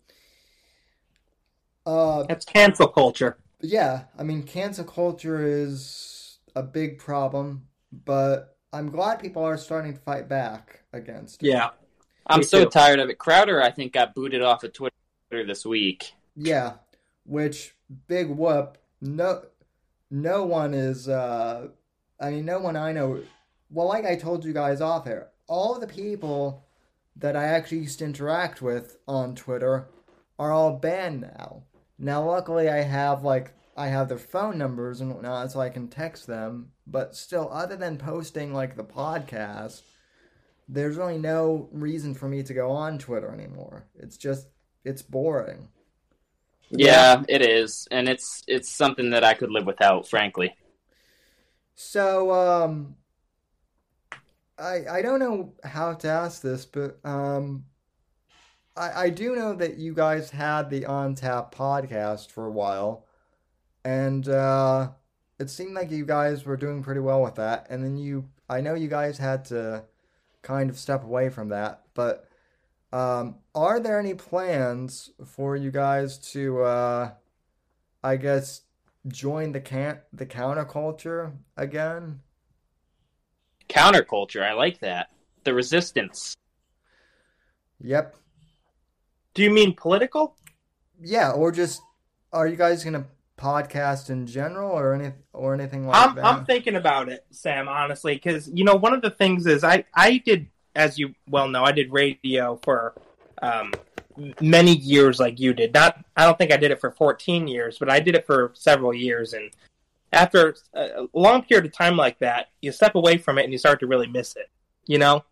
uh, 1.84 2.24
That's 2.24 2.44
cancel 2.44 2.88
culture. 2.88 3.38
yeah, 3.61 4.05
I 4.18 4.22
mean, 4.22 4.42
cancel 4.42 4.84
culture 4.84 5.44
is 5.47 6.38
a 6.55 6.62
big 6.62 6.99
problem, 6.99 7.66
but 8.05 8.57
I'm 8.72 8.90
glad 8.90 9.20
people 9.20 9.44
are 9.44 9.57
starting 9.57 9.94
to 9.94 10.01
fight 10.01 10.28
back 10.28 10.82
against 10.92 11.42
it. 11.42 11.47
Yeah. 11.47 11.70
I'm 12.28 12.40
Me 12.40 12.44
so 12.44 12.64
too. 12.64 12.70
tired 12.70 12.99
of 12.99 13.09
it. 13.09 13.18
Crowder, 13.18 13.62
I 13.62 13.70
think, 13.70 13.92
got 13.92 14.14
booted 14.14 14.42
off 14.42 14.64
of 14.64 14.72
Twitter 14.72 14.94
this 15.30 15.64
week. 15.64 16.12
Yeah, 16.34 16.74
which 17.24 17.76
big 18.09 18.28
whoop. 18.28 18.78
No, 19.01 19.42
no 20.11 20.44
one 20.44 20.74
is. 20.74 21.09
Uh, 21.09 21.68
I 22.20 22.30
mean, 22.30 22.44
no 22.44 22.59
one 22.59 22.74
I 22.76 22.90
know. 22.92 23.22
Well, 23.70 23.86
like 23.86 24.05
I 24.05 24.16
told 24.16 24.44
you 24.44 24.53
guys 24.53 24.80
off 24.80 25.07
air, 25.07 25.28
all 25.49 25.78
the 25.78 25.86
people 25.86 26.66
that 27.16 27.36
I 27.36 27.44
actually 27.44 27.78
used 27.78 27.99
to 28.01 28.05
interact 28.05 28.61
with 28.61 28.99
on 29.09 29.34
Twitter 29.34 29.88
are 30.38 30.53
all 30.53 30.74
banned 30.74 31.22
now. 31.22 31.62
Now, 31.99 32.24
luckily, 32.26 32.68
I 32.68 32.82
have 32.82 33.22
like 33.22 33.55
I 33.76 33.88
have 33.88 34.09
their 34.09 34.18
phone 34.18 34.59
numbers 34.59 35.01
and 35.01 35.12
whatnot, 35.12 35.53
so 35.53 35.61
I 35.61 35.68
can 35.68 35.88
text 35.88 36.26
them. 36.26 36.72
But 36.86 37.16
still, 37.16 37.51
other 37.53 37.76
than 37.76 37.99
posting 37.99 38.53
like 38.53 38.76
the 38.76 38.84
podcast, 38.84 39.82
there's 40.68 40.97
really 40.97 41.18
no 41.18 41.68
reason 41.72 42.14
for 42.14 42.28
me 42.28 42.42
to 42.42 42.55
go 42.55 42.70
on 42.70 42.99
Twitter 42.99 43.32
anymore. 43.32 43.86
It's 43.94 44.16
just 44.16 44.49
it's 44.84 45.03
boring. 45.03 45.68
Yeah, 46.70 47.22
it 47.28 47.42
is, 47.42 47.86
and 47.90 48.09
it's 48.09 48.42
it's 48.47 48.70
something 48.70 49.11
that 49.11 49.24
I 49.24 49.34
could 49.34 49.51
live 49.51 49.66
without, 49.66 50.09
frankly. 50.09 50.55
So, 51.74 52.32
um, 52.32 52.97
I 54.59 54.85
I 54.99 55.03
don't 55.03 55.21
know 55.21 55.55
how 55.65 55.95
to 55.95 56.09
ask 56.09 56.43
this, 56.43 56.65
but 56.67 56.99
um, 57.05 57.67
I 58.77 59.05
I 59.05 59.11
do 59.11 59.35
know 59.35 59.55
that 59.55 59.77
you 59.79 59.95
guys 59.95 60.31
had 60.31 60.71
the 60.71 60.87
On 60.87 61.15
Tap 61.15 61.55
podcast 61.55 62.31
for 62.31 62.47
a 62.47 62.51
while, 62.53 63.07
and 63.85 64.29
uh, 64.29 64.91
it 65.39 65.51
seemed 65.51 65.75
like 65.75 65.91
you 65.91 66.07
guys 66.07 66.45
were 66.45 66.57
doing 66.57 66.83
pretty 66.83 67.01
well 67.01 67.23
with 67.23 67.35
that. 67.37 67.67
And 67.71 67.85
then 67.85 67.97
you, 67.99 68.29
I 68.49 68.61
know 68.61 68.75
you 68.75 68.89
guys 68.89 69.19
had 69.19 69.45
to 69.47 69.85
kind 70.43 70.71
of 70.71 70.79
step 70.79 71.05
away 71.05 71.29
from 71.31 71.49
that, 71.51 71.83
but 71.95 72.29
um, 72.93 73.37
are 73.55 73.81
there 73.81 73.99
any 74.01 74.15
plans 74.15 75.11
for 75.25 75.57
you 75.57 75.71
guys 75.71 76.19
to, 76.33 76.63
uh, 76.63 77.11
I 78.03 78.17
guess, 78.17 78.63
join 79.09 79.53
the 79.53 79.61
can 79.61 80.01
the 80.13 80.27
counterculture 80.27 81.33
again? 81.57 82.21
Counterculture, 83.69 84.43
I 84.43 84.53
like 84.53 84.81
that. 84.81 85.11
The 85.45 85.55
resistance. 85.55 86.37
Yep. 87.81 88.17
Do 89.35 89.43
you 89.43 89.51
mean 89.51 89.75
political? 89.75 90.37
Yeah, 91.01 91.33
or 91.33 91.53
just 91.53 91.83
are 92.33 92.47
you 92.47 92.57
guys 92.57 92.83
gonna 92.85 93.07
podcast 93.39 94.09
in 94.09 94.27
general 94.27 94.71
or 94.71 94.95
any 94.95 95.12
or 95.33 95.55
anything 95.55 95.87
like 95.87 95.97
I'm 95.97 96.14
that? 96.17 96.25
I'm 96.25 96.45
thinking 96.47 96.77
about 96.77 97.09
it, 97.09 97.25
Sam. 97.31 97.69
Honestly, 97.69 98.14
because 98.14 98.49
you 98.49 98.64
know 98.64 98.77
one 98.77 98.95
of 98.95 99.03
the 99.03 99.11
things 99.11 99.47
is 99.47 99.62
I 99.62 99.85
I 99.95 100.19
did, 100.19 100.49
as 100.75 100.99
you 100.99 101.14
well 101.29 101.49
know, 101.49 101.64
I 101.64 101.73
did 101.73 101.93
radio 101.93 102.59
for 102.62 102.95
um, 103.43 103.75
many 104.41 104.77
years, 104.77 105.21
like 105.21 105.39
you 105.39 105.53
did. 105.53 105.75
Not 105.75 106.03
I 106.17 106.25
don't 106.25 106.39
think 106.39 106.53
I 106.53 106.57
did 106.57 106.71
it 106.71 106.81
for 106.81 106.91
14 106.91 107.47
years, 107.47 107.79
but 107.79 107.91
I 107.91 108.01
did 108.01 108.14
it 108.14 108.27
for 108.27 108.53
several 108.55 108.95
years. 108.95 109.33
And 109.33 109.51
after 110.17 110.57
a 110.75 111.07
long 111.12 111.43
period 111.43 111.67
of 111.67 111.73
time 111.73 111.97
like 111.97 112.19
that, 112.21 112.49
you 112.62 112.73
step 112.73 112.95
away 112.95 113.19
from 113.19 113.39
it 113.39 113.45
and 113.45 113.53
you 113.53 113.59
start 113.59 113.81
to 113.81 113.87
really 113.87 114.07
miss 114.07 114.37
it. 114.37 114.51
You 114.87 114.99
know. 114.99 115.25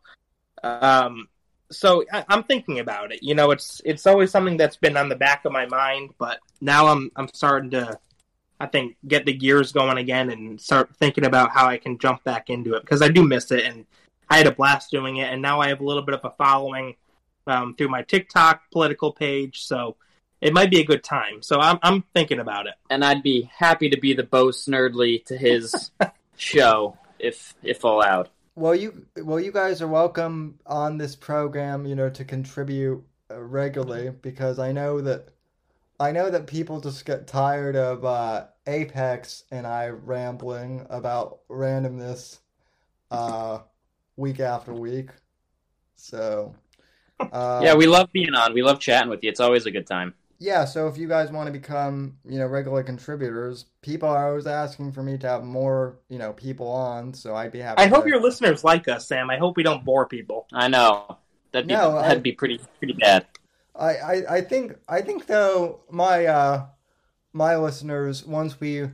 Um, 0.62 1.28
so 1.70 2.04
I, 2.12 2.24
I'm 2.28 2.44
thinking 2.44 2.78
about 2.78 3.12
it. 3.12 3.22
You 3.22 3.34
know, 3.34 3.50
it's 3.50 3.80
it's 3.84 4.06
always 4.06 4.30
something 4.30 4.56
that's 4.56 4.76
been 4.76 4.96
on 4.96 5.08
the 5.08 5.16
back 5.16 5.44
of 5.44 5.52
my 5.52 5.66
mind, 5.66 6.10
but 6.18 6.38
now 6.60 6.86
I'm 6.86 7.10
I'm 7.16 7.28
starting 7.32 7.70
to 7.70 7.98
I 8.60 8.66
think 8.66 8.96
get 9.06 9.26
the 9.26 9.32
gears 9.32 9.72
going 9.72 9.98
again 9.98 10.30
and 10.30 10.60
start 10.60 10.94
thinking 10.96 11.24
about 11.24 11.50
how 11.50 11.66
I 11.66 11.76
can 11.76 11.98
jump 11.98 12.22
back 12.24 12.50
into 12.50 12.74
it 12.74 12.82
because 12.82 13.02
I 13.02 13.08
do 13.08 13.22
miss 13.22 13.50
it 13.50 13.64
and 13.64 13.84
I 14.28 14.38
had 14.38 14.46
a 14.46 14.52
blast 14.52 14.90
doing 14.90 15.16
it 15.16 15.32
and 15.32 15.42
now 15.42 15.60
I 15.60 15.68
have 15.68 15.80
a 15.80 15.84
little 15.84 16.02
bit 16.02 16.14
of 16.14 16.24
a 16.24 16.30
following 16.30 16.96
um, 17.46 17.74
through 17.74 17.88
my 17.88 18.02
TikTok 18.02 18.62
political 18.70 19.12
page 19.12 19.64
so 19.64 19.96
it 20.44 20.52
might 20.52 20.70
be 20.70 20.78
a 20.80 20.84
good 20.84 21.02
time 21.02 21.42
so 21.42 21.58
I'm 21.60 21.78
I'm 21.82 22.02
thinking 22.14 22.38
about 22.38 22.66
it. 22.66 22.74
And 22.90 23.04
I'd 23.04 23.22
be 23.22 23.50
happy 23.56 23.90
to 23.90 23.98
be 23.98 24.14
the 24.14 24.22
Bo 24.22 24.46
Snerdley 24.48 25.24
to 25.26 25.36
his 25.36 25.90
show 26.36 26.96
if 27.18 27.54
if 27.62 27.84
allowed. 27.84 28.28
Well, 28.54 28.74
you 28.74 29.06
well 29.16 29.40
you 29.40 29.52
guys 29.52 29.82
are 29.82 29.88
welcome 29.88 30.58
on 30.66 30.98
this 30.98 31.16
program, 31.16 31.86
you 31.86 31.94
know, 31.94 32.10
to 32.10 32.24
contribute 32.24 33.04
uh, 33.30 33.40
regularly 33.40 34.10
because 34.10 34.58
I 34.58 34.72
know 34.72 35.00
that 35.00 35.28
I 35.98 36.12
know 36.12 36.30
that 36.30 36.46
people 36.46 36.80
just 36.80 37.04
get 37.04 37.26
tired 37.26 37.76
of 37.76 38.04
uh, 38.04 38.46
Apex 38.66 39.44
and 39.50 39.66
I 39.66 39.88
rambling 39.88 40.86
about 40.90 41.40
randomness 41.48 42.38
uh, 43.10 43.58
week 44.16 44.40
after 44.40 44.72
week. 44.72 45.10
So 45.96 46.54
uh, 47.20 47.60
yeah, 47.62 47.74
we 47.74 47.86
love 47.86 48.12
being 48.12 48.34
on. 48.34 48.54
We 48.54 48.62
love 48.62 48.80
chatting 48.80 49.10
with 49.10 49.22
you. 49.22 49.30
It's 49.30 49.40
always 49.40 49.66
a 49.66 49.70
good 49.70 49.86
time. 49.86 50.14
Yeah, 50.38 50.64
so 50.64 50.88
if 50.88 50.98
you 50.98 51.08
guys 51.08 51.30
want 51.30 51.46
to 51.46 51.52
become, 51.52 52.18
you 52.28 52.38
know, 52.38 52.46
regular 52.46 52.82
contributors, 52.82 53.66
people 53.82 54.08
are 54.08 54.28
always 54.28 54.46
asking 54.46 54.92
for 54.92 55.02
me 55.02 55.16
to 55.18 55.28
have 55.28 55.44
more, 55.44 55.98
you 56.08 56.18
know, 56.18 56.32
people 56.32 56.68
on, 56.68 57.14
so 57.14 57.34
I'd 57.34 57.52
be 57.52 57.60
happy. 57.60 57.82
I 57.82 57.86
hope 57.86 58.06
your 58.06 58.20
listeners 58.20 58.64
like 58.64 58.88
us, 58.88 59.06
Sam. 59.06 59.30
I 59.30 59.36
hope 59.36 59.56
we 59.56 59.62
don't 59.62 59.84
bore 59.84 60.06
people. 60.06 60.46
I 60.52 60.68
know 60.68 61.18
that'd 61.52 61.68
be 61.68 61.74
No, 61.74 62.00
that'd 62.00 62.22
be 62.22 62.32
pretty 62.32 62.60
pretty 62.78 62.94
bad. 62.94 63.26
I, 63.76 63.96
I, 63.96 64.34
I 64.36 64.40
think 64.40 64.76
I 64.88 65.00
think 65.00 65.26
though 65.26 65.80
my 65.90 66.26
uh 66.26 66.66
my 67.32 67.56
listeners 67.56 68.24
once 68.24 68.60
we 68.60 68.88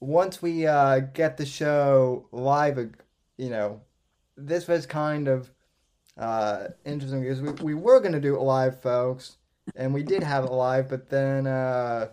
once 0.00 0.42
we 0.42 0.66
uh 0.66 1.00
get 1.00 1.36
the 1.36 1.46
show 1.46 2.26
live 2.32 2.90
you 3.36 3.48
know 3.48 3.80
this 4.36 4.66
was 4.66 4.86
kind 4.86 5.28
of 5.28 5.50
uh 6.18 6.68
interesting 6.84 7.22
because 7.22 7.40
we, 7.40 7.50
we 7.62 7.74
were 7.74 8.00
gonna 8.00 8.20
do 8.20 8.34
it 8.34 8.40
live 8.40 8.82
folks 8.82 9.36
and 9.76 9.94
we 9.94 10.02
did 10.02 10.22
have 10.22 10.44
it 10.44 10.52
live 10.52 10.88
but 10.88 11.08
then 11.08 11.46
uh 11.46 12.08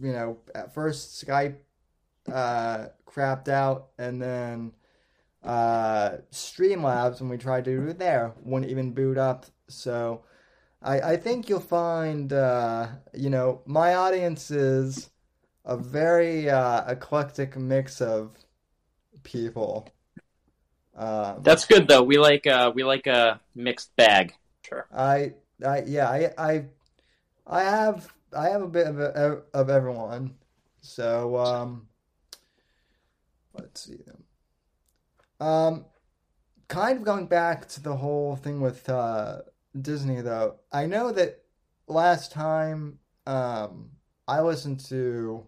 you 0.00 0.12
know 0.12 0.38
at 0.54 0.74
first 0.74 1.24
Skype 1.24 1.56
uh 2.32 2.86
crapped 3.06 3.48
out 3.48 3.88
and 3.98 4.20
then 4.20 4.72
uh 5.44 6.10
Streamlabs 6.32 7.20
when 7.20 7.30
we 7.30 7.36
tried 7.36 7.64
to 7.64 7.76
do 7.76 7.88
it 7.88 7.98
there 7.98 8.32
wouldn't 8.42 8.70
even 8.70 8.92
boot 8.92 9.18
up 9.18 9.46
so 9.68 10.22
I, 10.82 11.00
I 11.00 11.16
think 11.16 11.48
you'll 11.48 11.60
find, 11.60 12.32
uh, 12.32 12.88
you 13.12 13.30
know, 13.30 13.60
my 13.66 13.94
audience 13.94 14.50
is 14.50 15.10
a 15.64 15.76
very 15.76 16.48
uh, 16.48 16.90
eclectic 16.90 17.56
mix 17.56 18.00
of 18.00 18.32
people. 19.22 19.88
Um, 20.96 21.42
That's 21.42 21.66
good 21.66 21.86
though. 21.86 22.02
We 22.02 22.18
like 22.18 22.46
uh 22.46 22.72
we 22.74 22.82
like 22.82 23.06
a 23.06 23.40
mixed 23.54 23.94
bag. 23.96 24.34
Sure. 24.66 24.86
I, 24.94 25.34
I, 25.64 25.82
yeah, 25.86 26.08
I, 26.08 26.32
I, 26.38 26.64
I 27.46 27.62
have, 27.62 28.12
I 28.36 28.48
have 28.48 28.62
a 28.62 28.68
bit 28.68 28.86
of 28.86 28.98
a, 28.98 29.42
of 29.52 29.70
everyone. 29.70 30.34
So, 30.80 31.36
um, 31.36 31.88
let's 33.54 33.84
see 33.84 33.98
them. 34.06 34.24
Um, 35.46 35.84
kind 36.68 36.98
of 36.98 37.04
going 37.04 37.26
back 37.26 37.68
to 37.68 37.82
the 37.82 37.96
whole 37.96 38.36
thing 38.36 38.60
with 38.60 38.88
uh, 38.88 39.42
Disney, 39.80 40.20
though. 40.20 40.56
I 40.72 40.86
know 40.86 41.12
that 41.12 41.42
last 41.86 42.32
time 42.32 42.98
um, 43.26 43.90
I 44.28 44.40
listened 44.40 44.80
to 44.86 45.46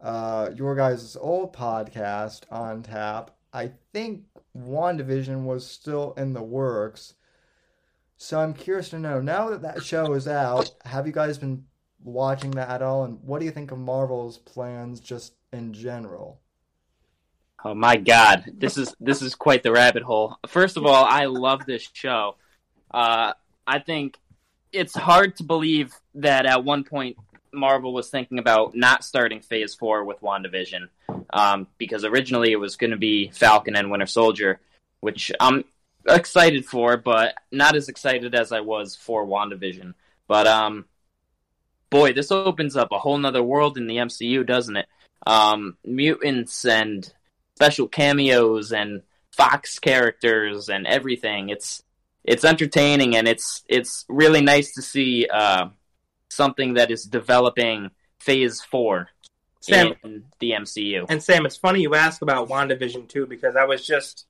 uh, 0.00 0.50
your 0.54 0.74
guys' 0.74 1.16
old 1.20 1.54
podcast 1.54 2.42
on 2.50 2.82
tap. 2.82 3.32
I 3.52 3.72
think 3.92 4.24
WandaVision 4.56 5.44
was 5.44 5.66
still 5.66 6.14
in 6.16 6.32
the 6.32 6.42
works. 6.42 7.14
So 8.18 8.40
I'm 8.40 8.52
curious 8.52 8.88
to 8.90 8.98
know 8.98 9.20
now 9.20 9.48
that 9.50 9.62
that 9.62 9.84
show 9.84 10.12
is 10.14 10.26
out, 10.26 10.72
have 10.84 11.06
you 11.06 11.12
guys 11.12 11.38
been 11.38 11.64
watching 12.02 12.50
that 12.52 12.68
at 12.68 12.82
all? 12.82 13.04
And 13.04 13.22
what 13.22 13.38
do 13.38 13.44
you 13.44 13.52
think 13.52 13.70
of 13.70 13.78
Marvel's 13.78 14.38
plans 14.38 14.98
just 14.98 15.34
in 15.52 15.72
general? 15.72 16.40
Oh 17.64 17.74
my 17.74 17.96
god, 17.96 18.44
this 18.52 18.76
is 18.76 18.94
this 19.00 19.22
is 19.22 19.36
quite 19.36 19.62
the 19.62 19.70
rabbit 19.70 20.02
hole. 20.02 20.36
First 20.48 20.76
of 20.76 20.84
all, 20.84 21.04
I 21.04 21.26
love 21.26 21.64
this 21.64 21.88
show. 21.92 22.34
Uh, 22.90 23.34
I 23.66 23.78
think 23.78 24.18
it's 24.72 24.96
hard 24.96 25.36
to 25.36 25.44
believe 25.44 25.94
that 26.16 26.44
at 26.44 26.64
one 26.64 26.82
point 26.82 27.16
Marvel 27.52 27.92
was 27.92 28.10
thinking 28.10 28.40
about 28.40 28.74
not 28.74 29.04
starting 29.04 29.40
Phase 29.40 29.74
Four 29.74 30.04
with 30.04 30.20
WandaVision, 30.20 30.88
um, 31.32 31.68
because 31.78 32.04
originally 32.04 32.50
it 32.50 32.60
was 32.60 32.76
going 32.76 32.90
to 32.90 32.96
be 32.96 33.30
Falcon 33.30 33.76
and 33.76 33.90
Winter 33.90 34.06
Soldier, 34.06 34.60
which 35.00 35.30
I'm 35.40 35.64
excited 36.06 36.66
for, 36.66 36.96
but 36.96 37.34
not 37.50 37.76
as 37.76 37.88
excited 37.88 38.34
as 38.34 38.52
I 38.52 38.60
was 38.60 38.96
for 38.96 39.26
WandaVision. 39.26 39.94
But 40.26 40.46
um, 40.46 40.86
boy, 41.90 42.12
this 42.12 42.30
opens 42.30 42.76
up 42.76 42.92
a 42.92 42.98
whole 42.98 43.18
nother 43.18 43.42
world 43.42 43.78
in 43.78 43.86
the 43.86 43.96
MCU, 43.96 44.46
doesn't 44.46 44.76
it? 44.76 44.86
Um, 45.26 45.76
mutants 45.84 46.64
and 46.64 47.10
special 47.56 47.88
cameos 47.88 48.72
and 48.72 49.02
Fox 49.32 49.78
characters 49.78 50.68
and 50.68 50.86
everything. 50.86 51.48
It's 51.48 51.82
it's 52.24 52.44
entertaining 52.44 53.16
and 53.16 53.26
it's 53.26 53.64
it's 53.68 54.04
really 54.08 54.42
nice 54.42 54.74
to 54.74 54.82
see 54.82 55.26
uh, 55.32 55.68
something 56.28 56.74
that 56.74 56.90
is 56.90 57.04
developing 57.04 57.90
Phase 58.18 58.60
Four 58.60 59.08
Sam, 59.60 59.94
in 60.04 60.24
the 60.38 60.52
MCU. 60.52 61.06
And 61.08 61.22
Sam, 61.22 61.46
it's 61.46 61.56
funny 61.56 61.80
you 61.80 61.94
ask 61.94 62.22
about 62.22 62.48
WandaVision 62.48 63.08
too, 63.08 63.26
because 63.26 63.56
I 63.56 63.64
was 63.64 63.86
just 63.86 64.26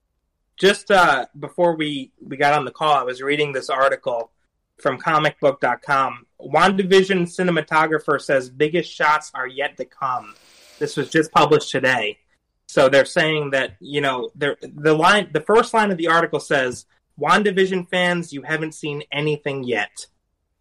just 0.59 0.91
uh, 0.91 1.27
before 1.39 1.77
we 1.77 2.13
we 2.21 2.37
got 2.37 2.55
on 2.55 2.65
the 2.65 2.71
call, 2.71 2.95
I 2.95 3.03
was 3.03 3.23
reading 3.23 3.53
this 3.53 3.71
article 3.71 4.31
from 4.79 4.99
comicbook.com. 4.99 6.27
WandaVision 6.41 7.23
cinematographer 7.23 8.21
says 8.21 8.51
biggest 8.51 8.93
shots 8.93 9.31
are 9.35 9.47
yet 9.47 9.77
to 9.77 9.85
come. 9.85 10.35
This 10.79 10.97
was 10.97 11.11
just 11.11 11.33
published 11.33 11.71
today. 11.71 12.19
So 12.67 12.89
they're 12.89 13.05
saying 13.05 13.51
that, 13.51 13.77
you 13.81 14.01
know, 14.01 14.31
the 14.35 14.95
line 14.95 15.31
the 15.33 15.41
first 15.41 15.73
line 15.73 15.91
of 15.91 15.97
the 15.97 16.09
article 16.09 16.41
says, 16.41 16.87
WandaVision 17.19 17.89
fans, 17.89 18.33
you 18.33 18.43
haven't 18.43 18.75
seen 18.75 19.03
anything 19.11 19.65
yet. 19.65 20.07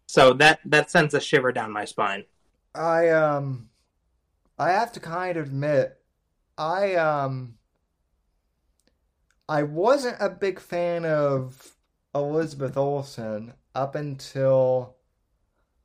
So 0.06 0.32
that 0.34 0.60
that 0.64 0.90
sends 0.90 1.14
a 1.14 1.20
shiver 1.20 1.52
down 1.52 1.70
my 1.70 1.84
spine. 1.84 2.24
I 2.74 3.10
um 3.10 3.68
I 4.58 4.70
have 4.70 4.92
to 4.92 5.00
kind 5.00 5.36
of 5.36 5.46
admit 5.46 6.00
I 6.56 6.94
um 6.94 7.57
I 9.48 9.62
wasn't 9.62 10.16
a 10.20 10.28
big 10.30 10.60
fan 10.60 11.04
of 11.04 11.76
Elizabeth 12.14 12.76
Olsen 12.76 13.54
up 13.74 13.94
until 13.94 14.96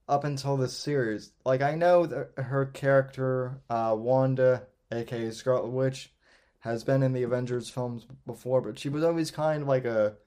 up 0.07 0.24
until 0.24 0.57
this 0.57 0.76
series. 0.78 1.32
Like 1.45 1.61
I 1.61 1.76
know 1.76 2.05
that 2.05 2.32
her 2.38 2.66
character 2.68 3.61
uh 3.70 3.95
Wanda 3.97 4.68
aka 4.91 5.32
Scarlet 5.32 5.70
Witch 5.70 6.14
has 6.59 6.84
been 6.84 7.03
in 7.03 7.14
the 7.14 7.24
Avengers 7.24 7.70
films 7.70 8.05
before, 8.26 8.61
but 8.61 8.80
she 8.80 8.89
was 8.89 9.03
always 9.03 9.32
kind 9.32 9.64
of 9.64 9.68
like 9.68 9.86
a 9.86 10.18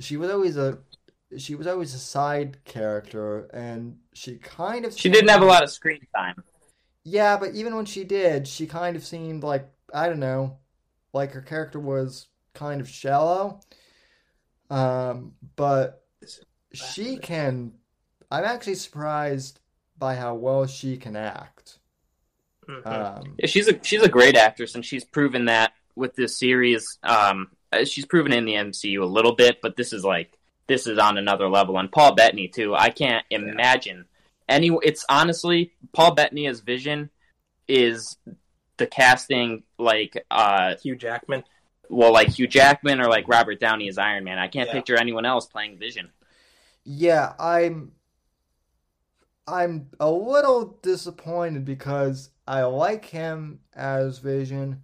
she 0.00 0.16
was 0.16 0.30
always 0.30 0.56
a 0.56 0.78
she 1.38 1.54
was 1.54 1.66
always 1.66 1.94
a 1.94 1.98
side 1.98 2.64
character 2.64 3.46
and 3.52 3.98
she 4.14 4.36
kind 4.38 4.84
of 4.84 4.94
She 4.94 5.08
didn't 5.08 5.28
have 5.28 5.42
a 5.42 5.46
lot 5.46 5.62
of 5.62 5.70
screen 5.70 6.00
time. 6.14 6.42
yeah, 7.04 7.36
but 7.36 7.54
even 7.54 7.74
when 7.76 7.84
she 7.86 8.04
did, 8.04 8.46
she 8.48 8.66
kind 8.66 8.96
of 8.96 9.04
seemed 9.04 9.42
like 9.42 9.68
I 9.94 10.08
don't 10.08 10.20
know, 10.20 10.58
like 11.12 11.32
her 11.32 11.42
character 11.42 11.80
was 11.80 12.28
kind 12.58 12.80
of 12.80 12.88
shallow. 12.88 13.60
Um, 14.70 15.32
but 15.56 16.04
she 16.72 17.16
can. 17.16 17.72
I'm 18.30 18.44
actually 18.44 18.74
surprised 18.74 19.60
by 19.98 20.14
how 20.16 20.34
well 20.34 20.66
she 20.66 20.96
can 20.96 21.16
act. 21.16 21.78
Mhm. 22.68 22.86
Um, 22.86 23.34
Yeah, 23.38 23.46
she's 23.46 23.68
a 23.68 23.82
she's 23.82 24.02
a 24.02 24.08
great 24.08 24.36
actress, 24.36 24.74
and 24.74 24.84
she's 24.84 25.04
proven 25.04 25.46
that 25.46 25.72
with 25.94 26.14
this 26.14 26.38
series. 26.38 26.98
Um, 27.02 27.50
uh, 27.72 27.84
she's 27.84 28.04
proven 28.04 28.32
in 28.32 28.44
the 28.44 28.54
MCU 28.54 29.02
a 29.02 29.06
little 29.06 29.34
bit, 29.34 29.60
but 29.62 29.76
this 29.76 29.92
is 29.92 30.04
like 30.04 30.36
this 30.66 30.86
is 30.86 30.98
on 30.98 31.16
another 31.16 31.48
level. 31.48 31.78
And 31.78 31.90
Paul 31.90 32.14
Bettany 32.14 32.48
too. 32.48 32.74
I 32.74 32.90
can't 32.90 33.24
imagine 33.30 34.04
any. 34.48 34.70
It's 34.82 35.04
honestly 35.08 35.72
Paul 35.92 36.14
Bettany 36.14 36.46
as 36.46 36.60
Vision 36.60 37.08
is 37.66 38.18
the 38.76 38.86
casting 38.86 39.62
like 39.78 40.24
uh 40.30 40.74
Hugh 40.82 40.96
Jackman. 40.96 41.44
Well 41.90 42.12
like 42.12 42.28
Hugh 42.28 42.46
Jackman 42.46 43.00
or 43.00 43.08
like 43.08 43.28
Robert 43.28 43.60
Downey 43.60 43.88
as 43.88 43.98
Iron 43.98 44.24
Man. 44.24 44.38
I 44.38 44.48
can't 44.48 44.68
Yeah. 44.68 44.74
picture 44.74 44.96
anyone 44.96 45.24
else 45.24 45.46
playing 45.46 45.78
Vision. 45.78 46.10
yeah, 46.84 47.34
I'm. 47.38 47.92
I'm 49.46 49.88
a 49.98 50.10
little 50.10 50.78
disappointed 50.82 51.64
because 51.64 52.30
I 52.46 52.62
like 52.64 53.06
him 53.06 53.60
as 53.74 54.18
Vision, 54.18 54.82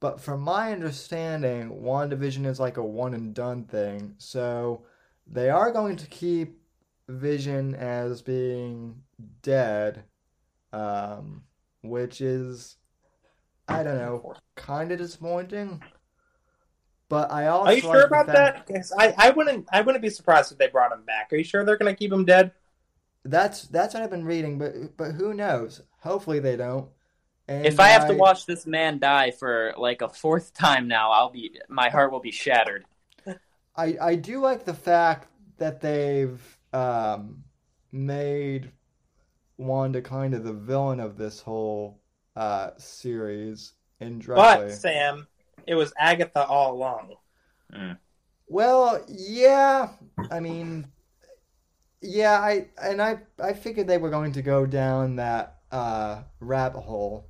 but 0.00 0.18
from 0.18 0.40
my 0.40 0.72
understanding, 0.72 1.68
WandaVision 1.82 2.46
is 2.46 2.58
like 2.58 2.78
a 2.78 2.82
one 2.82 3.12
and 3.12 3.34
done 3.34 3.64
thing. 3.64 4.14
So 4.16 4.86
they 5.26 5.50
are 5.50 5.70
going 5.72 5.96
to 5.96 6.06
keep 6.06 6.58
Vision 7.08 7.74
as 7.74 8.22
being 8.22 9.02
dead, 9.42 10.04
um, 10.72 11.42
which 11.82 12.22
is, 12.22 12.76
I 13.68 13.82
don't 13.82 13.98
know, 13.98 14.32
kind 14.56 14.90
of 14.90 14.96
disappointing. 14.98 15.82
But 17.08 17.32
I 17.32 17.46
also 17.46 17.70
Are 17.70 17.74
you 17.74 17.80
sure 17.80 18.04
about 18.04 18.26
fact- 18.26 18.66
that? 18.68 18.74
'Cause 18.74 18.92
I, 18.98 19.14
I 19.16 19.30
wouldn't 19.30 19.66
I 19.72 19.80
wouldn't 19.80 20.02
be 20.02 20.10
surprised 20.10 20.52
if 20.52 20.58
they 20.58 20.68
brought 20.68 20.92
him 20.92 21.02
back. 21.04 21.32
Are 21.32 21.36
you 21.36 21.44
sure 21.44 21.64
they're 21.64 21.76
gonna 21.78 21.94
keep 21.94 22.12
him 22.12 22.24
dead? 22.24 22.52
That's 23.24 23.62
that's 23.68 23.94
what 23.94 24.02
I've 24.02 24.10
been 24.10 24.24
reading, 24.24 24.58
but 24.58 24.96
but 24.96 25.12
who 25.12 25.32
knows? 25.34 25.82
Hopefully 26.00 26.38
they 26.38 26.56
don't. 26.56 26.88
And 27.48 27.64
if 27.64 27.80
I 27.80 27.88
have 27.88 28.06
to 28.08 28.14
watch 28.14 28.44
this 28.44 28.66
man 28.66 28.98
die 28.98 29.30
for 29.30 29.72
like 29.78 30.02
a 30.02 30.08
fourth 30.08 30.52
time 30.52 30.86
now, 30.86 31.10
I'll 31.12 31.30
be 31.30 31.58
my 31.68 31.88
heart 31.88 32.12
will 32.12 32.20
be 32.20 32.30
shattered. 32.30 32.84
I 33.74 33.96
I 34.00 34.14
do 34.16 34.40
like 34.40 34.64
the 34.66 34.74
fact 34.74 35.28
that 35.56 35.80
they've 35.80 36.40
um, 36.74 37.42
made 37.90 38.70
Wanda 39.56 40.02
kind 40.02 40.34
of 40.34 40.44
the 40.44 40.52
villain 40.52 41.00
of 41.00 41.16
this 41.16 41.40
whole 41.40 42.00
uh, 42.36 42.70
series 42.76 43.72
indirectly. 43.98 44.66
But 44.68 44.72
Sam, 44.74 45.26
it 45.68 45.74
was 45.74 45.92
Agatha 45.98 46.44
all 46.46 46.72
along. 46.74 47.14
Well, 48.48 49.04
yeah. 49.06 49.90
I 50.30 50.40
mean, 50.40 50.86
Yeah, 52.00 52.40
I 52.40 52.68
and 52.82 53.02
I 53.02 53.18
I 53.42 53.52
figured 53.52 53.86
they 53.88 53.98
were 53.98 54.10
going 54.10 54.32
to 54.32 54.42
go 54.42 54.66
down 54.66 55.16
that 55.16 55.58
uh, 55.72 56.22
rabbit 56.40 56.80
hole. 56.80 57.26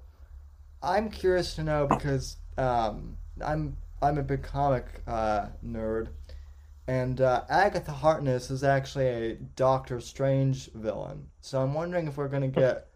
I'm 0.83 1.11
curious 1.11 1.55
to 1.57 1.65
know 1.65 1.87
because 1.87 2.37
um, 2.57 3.17
I'm 3.45 3.77
I'm 4.03 4.19
a 4.19 4.23
big 4.23 4.43
comic 4.43 4.85
uh, 5.07 5.47
nerd, 5.65 6.09
and 6.87 7.21
uh, 7.21 7.45
Agatha 7.49 7.93
Harkness 7.93 8.51
is 8.51 8.63
actually 8.63 9.07
a 9.07 9.35
Doctor 9.57 10.01
Strange 10.01 10.71
villain. 10.73 11.29
So 11.41 11.63
I'm 11.63 11.75
wondering 11.75 12.07
if 12.07 12.17
we're 12.17 12.29
gonna 12.29 12.49
get 12.49 12.89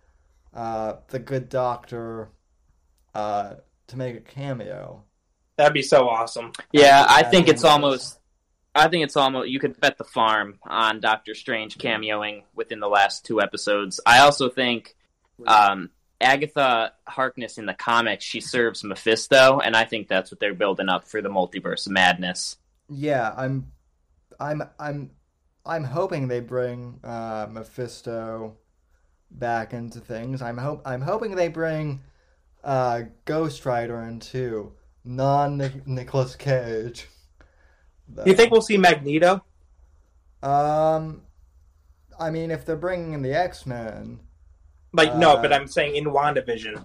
uh, 0.54 0.96
the 1.08 1.18
Good 1.18 1.48
Doctor 1.48 2.28
uh, 3.14 3.54
to 3.86 3.96
make 3.96 4.14
a 4.16 4.20
cameo. 4.20 5.04
That'd 5.56 5.74
be 5.74 5.82
so 5.82 6.08
awesome. 6.08 6.52
Yeah, 6.72 7.04
I 7.08 7.22
think 7.22 7.48
it's 7.48 7.64
almost. 7.64 8.18
I 8.74 8.88
think 8.88 9.04
it's 9.04 9.16
almost. 9.16 9.50
You 9.50 9.60
could 9.60 9.78
bet 9.80 9.98
the 9.98 10.04
farm 10.04 10.58
on 10.66 11.00
Doctor 11.00 11.34
Strange 11.34 11.76
cameoing 11.76 12.44
within 12.54 12.80
the 12.80 12.88
last 12.88 13.26
two 13.26 13.40
episodes. 13.40 14.00
I 14.06 14.20
also 14.20 14.48
think 14.48 14.96
um, 15.46 15.90
Agatha 16.20 16.92
Harkness 17.06 17.58
in 17.58 17.66
the 17.66 17.74
comics 17.74 18.24
she 18.24 18.40
serves 18.40 18.82
Mephisto, 18.84 19.60
and 19.60 19.76
I 19.76 19.84
think 19.84 20.08
that's 20.08 20.30
what 20.30 20.40
they're 20.40 20.54
building 20.54 20.88
up 20.88 21.06
for 21.06 21.20
the 21.20 21.28
multiverse 21.28 21.88
madness. 21.88 22.56
Yeah, 22.88 23.32
I'm, 23.36 23.72
I'm, 24.40 24.62
I'm, 24.78 25.10
I'm 25.66 25.84
hoping 25.84 26.28
they 26.28 26.40
bring 26.40 27.00
uh, 27.04 27.46
Mephisto 27.50 28.56
back 29.30 29.72
into 29.72 30.00
things. 30.00 30.42
I'm 30.42 30.58
hope 30.58 30.82
I'm 30.84 31.00
hoping 31.00 31.34
they 31.34 31.48
bring 31.48 32.02
uh, 32.62 33.02
Ghost 33.24 33.64
Rider 33.64 34.00
in 34.02 34.20
too, 34.20 34.72
non 35.04 35.82
Nicolas 35.86 36.36
Cage. 36.36 37.08
Do 38.14 38.22
you 38.26 38.36
think 38.36 38.52
we'll 38.52 38.62
see 38.62 38.76
Magneto? 38.76 39.42
Um, 40.42 41.22
I 42.18 42.30
mean, 42.30 42.50
if 42.50 42.64
they're 42.66 42.76
bringing 42.76 43.12
in 43.14 43.22
the 43.22 43.32
X 43.32 43.66
Men, 43.66 44.20
Like 44.92 45.16
no, 45.16 45.36
Uh, 45.36 45.42
but 45.42 45.52
I'm 45.52 45.66
saying 45.66 45.96
in 45.96 46.04
WandaVision. 46.04 46.84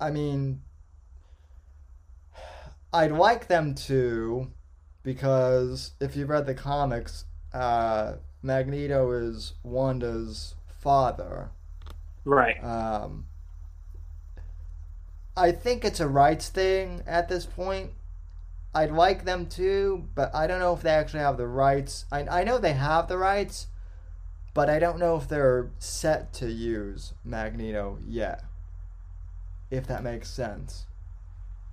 I 0.00 0.10
mean, 0.10 0.62
I'd 2.92 3.12
like 3.12 3.48
them 3.48 3.74
to, 3.86 4.50
because 5.02 5.92
if 6.00 6.16
you've 6.16 6.28
read 6.28 6.46
the 6.46 6.54
comics, 6.54 7.24
uh, 7.52 8.14
Magneto 8.42 9.10
is 9.10 9.54
Wanda's 9.62 10.54
father. 10.78 11.50
Right. 12.24 12.62
Um, 12.64 13.26
I 15.36 15.52
think 15.52 15.84
it's 15.84 16.00
a 16.00 16.08
rights 16.08 16.48
thing 16.48 17.02
at 17.06 17.28
this 17.28 17.46
point. 17.46 17.92
I'd 18.74 18.92
like 18.92 19.24
them 19.24 19.46
to, 19.46 20.08
but 20.14 20.34
I 20.34 20.46
don't 20.46 20.60
know 20.60 20.74
if 20.74 20.82
they 20.82 20.90
actually 20.90 21.20
have 21.20 21.36
the 21.36 21.46
rights. 21.46 22.04
I, 22.12 22.40
I 22.40 22.44
know 22.44 22.58
they 22.58 22.72
have 22.74 23.08
the 23.08 23.18
rights, 23.18 23.66
but 24.54 24.70
I 24.70 24.78
don't 24.78 24.98
know 24.98 25.16
if 25.16 25.28
they're 25.28 25.70
set 25.78 26.32
to 26.34 26.50
use 26.50 27.14
Magneto 27.24 27.98
yet. 28.06 28.44
If 29.70 29.86
that 29.86 30.02
makes 30.02 30.28
sense. 30.28 30.86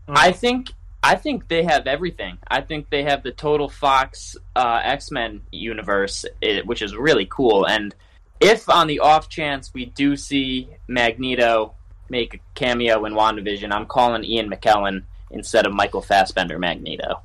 I 0.07 0.31
think. 0.31 0.71
I 1.03 1.15
think 1.15 1.47
they 1.47 1.63
have 1.63 1.85
everything. 1.85 2.39
I 2.47 2.61
think 2.61 2.89
they 2.89 3.03
have 3.03 3.21
the 3.21 3.31
total 3.31 3.69
Fox 3.69 4.35
uh, 4.55 4.81
X 4.83 5.11
Men 5.11 5.41
universe, 5.51 6.25
which 6.65 6.81
is 6.81 6.95
really 6.95 7.27
cool. 7.29 7.65
And 7.65 7.95
if 8.39 8.67
on 8.67 8.87
the 8.87 8.99
off 8.99 9.29
chance 9.29 9.73
we 9.73 9.85
do 9.85 10.15
see 10.15 10.69
Magneto 10.87 11.75
make 12.09 12.33
a 12.35 12.39
cameo 12.55 13.05
in 13.05 13.13
WandaVision, 13.13 13.71
I'm 13.71 13.85
calling 13.85 14.23
Ian 14.23 14.49
McKellen 14.49 15.03
instead 15.31 15.65
of 15.65 15.73
Michael 15.73 16.01
Fassbender 16.01 16.59
Magneto. 16.59 17.21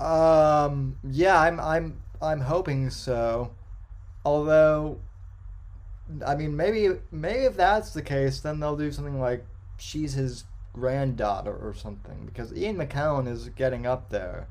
Um, 0.00 0.96
yeah, 1.08 1.40
I'm 1.40 1.60
I'm 1.60 2.02
I'm 2.20 2.40
hoping 2.40 2.90
so. 2.90 3.52
Although 4.24 4.98
I 6.26 6.34
mean 6.34 6.56
maybe 6.56 6.98
maybe 7.10 7.44
if 7.44 7.56
that's 7.56 7.92
the 7.94 8.02
case 8.02 8.40
then 8.40 8.60
they'll 8.60 8.76
do 8.76 8.92
something 8.92 9.20
like 9.20 9.44
she's 9.78 10.14
his 10.14 10.44
granddaughter 10.72 11.54
or 11.54 11.74
something 11.74 12.26
because 12.26 12.52
Ian 12.54 12.76
McKellen 12.76 13.28
is 13.28 13.48
getting 13.50 13.86
up 13.86 14.10
there. 14.10 14.48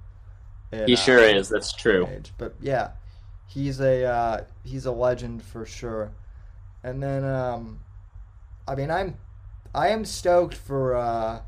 in, 0.72 0.88
He 0.88 0.94
uh, 0.94 0.98
sure 0.98 1.20
is. 1.20 1.50
That's 1.50 1.74
true. 1.74 2.08
age. 2.08 2.34
But 2.38 2.56
yeah, 2.62 2.92
he's 3.48 3.80
a 3.80 4.06
uh, 4.06 4.44
he's 4.64 4.86
a 4.86 4.92
legend 4.92 5.44
for 5.44 5.66
sure. 5.66 6.12
And 6.84 7.02
then 7.02 7.24
um, 7.24 7.80
I 8.68 8.76
mean 8.76 8.92
I'm 8.92 9.18
I 9.74 9.90
am 9.90 10.06
stoked 10.06 10.56
for 10.56 10.96
uh, 10.96 11.42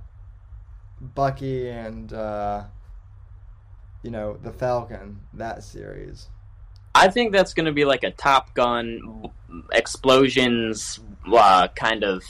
Bucky 1.00 1.70
and 1.70 2.12
uh, 2.14 2.66
you 4.04 4.12
know 4.12 4.38
the 4.42 4.52
Falcon 4.52 5.22
that 5.34 5.64
series. 5.64 6.28
I 6.96 7.08
think 7.08 7.32
that's 7.34 7.54
going 7.54 7.66
to 7.66 7.72
be 7.72 7.86
like 7.86 8.04
a 8.04 8.12
Top 8.12 8.54
Gun 8.54 9.32
explosions 9.72 11.00
uh, 11.32 11.68
kind 11.70 12.04
of 12.04 12.24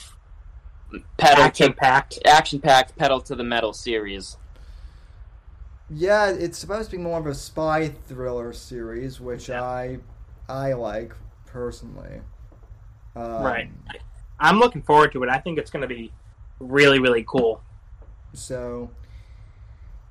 pedal 1.18 1.44
Action 1.44 1.68
to 1.70 1.74
packed. 1.74 2.20
action 2.26 2.60
packed 2.62 2.96
pedal 2.98 3.22
to 3.22 3.36
the 3.36 3.44
metal 3.44 3.74
series. 3.74 4.38
Yeah, 5.89 6.30
it's 6.30 6.58
supposed 6.58 6.89
to 6.91 6.98
be 6.98 7.04
more 7.04 7.20
of 7.20 7.28
a 7.28 7.36
spy 7.36 7.89
thriller 7.89 8.54
series, 8.54 9.20
which 9.22 9.50
Yeah. 9.50 9.64
I 9.64 10.00
I 10.50 10.74
like 10.74 11.14
personally. 11.46 12.22
Um, 13.16 13.34
Right. 13.38 13.70
I'm 14.44 14.60
looking 14.60 14.82
forward 14.84 15.12
to 15.14 15.24
it. 15.24 15.30
I 15.30 15.39
think 15.39 15.58
it's 15.58 15.72
going 15.72 15.82
to 15.82 15.88
be 15.88 16.12
really, 16.60 17.00
really 17.00 17.24
cool. 17.28 17.62
So, 18.34 18.89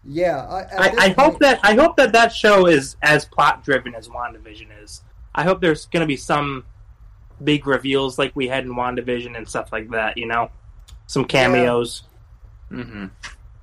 yeah, 0.05 0.45
I, 0.47 0.61
at 0.63 0.81
I, 0.81 0.89
this 0.89 1.01
I 1.01 1.09
hope 1.09 1.17
point- 1.17 1.39
that 1.41 1.61
I 1.63 1.75
hope 1.75 1.97
that 1.97 2.13
that 2.13 2.33
show 2.33 2.67
is 2.67 2.97
as 3.03 3.25
plot 3.25 3.65
driven 3.65 3.95
as 3.95 4.09
WandaVision 4.09 4.69
is. 4.83 5.03
I 5.35 5.45
hope 5.45 5.61
there's 5.61 5.87
going 5.87 6.01
to 6.01 6.07
be 6.07 6.17
some 6.17 6.65
big 7.43 7.67
reveals 7.67 8.19
like 8.19 8.35
we 8.35 8.49
had 8.49 8.65
in 8.65 8.75
WandaVision 8.75 9.37
and 9.37 9.49
stuff 9.49 9.71
like 9.73 9.91
that. 9.91 10.17
You 10.17 10.27
know, 10.27 10.51
some 11.07 11.25
cameos. 11.25 12.03
mm-hmm 12.71 13.07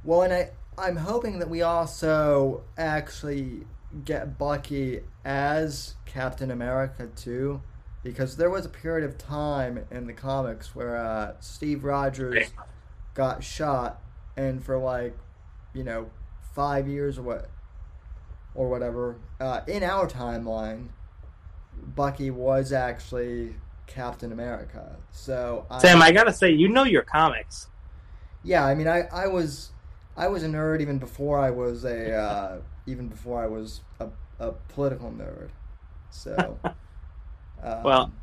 Well, 0.04 0.22
and 0.24 0.34
I 0.34 0.50
I'm 0.78 0.96
hoping 0.96 1.40
that 1.40 1.50
we 1.50 1.62
also 1.62 2.62
actually 2.78 3.66
get 4.06 4.38
Bucky 4.38 5.02
as 5.26 5.96
Captain 6.06 6.52
America 6.52 7.08
too, 7.16 7.62
because 8.04 8.38
there 8.38 8.50
was 8.50 8.66
a 8.66 8.70
period 8.70 9.10
of 9.10 9.18
time 9.18 9.86
in 9.92 10.08
the 10.08 10.14
comics 10.14 10.76
where 10.76 10.96
uh, 10.96 11.34
Steve 11.40 11.84
Rogers 11.84 12.52
got 13.14 13.44
shot, 13.44 14.02
and 14.38 14.64
for 14.64 14.78
like, 14.78 15.18
you 15.74 15.84
know, 15.84 16.10
five 16.54 16.88
years 16.88 17.18
or 17.18 17.24
what, 17.24 17.50
or 18.56 18.70
whatever, 18.70 19.18
uh, 19.40 19.62
in 19.68 19.84
our 19.84 20.08
timeline, 20.08 20.88
Bucky 21.96 22.32
was 22.32 22.72
actually 22.72 23.56
Captain 23.88 24.32
America. 24.32 24.96
So 25.12 25.66
I, 25.70 25.80
Sam, 25.80 26.02
I 26.02 26.12
gotta 26.12 26.34
say, 26.34 26.52
you 26.52 26.70
know 26.70 26.84
your 26.84 27.02
comics. 27.04 27.68
yeah, 28.44 28.66
I 28.66 28.76
mean, 28.76 28.88
I, 28.88 29.04
I 29.12 29.28
was 29.28 29.72
I 30.16 30.28
was 30.28 30.44
a 30.44 30.48
nerd 30.48 30.82
even 30.82 31.00
before 31.00 31.40
I 31.40 31.50
was 31.50 31.86
a 31.86 32.14
uh, 32.14 32.58
even 32.86 33.08
before 33.08 33.42
I 33.42 33.48
was 33.48 33.82
a, 34.00 34.10
a 34.40 34.52
political 34.52 35.12
nerd. 35.12 35.50
So, 36.10 36.60
um, 37.64 37.84
Well- 37.84 38.14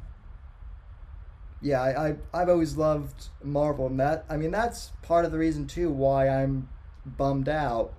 yeah, 1.62 1.80
I, 1.80 2.08
I 2.08 2.16
I've 2.34 2.48
always 2.48 2.76
loved 2.76 3.28
Marvel, 3.42 3.86
and 3.86 3.98
that 3.98 4.24
I 4.28 4.36
mean 4.36 4.50
that's 4.50 4.92
part 5.02 5.24
of 5.24 5.32
the 5.32 5.38
reason 5.38 5.66
too 5.66 5.90
why 5.90 6.28
I'm 6.28 6.68
bummed 7.04 7.48
out 7.48 7.94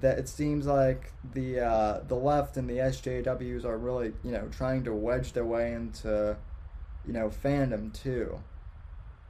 that 0.00 0.18
it 0.18 0.28
seems 0.28 0.66
like 0.66 1.12
the 1.32 1.60
uh, 1.60 2.00
the 2.06 2.14
left 2.14 2.56
and 2.56 2.68
the 2.68 2.74
SJWs 2.74 3.64
are 3.64 3.76
really 3.76 4.12
you 4.22 4.30
know 4.30 4.48
trying 4.56 4.84
to 4.84 4.94
wedge 4.94 5.32
their 5.32 5.44
way 5.44 5.72
into 5.72 6.36
you 7.06 7.12
know 7.12 7.28
fandom 7.28 7.92
too. 7.92 8.38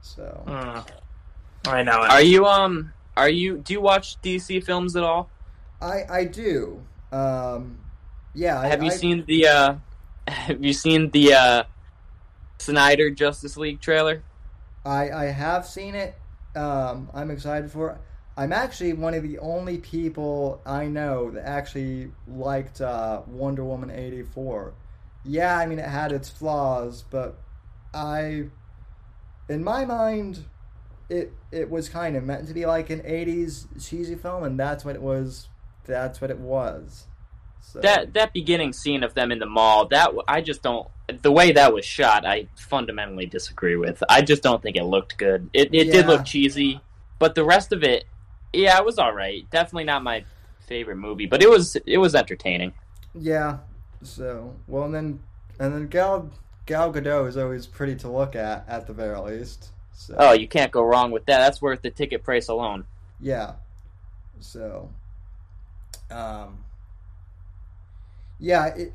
So. 0.01 0.43
Mm. 0.47 0.87
I 1.67 1.81
know 1.81 2.03
it. 2.03 2.11
Are 2.11 2.21
you 2.21 2.45
um? 2.45 2.93
Are 3.17 3.29
you? 3.29 3.57
Do 3.57 3.73
you 3.73 3.81
watch 3.81 4.21
DC 4.21 4.63
films 4.63 4.95
at 4.95 5.03
all? 5.03 5.29
I 5.81 6.03
I 6.09 6.23
do. 6.25 6.81
Um, 7.11 7.79
yeah. 8.33 8.59
I, 8.59 8.67
have 8.67 8.83
you 8.83 8.91
I, 8.91 8.95
seen 8.95 9.25
the 9.25 9.47
uh? 9.47 9.75
Have 10.27 10.63
you 10.63 10.73
seen 10.73 11.11
the 11.11 11.33
uh? 11.33 11.63
Snyder 12.57 13.09
Justice 13.09 13.57
League 13.57 13.81
trailer? 13.81 14.23
I 14.85 15.09
I 15.11 15.25
have 15.25 15.65
seen 15.65 15.95
it. 15.95 16.15
Um, 16.55 17.09
I'm 17.13 17.31
excited 17.31 17.71
for 17.71 17.91
it. 17.91 17.97
I'm 18.37 18.51
actually 18.51 18.93
one 18.93 19.13
of 19.13 19.23
the 19.23 19.39
only 19.39 19.77
people 19.77 20.61
I 20.65 20.87
know 20.87 21.31
that 21.31 21.45
actually 21.47 22.11
liked 22.27 22.81
uh, 22.81 23.21
Wonder 23.27 23.63
Woman 23.63 23.89
84. 23.89 24.73
Yeah, 25.23 25.57
I 25.57 25.65
mean 25.65 25.79
it 25.79 25.87
had 25.87 26.11
its 26.11 26.29
flaws, 26.29 27.03
but 27.09 27.37
I, 27.93 28.45
in 29.49 29.63
my 29.63 29.85
mind, 29.85 30.45
it 31.09 31.33
it 31.51 31.69
was 31.69 31.89
kind 31.89 32.15
of 32.15 32.23
meant 32.23 32.47
to 32.47 32.53
be 32.53 32.65
like 32.65 32.89
an 32.89 33.01
80s 33.01 33.67
cheesy 33.87 34.15
film, 34.15 34.43
and 34.43 34.59
that's 34.59 34.83
what 34.83 34.95
it 34.95 35.01
was. 35.01 35.49
That's 35.85 36.19
what 36.19 36.31
it 36.31 36.39
was. 36.39 37.05
So, 37.71 37.79
That 37.81 38.13
that 38.13 38.31
beginning 38.33 38.71
scene 38.73 39.03
of 39.03 39.13
them 39.15 39.31
in 39.31 39.39
the 39.39 39.45
mall, 39.45 39.87
that 39.87 40.11
I 40.27 40.41
just 40.41 40.61
don't. 40.61 40.87
The 41.21 41.31
way 41.31 41.51
that 41.51 41.73
was 41.73 41.83
shot, 41.85 42.25
I 42.25 42.47
fundamentally 42.55 43.25
disagree 43.25 43.75
with. 43.75 44.01
I 44.09 44.21
just 44.21 44.41
don't 44.43 44.61
think 44.61 44.75
it 44.77 44.83
looked 44.83 45.17
good. 45.17 45.49
It 45.53 45.73
it 45.73 45.91
did 45.91 46.07
look 46.07 46.25
cheesy, 46.25 46.79
but 47.19 47.35
the 47.35 47.43
rest 47.43 47.73
of 47.73 47.83
it, 47.83 48.05
yeah, 48.53 48.77
it 48.77 48.85
was 48.85 48.97
all 48.97 49.13
right. 49.13 49.45
Definitely 49.51 49.83
not 49.85 50.03
my 50.03 50.23
favorite 50.67 50.95
movie, 50.97 51.25
but 51.25 51.43
it 51.43 51.49
was 51.49 51.75
it 51.85 51.97
was 51.97 52.15
entertaining. 52.15 52.73
Yeah. 53.13 53.57
So 54.03 54.53
well, 54.67 54.83
and 54.85 54.93
then 54.95 55.19
And 55.59 55.73
then 55.73 55.87
Gal 55.87 56.29
Gal 56.65 56.93
Gadot 56.93 57.27
is 57.27 57.35
always 57.37 57.67
pretty 57.67 57.95
to 57.97 58.09
look 58.09 58.35
at, 58.35 58.65
at 58.67 58.87
the 58.87 58.93
very 58.93 59.19
least. 59.19 59.71
So, 59.93 60.15
Oh, 60.17 60.33
you 60.33 60.47
can't 60.47 60.71
go 60.71 60.83
wrong 60.83 61.11
with 61.11 61.25
that. 61.27 61.39
That's 61.39 61.61
worth 61.61 61.81
the 61.81 61.89
ticket 61.91 62.23
price 62.23 62.47
alone. 62.49 62.85
yeah. 63.19 63.53
So, 64.41 64.89
um, 66.11 66.64
yeah. 68.39 68.67
It, 68.67 68.93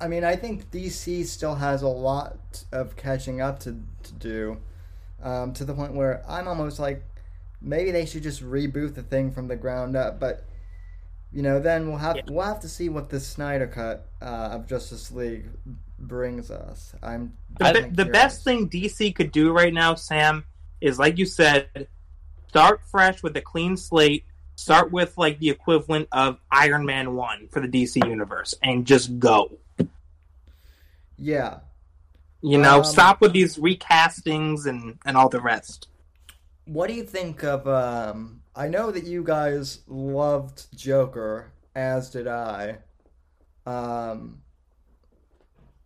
I 0.00 0.08
mean, 0.08 0.24
I 0.24 0.36
think 0.36 0.70
DC 0.70 1.24
still 1.26 1.54
has 1.54 1.82
a 1.82 1.88
lot 1.88 2.64
of 2.72 2.96
catching 2.96 3.40
up 3.40 3.60
to 3.60 3.80
to 4.02 4.12
do, 4.14 4.58
um, 5.22 5.52
to 5.54 5.64
the 5.64 5.74
point 5.74 5.94
where 5.94 6.22
I'm 6.28 6.48
almost 6.48 6.78
like, 6.78 7.04
maybe 7.60 7.90
they 7.90 8.04
should 8.04 8.22
just 8.22 8.42
reboot 8.42 8.94
the 8.94 9.02
thing 9.02 9.30
from 9.30 9.48
the 9.48 9.56
ground 9.56 9.96
up. 9.96 10.20
But 10.20 10.44
you 11.32 11.42
know, 11.42 11.58
then 11.58 11.88
we'll 11.88 11.98
have 11.98 12.16
Yeah. 12.16 12.22
we'll 12.28 12.46
have 12.46 12.60
to 12.60 12.68
see 12.68 12.88
what 12.88 13.10
the 13.10 13.20
Snyder 13.20 13.66
cut 13.66 14.08
uh, 14.22 14.50
of 14.52 14.66
Justice 14.68 15.10
League 15.10 15.48
brings 15.98 16.50
us. 16.50 16.94
I'm 17.02 17.32
The, 17.58 17.90
the 17.92 18.04
best 18.04 18.44
thing 18.44 18.68
DC 18.68 19.14
could 19.14 19.32
do 19.32 19.52
right 19.52 19.72
now, 19.72 19.94
Sam, 19.94 20.44
is 20.80 20.98
like 20.98 21.18
you 21.18 21.26
said, 21.26 21.88
start 22.48 22.80
fresh 22.90 23.22
with 23.22 23.36
a 23.36 23.40
clean 23.40 23.76
slate. 23.76 24.24
Start 24.56 24.92
with 24.92 25.16
like 25.18 25.38
the 25.40 25.50
equivalent 25.50 26.08
of 26.12 26.38
Iron 26.50 26.86
Man 26.86 27.14
one 27.14 27.48
for 27.48 27.60
the 27.60 27.68
DC 27.68 27.96
universe, 28.08 28.54
and 28.62 28.86
just 28.86 29.18
go. 29.18 29.58
Yeah. 31.16 31.58
You 32.40 32.58
know, 32.58 32.78
Um, 32.78 32.84
stop 32.84 33.20
with 33.20 33.32
these 33.32 33.56
recastings 33.56 34.66
and 34.66 34.98
and 35.04 35.16
all 35.16 35.28
the 35.28 35.40
rest. 35.40 35.88
What 36.66 36.88
do 36.88 36.94
you 36.94 37.04
think 37.04 37.42
of? 37.42 37.66
Um, 37.66 38.42
I 38.54 38.68
know 38.68 38.90
that 38.90 39.04
you 39.04 39.24
guys 39.24 39.80
loved 39.86 40.66
Joker, 40.76 41.52
as 41.74 42.10
did 42.10 42.26
I. 42.28 42.78
Um, 43.66 44.42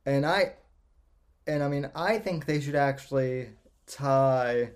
and 0.04 0.26
I, 0.26 0.54
and 1.46 1.62
I 1.62 1.68
mean, 1.68 1.90
I 1.94 2.18
think 2.18 2.44
they 2.46 2.60
should 2.60 2.74
actually 2.76 3.50
tie, 3.86 4.70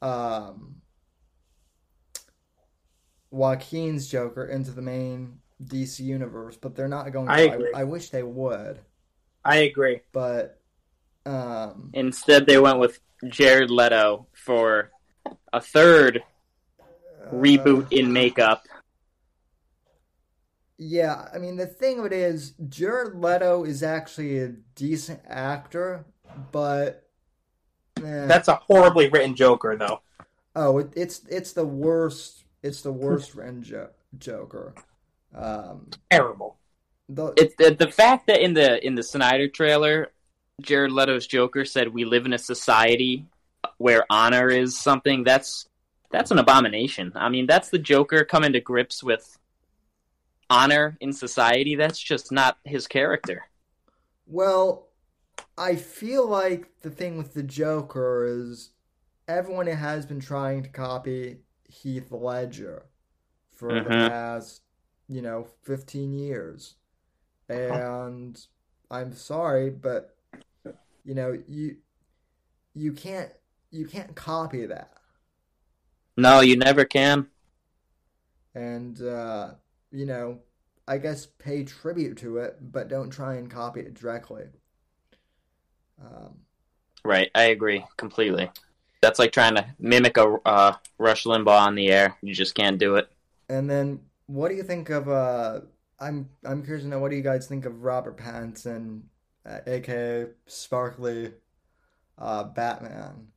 um, 0.00 0.81
Joaquin's 3.32 4.08
Joker 4.08 4.46
into 4.46 4.70
the 4.70 4.82
main 4.82 5.38
DC 5.64 6.00
universe, 6.00 6.56
but 6.56 6.76
they're 6.76 6.86
not 6.86 7.10
going 7.12 7.26
to. 7.26 7.32
I 7.32 7.40
agree. 7.40 7.72
I, 7.74 7.84
wish 7.84 8.10
they 8.10 8.22
would, 8.22 8.78
I 9.44 9.56
agree. 9.56 10.00
but, 10.12 10.60
um, 11.24 11.90
Instead, 11.94 12.46
they 12.46 12.58
went 12.58 12.78
with 12.78 13.00
Jared 13.26 13.70
Leto 13.70 14.26
for 14.34 14.90
a 15.52 15.60
third 15.60 16.22
reboot 17.32 17.90
in 17.90 18.12
makeup. 18.12 18.64
Yeah, 20.76 21.28
I 21.32 21.38
mean 21.38 21.56
the 21.56 21.66
thing 21.66 22.00
of 22.00 22.06
it 22.06 22.12
is, 22.12 22.54
Jared 22.68 23.14
Leto 23.14 23.64
is 23.64 23.82
actually 23.82 24.40
a 24.40 24.48
decent 24.74 25.20
actor, 25.28 26.04
but 26.50 27.08
eh. 27.98 28.26
That's 28.26 28.48
a 28.48 28.56
horribly 28.56 29.08
written 29.08 29.36
Joker, 29.36 29.76
though. 29.76 30.00
oh, 30.56 30.78
it, 30.78 30.92
it's 30.96 31.22
it's 31.30 31.52
the 31.52 31.64
worst. 31.64 32.41
It's 32.62 32.82
the 32.82 32.92
worst 32.92 33.34
written 33.34 33.62
jo- 33.62 33.90
Joker. 34.18 34.74
Um, 35.34 35.88
Terrible. 36.10 36.58
the, 37.08 37.32
It's 37.36 37.54
the, 37.56 37.74
the 37.74 37.90
fact 37.90 38.26
that 38.28 38.40
in 38.42 38.54
the 38.54 38.84
in 38.86 38.94
the 38.94 39.02
Snyder 39.02 39.48
trailer, 39.48 40.08
Jared 40.60 40.92
Leto's 40.92 41.26
Joker 41.26 41.64
said, 41.64 41.88
"We 41.88 42.04
live 42.04 42.26
in 42.26 42.32
a 42.32 42.38
society 42.38 43.26
where 43.78 44.04
honor 44.10 44.48
is 44.48 44.78
something." 44.78 45.24
That's 45.24 45.66
that's 46.10 46.30
an 46.30 46.38
abomination. 46.38 47.12
I 47.14 47.28
mean, 47.30 47.46
that's 47.46 47.70
the 47.70 47.78
Joker 47.78 48.24
coming 48.24 48.52
to 48.52 48.60
grips 48.60 49.02
with 49.02 49.38
honor 50.50 50.96
in 51.00 51.12
society. 51.12 51.74
That's 51.76 51.98
just 51.98 52.30
not 52.30 52.58
his 52.64 52.86
character. 52.86 53.46
well, 54.26 54.88
I 55.56 55.76
feel 55.76 56.26
like 56.28 56.68
the 56.82 56.90
thing 56.90 57.16
with 57.18 57.34
the 57.34 57.42
Joker 57.42 58.26
is 58.26 58.70
everyone 59.28 59.66
has 59.66 60.04
been 60.06 60.20
trying 60.20 60.62
to 60.62 60.68
copy 60.68 61.38
Heath 61.72 62.12
Ledger 62.12 62.86
for 63.52 63.80
the 63.80 63.90
Mhm. 63.90 63.92
past, 63.92 64.62
you 65.08 65.22
know, 65.22 65.44
15 65.64 66.14
years. 66.14 66.76
And 67.48 68.38
I'm 68.90 69.14
sorry, 69.14 69.70
but 69.70 70.16
you 71.04 71.14
know, 71.14 71.38
you 71.48 71.78
you 72.74 72.92
can't 72.92 73.32
you 73.70 73.86
can't 73.86 74.14
copy 74.16 74.66
that. 74.66 74.92
No, 76.16 76.40
you 76.40 76.56
never 76.56 76.84
can. 76.84 77.28
And 78.54 79.00
uh, 79.02 79.54
you 79.90 80.06
know, 80.06 80.40
I 80.88 80.96
guess 80.98 81.26
pay 81.26 81.64
tribute 81.64 82.16
to 82.18 82.38
it, 82.38 82.72
but 82.72 82.88
don't 82.88 83.10
try 83.10 83.34
and 83.34 83.50
copy 83.50 83.80
it 83.80 83.94
directly. 83.94 84.46
Um, 86.00 86.42
Right, 87.04 87.30
I 87.34 87.44
agree 87.44 87.84
completely. 87.96 88.50
That's 89.02 89.18
like 89.18 89.32
trying 89.32 89.56
to 89.56 89.66
mimic 89.78 90.16
a 90.16 90.38
uh, 90.46 90.74
Rush 90.98 91.24
Limbaugh 91.24 91.60
on 91.60 91.74
the 91.74 91.88
air. 91.90 92.16
You 92.22 92.34
just 92.34 92.54
can't 92.54 92.78
do 92.78 92.96
it. 92.96 93.10
And 93.48 93.68
then, 93.68 94.00
what 94.26 94.48
do 94.48 94.54
you 94.54 94.62
think 94.62 94.88
of? 94.88 95.08
Uh, 95.08 95.60
I'm 96.00 96.30
I'm 96.44 96.62
curious 96.62 96.84
to 96.84 96.88
know 96.88 96.98
what 96.98 97.10
do 97.10 97.16
you 97.16 97.22
guys 97.22 97.46
think 97.46 97.64
of 97.64 97.82
Robert 97.82 98.16
Pattinson, 98.16 99.02
uh, 99.44 99.58
aka 99.66 100.28
Sparkly, 100.46 101.32
uh, 102.18 102.44
Batman? 102.44 103.28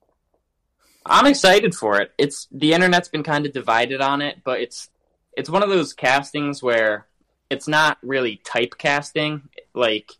I'm 1.05 1.27
excited 1.27 1.75
for 1.75 2.01
it. 2.01 2.11
It's 2.17 2.47
the 2.51 2.73
internet's 2.73 3.09
been 3.09 3.23
kind 3.23 3.45
of 3.45 3.53
divided 3.53 4.01
on 4.01 4.21
it, 4.21 4.37
but 4.43 4.59
it's 4.61 4.89
it's 5.37 5.49
one 5.49 5.63
of 5.63 5.69
those 5.69 5.93
castings 5.93 6.63
where 6.63 7.05
it's 7.49 7.67
not 7.67 7.97
really 8.01 8.41
typecasting. 8.43 9.43
Like 9.73 10.11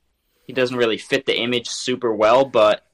he 0.43 0.54
doesn't 0.54 0.78
really 0.78 0.98
fit 0.98 1.26
the 1.26 1.39
image 1.39 1.70
super 1.70 2.14
well, 2.14 2.46
but 2.46 2.85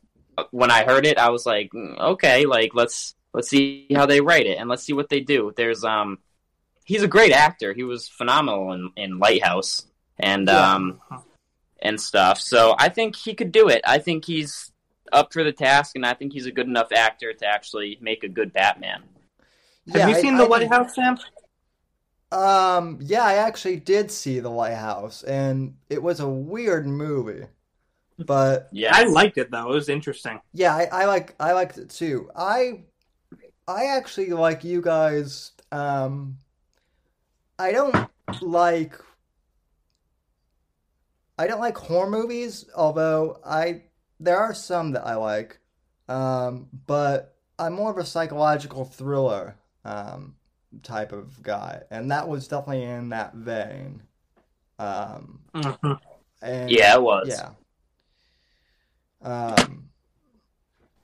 when 0.52 0.72
I 0.72 0.84
heard 0.84 1.06
it, 1.06 1.18
I 1.18 1.30
was 1.30 1.46
like, 1.46 1.72
"Mm, 1.72 1.98
okay, 2.00 2.46
like 2.46 2.72
let's 2.74 3.16
let's 3.34 3.50
see 3.50 3.88
how 3.96 4.06
they 4.06 4.22
write 4.22 4.46
it 4.48 4.58
and 4.58 4.68
let's 4.70 4.84
see 4.84 4.94
what 4.94 5.10
they 5.10 5.20
do. 5.22 5.54
There's 5.56 5.84
um 5.84 6.20
he's 6.86 7.04
a 7.04 7.08
great 7.08 7.32
actor. 7.32 7.74
He 7.74 7.84
was 7.84 8.08
phenomenal 8.10 8.74
in, 8.74 8.92
in 8.98 9.20
Lighthouse 9.20 9.86
and 10.20 10.48
Yeah. 10.48 10.74
um 10.76 11.02
and 11.82 12.00
stuff. 12.00 12.40
So 12.40 12.76
I 12.78 12.90
think 12.90 13.16
he 13.16 13.34
could 13.34 13.52
do 13.52 13.68
it. 13.70 13.82
I 13.86 13.98
think 14.00 14.26
he's 14.26 14.72
up 15.12 15.34
for 15.34 15.44
the 15.44 15.52
task, 15.52 15.96
and 15.96 16.06
I 16.06 16.14
think 16.14 16.32
he's 16.34 16.46
a 16.46 16.52
good 16.52 16.68
enough 16.68 16.92
actor 16.92 17.34
to 17.34 17.46
actually 17.46 17.98
make 18.02 18.24
a 18.24 18.30
good 18.30 18.54
Batman. 18.54 19.04
Have 19.94 20.10
you 20.10 20.16
I- 20.16 20.22
seen 20.22 20.36
I 20.36 20.38
the 20.38 20.44
think- 20.44 20.52
Lighthouse, 20.52 20.96
Sam? 20.96 21.18
Um, 22.32 23.00
yeah, 23.02 23.24
I 23.24 23.34
actually 23.36 23.76
did 23.78 24.10
see 24.10 24.40
The 24.40 24.50
Lighthouse, 24.50 25.22
and 25.24 25.76
it 25.90 26.02
was 26.02 26.22
a 26.22 26.30
weird 26.30 26.88
movie. 26.88 27.48
But 28.18 28.70
Yeah, 28.72 28.92
I 28.94 29.04
liked 29.06 29.38
it 29.38 29.52
though. 29.52 29.72
It 29.72 29.76
was 29.76 29.90
interesting. 29.90 30.40
yeah, 30.54 30.76
I, 30.76 30.88
I 30.92 31.06
like 31.06 31.36
I 31.40 31.54
liked 31.54 31.78
it 31.78 31.90
too. 31.90 32.30
I 32.36 32.84
I 33.68 33.86
actually 33.86 34.30
like 34.32 34.64
you 34.64 34.82
guys. 34.82 35.52
Um, 35.72 36.38
I 37.60 37.72
don't 37.72 37.96
like 38.42 39.00
I 41.38 41.48
don't 41.48 41.60
like 41.60 41.78
horror 41.78 42.10
movies, 42.10 42.66
although 42.76 43.40
I 43.46 43.84
there 44.20 44.38
are 44.38 44.54
some 44.54 44.92
that 44.92 45.06
I 45.06 45.16
like. 45.16 45.60
Um, 46.08 46.68
but 46.88 47.36
I'm 47.58 47.74
more 47.74 47.92
of 47.92 47.98
a 47.98 48.06
psychological 48.06 48.86
thriller 48.86 49.56
um, 49.86 50.36
type 50.84 51.12
of 51.12 51.42
guy, 51.42 51.84
and 51.90 52.12
that 52.12 52.28
was 52.28 52.48
definitely 52.48 52.84
in 52.84 53.10
that 53.10 53.34
vein. 53.34 54.04
Um, 54.80 55.42
Mhm. 55.54 56.00
and 56.42 56.70
yeah, 56.72 56.96
it 56.96 57.02
was. 57.02 57.30
yeah. 57.30 57.52
Um, 59.22 59.90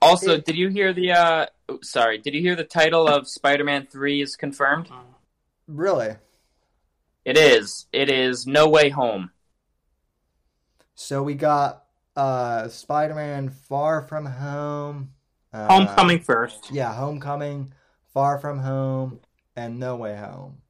Also, 0.01 0.33
It- 0.35 0.45
did 0.45 0.55
you 0.55 0.69
hear 0.69 0.93
the? 0.93 1.11
uh 1.11 1.45
oh, 1.69 1.79
Sorry, 1.81 2.17
did 2.19 2.33
you 2.35 2.41
hear 2.41 2.55
the 2.55 2.63
title 2.63 3.07
of 3.07 3.27
Spider-Man 3.27 3.87
Three 3.87 4.21
is 4.21 4.35
confirmed? 4.35 4.89
really. 5.67 6.15
It 7.25 7.37
is. 7.37 7.87
It 7.91 8.09
is 8.09 8.47
No 8.47 8.69
Way 8.69 8.89
Home. 8.89 9.31
So 10.95 11.21
we 11.23 11.33
got 11.35 11.83
uh 12.15 12.67
Spider-Man 12.69 13.49
Far 13.49 14.01
From 14.01 14.25
Home. 14.25 15.13
Uh, 15.53 15.67
Homecoming 15.67 16.19
first, 16.19 16.71
Yeah, 16.71 16.93
Homecoming, 16.93 17.73
Far 18.13 18.37
From 18.39 18.59
Home, 18.59 19.19
and 19.55 19.79
No 19.79 19.95
Way 19.95 20.15
Home. 20.17 20.61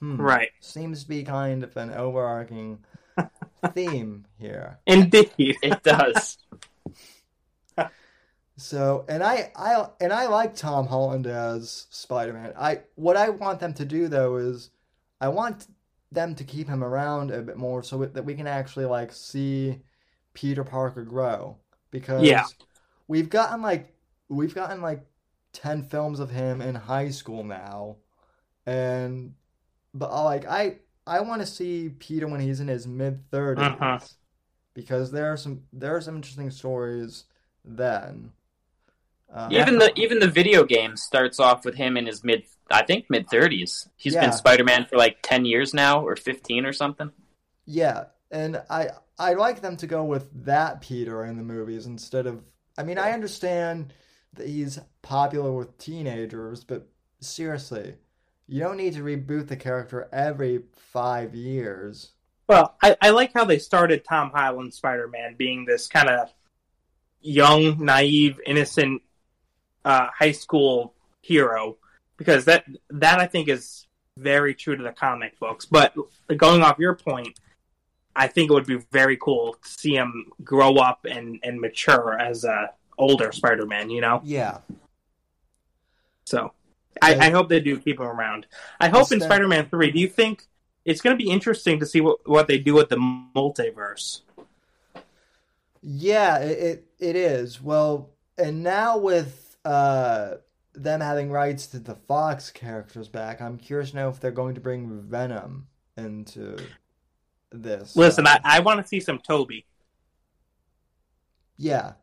Hmm. 0.00 0.20
right? 0.20 0.50
Seems 0.60 1.02
to 1.02 1.08
be 1.08 1.24
kind 1.24 1.62
of 1.64 1.76
an 1.76 1.90
overarching 1.90 2.84
theme 3.74 4.26
here. 4.38 4.78
Indeed. 4.86 5.32
It 5.38 5.82
does. 5.82 6.38
So, 8.60 9.04
and 9.08 9.22
I, 9.22 9.50
I, 9.56 9.86
and 10.00 10.12
I 10.12 10.26
like 10.26 10.54
Tom 10.54 10.86
Holland 10.86 11.26
as 11.26 11.86
Spider-Man. 11.90 12.52
I, 12.58 12.80
what 12.94 13.16
I 13.16 13.30
want 13.30 13.60
them 13.60 13.72
to 13.74 13.84
do 13.84 14.08
though 14.08 14.36
is, 14.36 14.70
I 15.20 15.28
want 15.28 15.66
them 16.12 16.34
to 16.34 16.44
keep 16.44 16.68
him 16.68 16.82
around 16.84 17.30
a 17.30 17.40
bit 17.42 17.56
more 17.56 17.82
so 17.82 18.04
that 18.04 18.24
we 18.24 18.34
can 18.34 18.46
actually 18.46 18.86
like 18.86 19.12
see 19.12 19.80
Peter 20.34 20.64
Parker 20.64 21.04
grow 21.04 21.56
because 21.90 22.40
Yeah. 22.40 22.48
we've 23.08 23.30
gotten 23.30 23.62
like 23.62 23.94
we've 24.28 24.54
gotten 24.54 24.82
like 24.82 25.06
10 25.52 25.82
films 25.84 26.20
of 26.20 26.30
him 26.30 26.60
in 26.62 26.74
high 26.74 27.10
school 27.10 27.44
now 27.44 27.96
and 28.66 29.34
but 29.94 30.10
uh, 30.10 30.24
like 30.24 30.46
I 30.46 30.78
I 31.06 31.20
want 31.20 31.42
to 31.42 31.46
see 31.46 31.90
Peter 31.98 32.28
when 32.28 32.40
he's 32.40 32.60
in 32.60 32.68
his 32.68 32.86
mid 32.86 33.30
30s 33.30 33.56
Uh-huh. 33.56 34.00
because 34.74 35.10
there 35.12 35.32
are 35.32 35.36
some 35.36 35.64
there 35.72 35.96
are 35.96 36.00
some 36.00 36.16
interesting 36.16 36.50
stories 36.50 37.24
then. 37.64 38.32
Uh, 39.32 39.48
Even 39.52 39.78
the 39.78 39.92
even 39.96 40.18
the 40.18 40.28
video 40.28 40.64
game 40.64 40.96
starts 40.96 41.38
off 41.38 41.64
with 41.64 41.76
him 41.76 41.96
in 41.96 42.06
his 42.06 42.24
mid, 42.24 42.44
I 42.70 42.82
think 42.84 43.08
mid 43.08 43.28
thirties. 43.30 43.88
He's 43.96 44.14
Yeah. 44.14 44.20
been 44.20 44.32
Spider 44.32 44.64
Man 44.64 44.86
for 44.86 44.96
like 44.96 45.18
ten 45.22 45.44
years 45.44 45.72
now, 45.72 46.04
or 46.04 46.16
fifteen 46.16 46.66
or 46.66 46.72
something. 46.72 47.12
Yeah, 47.66 48.06
and 48.30 48.62
I 48.68 48.90
I 49.18 49.34
like 49.34 49.60
them 49.60 49.76
to 49.78 49.86
go 49.86 50.04
with 50.04 50.28
that 50.44 50.80
Peter 50.80 51.24
in 51.24 51.36
the 51.36 51.42
movies 51.42 51.86
instead 51.86 52.26
of. 52.26 52.42
I 52.78 52.82
mean, 52.82 52.98
I 52.98 53.12
understand 53.12 53.92
that 54.34 54.48
he's 54.48 54.78
popular 55.02 55.52
with 55.52 55.76
teenagers, 55.78 56.64
but 56.64 56.88
seriously, 57.20 57.96
you 58.46 58.60
don't 58.60 58.76
need 58.76 58.94
to 58.94 59.02
reboot 59.02 59.48
the 59.48 59.56
character 59.56 60.08
every 60.12 60.62
five 60.72 61.34
years. 61.34 62.12
Well, 62.48 62.76
I, 62.82 62.96
I 63.00 63.10
like 63.10 63.32
how 63.32 63.44
they 63.44 63.58
started 63.58 64.04
Tom 64.04 64.30
Holland 64.34 64.74
Spider 64.74 65.08
Man 65.08 65.36
being 65.36 65.64
this 65.64 65.86
kind 65.86 66.08
of 66.08 66.32
young, 67.20 67.84
naive, 67.84 68.40
innocent 68.46 69.02
uh, 69.84 70.08
high 70.16 70.32
school 70.32 70.94
hero 71.22 71.76
because 72.16 72.44
that 72.46 72.64
that 72.90 73.20
I 73.20 73.26
think 73.26 73.48
is 73.48 73.86
very 74.16 74.54
true 74.54 74.76
to 74.76 74.82
the 74.82 74.92
comic 74.92 75.38
books. 75.38 75.64
But 75.66 75.94
going 76.36 76.62
off 76.62 76.78
your 76.78 76.94
point, 76.94 77.38
I 78.14 78.26
think 78.26 78.50
it 78.50 78.54
would 78.54 78.66
be 78.66 78.78
very 78.92 79.16
cool 79.16 79.54
to 79.54 79.68
see 79.68 79.94
him 79.94 80.30
grow 80.44 80.76
up 80.76 81.06
and, 81.08 81.38
and 81.42 81.60
mature 81.60 82.18
as 82.18 82.44
a 82.44 82.70
older 82.98 83.32
Spider 83.32 83.66
Man. 83.66 83.88
You 83.90 84.00
know, 84.02 84.20
Yeah, 84.24 84.58
so 86.24 86.52
I, 87.02 87.14
I 87.14 87.30
hope 87.30 87.48
they 87.48 87.60
do 87.60 87.78
keep 87.78 87.98
him 87.98 88.06
around. 88.06 88.46
I 88.78 88.88
hope 88.88 89.10
in 89.10 89.14
Instead- 89.14 89.22
Spider 89.22 89.48
Man 89.48 89.68
Three. 89.68 89.90
Do 89.90 89.98
you 89.98 90.08
think 90.08 90.46
it's 90.84 91.00
going 91.00 91.16
to 91.16 91.22
be 91.22 91.30
interesting 91.30 91.78
to 91.80 91.86
see 91.86 92.00
what 92.00 92.26
what 92.28 92.46
they 92.48 92.58
do 92.58 92.74
with 92.74 92.88
the 92.90 92.96
multiverse? 92.96 94.20
yeah, 95.82 96.38
it 96.38 96.58
it, 96.58 96.84
it 96.98 97.16
is. 97.16 97.62
Well, 97.62 98.10
and 98.36 98.62
now 98.62 98.98
with 98.98 99.49
uh 99.64 100.36
them 100.74 101.00
having 101.00 101.30
rights 101.30 101.66
to 101.68 101.78
the 101.80 101.94
Fox 101.96 102.50
characters 102.50 103.08
back, 103.08 103.40
I'm 103.40 103.58
curious 103.58 103.90
to 103.90 103.96
know 103.96 104.08
if 104.08 104.20
they're 104.20 104.30
going 104.30 104.54
to 104.54 104.60
bring 104.60 105.02
Venom 105.02 105.66
into 105.96 106.56
this. 107.50 107.96
Listen, 107.96 108.26
Uh, 108.26 108.38
I, 108.44 108.58
I 108.58 108.60
want 108.60 108.80
to 108.80 108.86
see 108.86 109.00
some 109.00 109.18
Tobey. 109.18 109.66
yeah. 111.56 111.94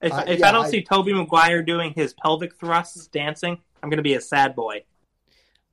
If, 0.00 0.12
Uh, 0.12 0.24
if 0.26 0.40
yeah, 0.40 0.48
I 0.48 0.52
don't 0.52 0.64
I- 0.66 0.70
see 0.70 0.82
Tobey 0.82 1.12
Maguire 1.12 1.62
doing 1.62 1.92
his 1.94 2.14
pelvic 2.14 2.56
thrusts 2.56 3.06
dancing, 3.06 3.58
I'm 3.82 3.90
going 3.90 3.98
to 3.98 4.02
be 4.02 4.14
a 4.14 4.20
sad 4.20 4.56
boy. 4.56 4.84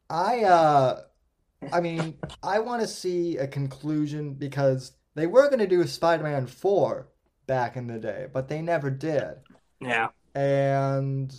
I 0.09 0.43
uh 0.43 1.01
I 1.71 1.81
mean, 1.81 2.17
I 2.43 2.59
want 2.59 2.81
to 2.81 2.87
see 2.87 3.37
a 3.37 3.47
conclusion 3.47 4.33
because 4.33 4.93
they 5.15 5.27
were 5.27 5.47
going 5.47 5.59
to 5.59 5.67
do 5.67 5.85
Spider-Man 5.85 6.47
4 6.47 7.07
back 7.47 7.75
in 7.75 7.87
the 7.87 7.99
day, 7.99 8.27
but 8.31 8.47
they 8.47 8.61
never 8.61 8.89
did. 8.89 9.35
Yeah. 9.81 10.09
And 10.39 11.35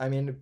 I 0.00 0.08
mean 0.08 0.36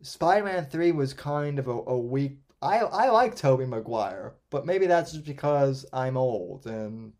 Spider-Man 0.00 0.66
3 0.66 0.92
was 0.92 1.12
kind 1.12 1.58
of 1.58 1.68
a, 1.68 1.72
a 1.72 1.98
weak 1.98 2.38
I 2.62 2.78
I 2.78 3.10
like 3.10 3.36
Tobey 3.36 3.66
Maguire, 3.66 4.34
but 4.50 4.64
maybe 4.64 4.86
that's 4.86 5.12
just 5.12 5.24
because 5.24 5.84
I'm 5.92 6.16
old 6.16 6.66
and 6.66 7.12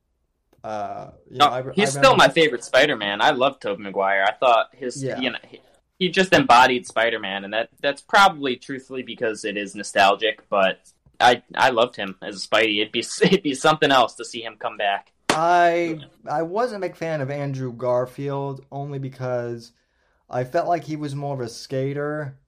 uh 0.65 1.11
you 1.31 1.39
know, 1.39 1.47
I, 1.47 1.63
he's 1.75 1.95
I 1.97 2.01
still 2.01 2.17
my 2.17 2.29
favorite 2.29 2.65
Spider 2.65 2.97
Man. 2.97 3.21
I 3.21 3.31
love 3.31 3.61
Tobey 3.61 3.83
Maguire. 3.83 4.25
I 4.27 4.33
thought 4.33 4.69
his 4.73 5.03
Yeah. 5.03 5.21
you 5.21 5.31
know 5.31 5.39
he, 5.47 5.61
he 5.99 6.09
just 6.09 6.33
embodied 6.33 6.87
Spider 6.87 7.19
Man, 7.19 7.45
and 7.45 7.53
that 7.53 7.69
that's 7.81 8.01
probably 8.01 8.57
truthfully 8.57 9.03
because 9.03 9.45
it 9.45 9.57
is 9.59 9.75
nostalgic. 9.75 10.49
But 10.49 10.81
I 11.21 11.43
I 11.55 11.71
loved 11.71 11.97
him 11.97 12.17
as 12.23 12.43
a 12.43 12.49
Spidey. 12.49 12.81
It'd 12.81 12.93
be 12.93 13.01
it'd 13.23 13.43
be 13.43 13.55
something 13.55 13.91
else 13.91 14.15
to 14.15 14.25
see 14.25 14.43
him 14.43 14.57
come 14.59 14.79
back. 14.79 15.12
I 15.35 16.01
I 16.27 16.43
wasn't 16.43 16.85
a 16.85 16.89
big 16.89 16.97
fan 16.97 17.21
of 17.21 17.31
Andrew 17.31 17.73
Garfield 17.73 18.65
only 18.71 18.99
because 18.99 19.73
I 20.29 20.45
felt 20.45 20.69
like 20.69 20.85
he 20.85 20.97
was 20.97 21.15
more 21.15 21.35
of 21.35 21.41
a 21.41 21.49
skater. 21.49 22.39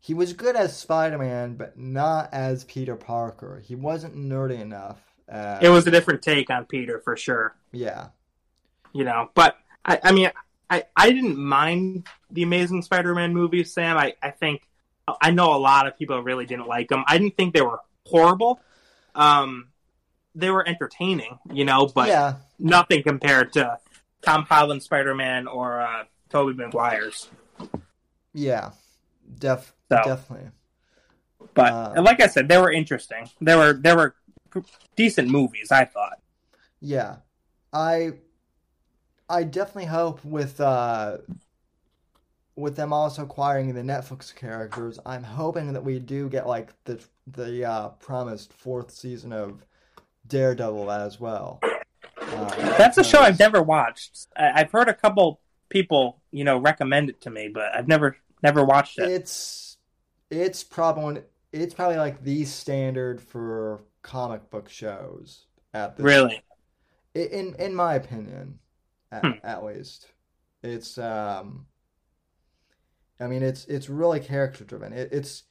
He 0.00 0.12
was 0.12 0.34
good 0.34 0.54
as 0.54 0.76
Spider-Man, 0.76 1.54
but 1.54 1.78
not 1.78 2.28
as 2.32 2.64
Peter 2.64 2.94
Parker. 2.94 3.62
He 3.64 3.74
wasn't 3.74 4.16
nerdy 4.16 4.60
enough. 4.60 5.00
As, 5.28 5.62
It 5.62 5.70
was 5.70 5.86
a 5.86 5.90
different 5.90 6.20
take 6.20 6.50
on 6.50 6.66
Peter 6.66 7.00
for 7.00 7.16
sure. 7.16 7.56
yeah, 7.72 8.08
You 8.92 9.04
know, 9.04 9.30
but 9.34 9.56
I, 9.84 10.00
I 10.02 10.12
mean, 10.12 10.30
I, 10.68 10.84
I 10.94 11.10
didn't 11.10 11.38
mind 11.38 12.06
the 12.30 12.42
Amazing 12.42 12.82
Spider-Man 12.82 13.32
movies, 13.32 13.72
Sam. 13.72 13.96
I, 13.96 14.14
I 14.22 14.30
think 14.30 14.68
I 15.20 15.30
know 15.30 15.54
a 15.54 15.58
lot 15.58 15.86
of 15.86 15.98
people 15.98 16.20
really 16.22 16.46
didn't 16.46 16.66
like 16.66 16.88
them. 16.88 17.04
I 17.06 17.16
didn't 17.18 17.36
think 17.36 17.54
they 17.54 17.62
were 17.62 17.80
horrible. 18.06 18.60
Um, 19.14 19.68
they 20.34 20.50
were 20.50 20.66
entertaining, 20.66 21.38
you 21.52 21.64
know, 21.64 21.86
but 21.86 22.08
yeah, 22.08 22.36
nothing 22.58 23.02
compared 23.02 23.52
to 23.54 23.78
Tom 24.22 24.44
Holland 24.44 24.82
Spider-Man 24.82 25.46
or 25.46 25.80
uh, 25.80 26.04
Tobey 26.30 26.54
Maguire's. 26.54 27.30
yeah, 28.32 28.70
def 29.38 29.72
So. 29.90 30.00
definitely. 30.04 30.50
But 31.54 31.72
Uh, 31.72 32.02
like 32.02 32.20
I 32.20 32.26
said, 32.26 32.48
they 32.48 32.58
were 32.58 32.72
interesting. 32.72 33.28
They 33.40 33.54
were 33.56 33.72
they 33.74 33.94
were 33.94 34.14
decent 34.96 35.28
movies. 35.28 35.70
I 35.70 35.84
thought. 35.84 36.18
Yeah, 36.80 37.16
I 37.72 38.12
I 39.28 39.44
definitely 39.44 39.86
hope 39.86 40.24
with 40.24 40.60
uh 40.60 41.18
with 42.56 42.76
them 42.76 42.92
also 42.92 43.22
acquiring 43.24 43.74
the 43.74 43.82
Netflix 43.82 44.34
characters, 44.34 44.98
I'm 45.04 45.24
hoping 45.24 45.72
that 45.72 45.84
we 45.84 45.98
do 45.98 46.28
get 46.28 46.46
like 46.46 46.72
the 46.84 47.02
the 47.26 47.64
uh, 47.64 47.88
promised 47.90 48.52
fourth 48.52 48.90
season 48.90 49.32
of 49.32 49.64
Daredevil 50.26 50.90
as 50.90 51.20
well. 51.20 51.60
Uh, 51.62 52.76
That's 52.78 52.98
a 52.98 53.04
show 53.04 53.20
I've 53.20 53.38
never 53.38 53.62
watched. 53.62 54.26
I, 54.36 54.60
I've 54.62 54.70
heard 54.72 54.88
a 54.88 54.94
couple 54.94 55.40
people, 55.68 56.20
you 56.30 56.44
know, 56.44 56.58
recommend 56.58 57.10
it 57.10 57.20
to 57.22 57.30
me, 57.30 57.48
but 57.52 57.74
I've 57.74 57.88
never 57.88 58.16
never 58.42 58.64
watched 58.64 58.98
it. 58.98 59.10
It's 59.10 59.76
it's 60.30 60.64
probably 60.64 61.22
it's 61.52 61.74
probably 61.74 61.96
like 61.96 62.22
the 62.22 62.44
standard 62.44 63.20
for 63.20 63.84
comic 64.02 64.50
book 64.50 64.68
shows 64.68 65.46
at 65.72 65.96
this 65.96 66.04
Really? 66.04 66.42
in 67.14 67.54
in 67.58 67.74
my 67.74 67.94
opinion 67.94 68.58
at, 69.12 69.22
Hmm. 69.24 69.32
at 69.44 69.64
least 69.64 70.08
it's 70.62 70.98
um 70.98 71.66
i 73.20 73.26
mean 73.26 73.42
it's 73.42 73.64
it's 73.66 73.88
really 73.88 74.20
character 74.20 74.64
driven 74.64 74.92
it, 74.92 75.08
it's 75.12 75.44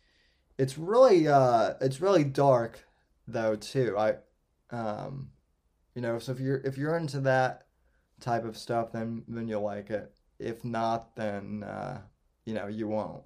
it's 0.57 0.78
really 0.78 1.28
uh 1.28 1.74
it's 1.82 2.01
really 2.01 2.24
dark 2.24 2.84
though 3.28 3.55
too 3.55 3.95
i 3.97 4.15
um 4.74 5.30
you 5.95 6.01
know 6.01 6.19
so 6.19 6.34
if 6.34 6.39
you're 6.41 6.61
if 6.61 6.78
you're 6.78 6.97
into 6.97 7.21
that 7.21 7.67
type 8.21 8.45
of 8.45 8.57
stuff 8.57 8.91
then 8.93 9.24
then 9.28 9.47
you'll 9.47 9.63
like 9.63 9.91
it 9.91 10.13
if 10.39 10.65
not 10.65 11.15
then 11.17 11.63
uh 11.63 12.01
you 12.45 12.53
know 12.53 12.67
you 12.67 12.88
won't 12.88 13.26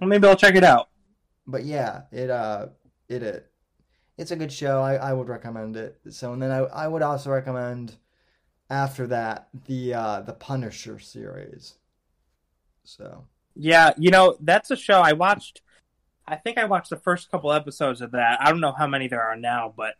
Well, 0.00 0.08
maybe 0.08 0.26
I'll 0.26 0.36
check 0.36 0.54
it 0.56 0.64
out. 0.64 0.88
but 1.46 1.64
yeah, 1.64 2.02
it 2.12 2.30
uh 2.30 2.68
it 3.08 3.22
it 3.22 3.50
it's 4.18 4.30
a 4.32 4.36
good 4.36 4.52
show. 4.52 4.82
I, 4.82 4.96
I 4.96 5.12
would 5.12 5.28
recommend 5.28 5.76
it. 5.76 6.00
So 6.10 6.32
and 6.32 6.42
then 6.42 6.52
I 6.52 6.58
I 6.60 6.88
would 6.88 7.02
also 7.02 7.30
recommend 7.30 7.96
after 8.70 9.06
that 9.08 9.48
the 9.66 9.94
uh 9.94 10.20
the 10.22 10.34
Punisher 10.34 10.98
series. 10.98 11.76
So 12.84 13.26
Yeah, 13.54 13.92
you 13.98 14.10
know, 14.10 14.36
that's 14.40 14.70
a 14.70 14.76
show 14.76 15.00
I 15.00 15.12
watched. 15.12 15.60
I 16.26 16.36
think 16.36 16.58
I 16.58 16.64
watched 16.64 16.90
the 16.90 16.96
first 16.96 17.30
couple 17.30 17.52
episodes 17.52 18.00
of 18.00 18.12
that. 18.12 18.40
I 18.40 18.50
don't 18.50 18.60
know 18.60 18.72
how 18.72 18.86
many 18.86 19.08
there 19.08 19.22
are 19.22 19.36
now, 19.36 19.72
but 19.76 19.94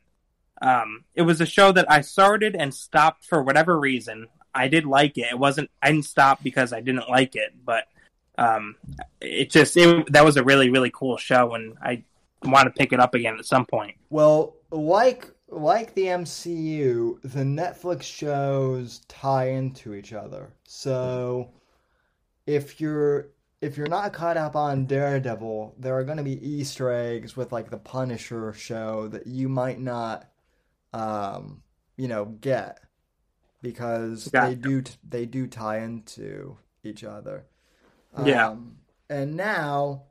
um, 0.62 1.04
it 1.14 1.22
was 1.22 1.40
a 1.40 1.46
show 1.46 1.72
that 1.72 1.90
I 1.90 2.02
started 2.02 2.54
and 2.54 2.74
stopped 2.74 3.24
for 3.24 3.42
whatever 3.42 3.78
reason. 3.78 4.28
I 4.54 4.68
did 4.68 4.84
like 4.84 5.16
it. 5.16 5.28
It 5.30 5.38
wasn't. 5.38 5.70
I 5.82 5.90
didn't 5.90 6.06
stop 6.06 6.42
because 6.42 6.72
I 6.72 6.80
didn't 6.80 7.08
like 7.08 7.36
it, 7.36 7.54
but 7.64 7.84
um, 8.36 8.76
it 9.20 9.50
just 9.50 9.76
it, 9.76 10.12
that 10.12 10.24
was 10.24 10.36
a 10.36 10.44
really 10.44 10.70
really 10.70 10.90
cool 10.92 11.16
show, 11.16 11.54
and 11.54 11.76
I 11.82 12.04
want 12.42 12.66
to 12.66 12.70
pick 12.70 12.92
it 12.92 13.00
up 13.00 13.14
again 13.14 13.36
at 13.38 13.44
some 13.46 13.66
point. 13.66 13.96
well, 14.10 14.56
like 14.70 15.30
like 15.48 15.94
the 15.94 16.06
MCU, 16.06 17.20
the 17.22 17.42
Netflix 17.42 18.02
shows 18.02 19.00
tie 19.08 19.50
into 19.50 19.94
each 19.94 20.12
other. 20.12 20.52
So 20.64 21.50
if 22.46 22.80
you're 22.80 23.28
if 23.61 23.76
you're 23.76 23.88
not 23.88 24.12
caught 24.12 24.36
up 24.36 24.56
on 24.56 24.86
Daredevil, 24.86 25.74
there 25.78 25.96
are 25.96 26.04
going 26.04 26.16
to 26.16 26.24
be 26.24 26.46
Easter 26.46 26.90
eggs 26.90 27.36
with 27.36 27.52
like 27.52 27.70
the 27.70 27.76
Punisher 27.78 28.52
show 28.52 29.08
that 29.08 29.26
you 29.26 29.48
might 29.48 29.78
not, 29.78 30.30
um, 30.92 31.62
you 31.96 32.08
know, 32.08 32.24
get 32.24 32.80
because 33.62 34.24
they 34.26 34.54
Gotcha. 34.54 34.56
do 34.56 34.82
they 35.06 35.26
do 35.26 35.46
tie 35.46 35.80
into 35.80 36.56
each 36.82 37.04
other. 37.04 37.44
Yeah. 38.24 38.48
Um, 38.48 38.78
and 39.11 39.36
now 39.36 40.04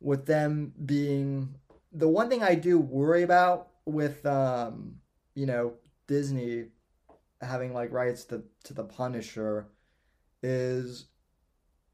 with 0.00 0.26
them 0.26 0.72
being 0.84 1.54
the 1.92 2.08
one 2.08 2.28
thing 2.28 2.42
I 2.42 2.54
do 2.54 2.78
worry 2.78 3.22
about 3.22 3.68
with 3.86 4.24
um, 4.26 4.96
you 5.34 5.46
know, 5.46 5.74
Disney 6.06 6.66
having 7.40 7.72
like 7.72 7.90
rights 7.90 8.24
to 8.26 8.42
to 8.64 8.74
the 8.74 8.84
Punisher 8.84 9.68
is 10.42 11.06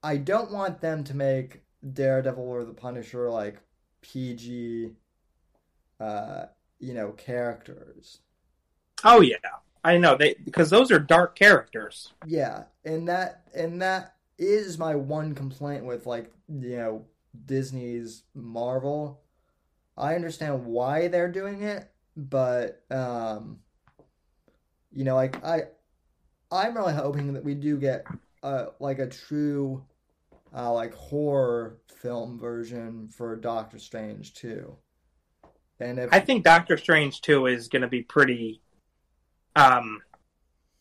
I 0.03 0.17
don't 0.17 0.51
want 0.51 0.81
them 0.81 1.05
to 1.05 1.15
make 1.15 1.63
Daredevil 1.93 2.43
or 2.43 2.65
the 2.65 2.75
Punisher 2.75 3.31
like 3.31 3.61
PG 4.01 4.93
uh 6.01 6.47
you 6.79 6.95
know 6.95 7.11
characters 7.13 8.21
Oh 9.05 9.21
yeah, 9.21 9.37
I 9.85 9.97
know 9.99 10.17
they 10.17 10.35
because 10.45 10.71
those 10.71 10.91
are 10.91 10.99
dark 10.99 11.37
characters. 11.39 12.13
Yeah, 12.27 12.65
and 12.85 13.09
that 13.09 13.43
and 13.55 13.81
that 13.83 14.15
is 14.39 14.79
my 14.79 14.95
one 14.95 15.35
complaint 15.35 15.85
with 15.85 16.07
like 16.07 16.33
you 16.49 16.77
know 16.77 17.05
Disney's 17.47 18.25
Marvel. 18.35 19.21
I 19.97 20.15
understand 20.15 20.65
why 20.67 21.09
they're 21.09 21.31
doing 21.31 21.63
it, 21.63 21.91
but 22.17 22.83
um, 22.91 23.61
you 24.93 25.05
know, 25.05 25.15
like 25.15 25.43
I, 25.45 25.63
I'm 26.51 26.77
really 26.77 26.95
hoping 26.95 27.33
that 27.35 27.45
we 27.45 27.55
do 27.55 27.77
get 27.77 28.07
uh 28.43 28.67
like 28.81 28.99
a 28.99 29.07
true, 29.07 29.85
uh, 30.59 30.73
like 30.73 30.93
horror 30.95 31.79
film 32.03 32.39
version 32.39 33.09
for 33.09 33.37
Doctor 33.37 33.79
Strange 33.79 34.35
too. 34.35 34.77
And 35.81 36.01
if 36.01 36.13
I 36.13 36.19
think 36.19 36.45
Doctor 36.45 36.77
Strange 36.77 37.21
two 37.21 37.47
is 37.47 37.69
going 37.69 37.83
to 37.83 37.89
be 37.89 38.03
pretty. 38.03 38.61
Um, 39.55 40.03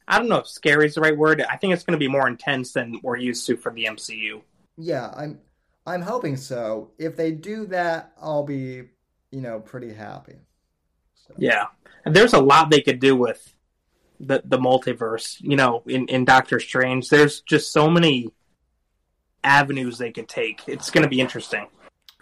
I 0.08 0.18
don't 0.18 0.30
know 0.30 0.38
if 0.38 0.48
scary 0.48 0.88
is 0.88 0.96
the 0.96 1.02
right 1.02 1.18
word. 1.18 1.42
I 1.42 1.58
think 1.58 1.74
it's 1.74 1.84
going 1.84 1.98
to 1.98 2.04
be 2.04 2.08
more 2.08 2.28
intense 2.28 2.74
than 2.74 3.00
we're 3.04 3.18
used 3.18 3.46
to 3.48 3.58
for 3.58 3.72
the 3.72 3.86
MCU. 3.86 4.42
Yeah, 4.78 5.12
I'm 5.16 5.40
I'm 5.86 6.02
hoping 6.02 6.38
so. 6.38 6.92
If 6.98 7.16
they 7.16 7.32
do 7.32 7.68
that, 7.68 8.14
I'll 8.20 8.44
be, 8.44 8.84
you 9.32 9.42
know, 9.42 9.60
pretty 9.60 9.94
happy. 9.94 10.38
So, 11.14 11.36
Yeah, 11.38 11.66
and 12.04 12.16
there's 12.16 12.34
a 12.34 12.42
lot 12.42 12.72
they 12.72 12.82
could 12.82 13.00
do 13.00 13.16
with 13.16 13.54
the 14.20 14.42
the 14.44 14.58
multiverse. 14.58 15.38
You 15.40 15.56
know, 15.56 15.84
in 15.86 16.08
in 16.08 16.26
Doctor 16.26 16.60
Strange, 16.60 17.10
there's 17.10 17.42
just 17.42 17.72
so 17.72 17.90
many 17.90 18.32
avenues 19.44 19.98
they 19.98 20.12
could 20.12 20.28
take. 20.28 20.62
It's 20.68 20.90
going 20.90 21.04
to 21.04 21.10
be 21.10 21.22
interesting. 21.22 21.68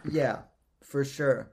Yeah, 0.10 0.40
for 0.84 1.04
sure. 1.04 1.52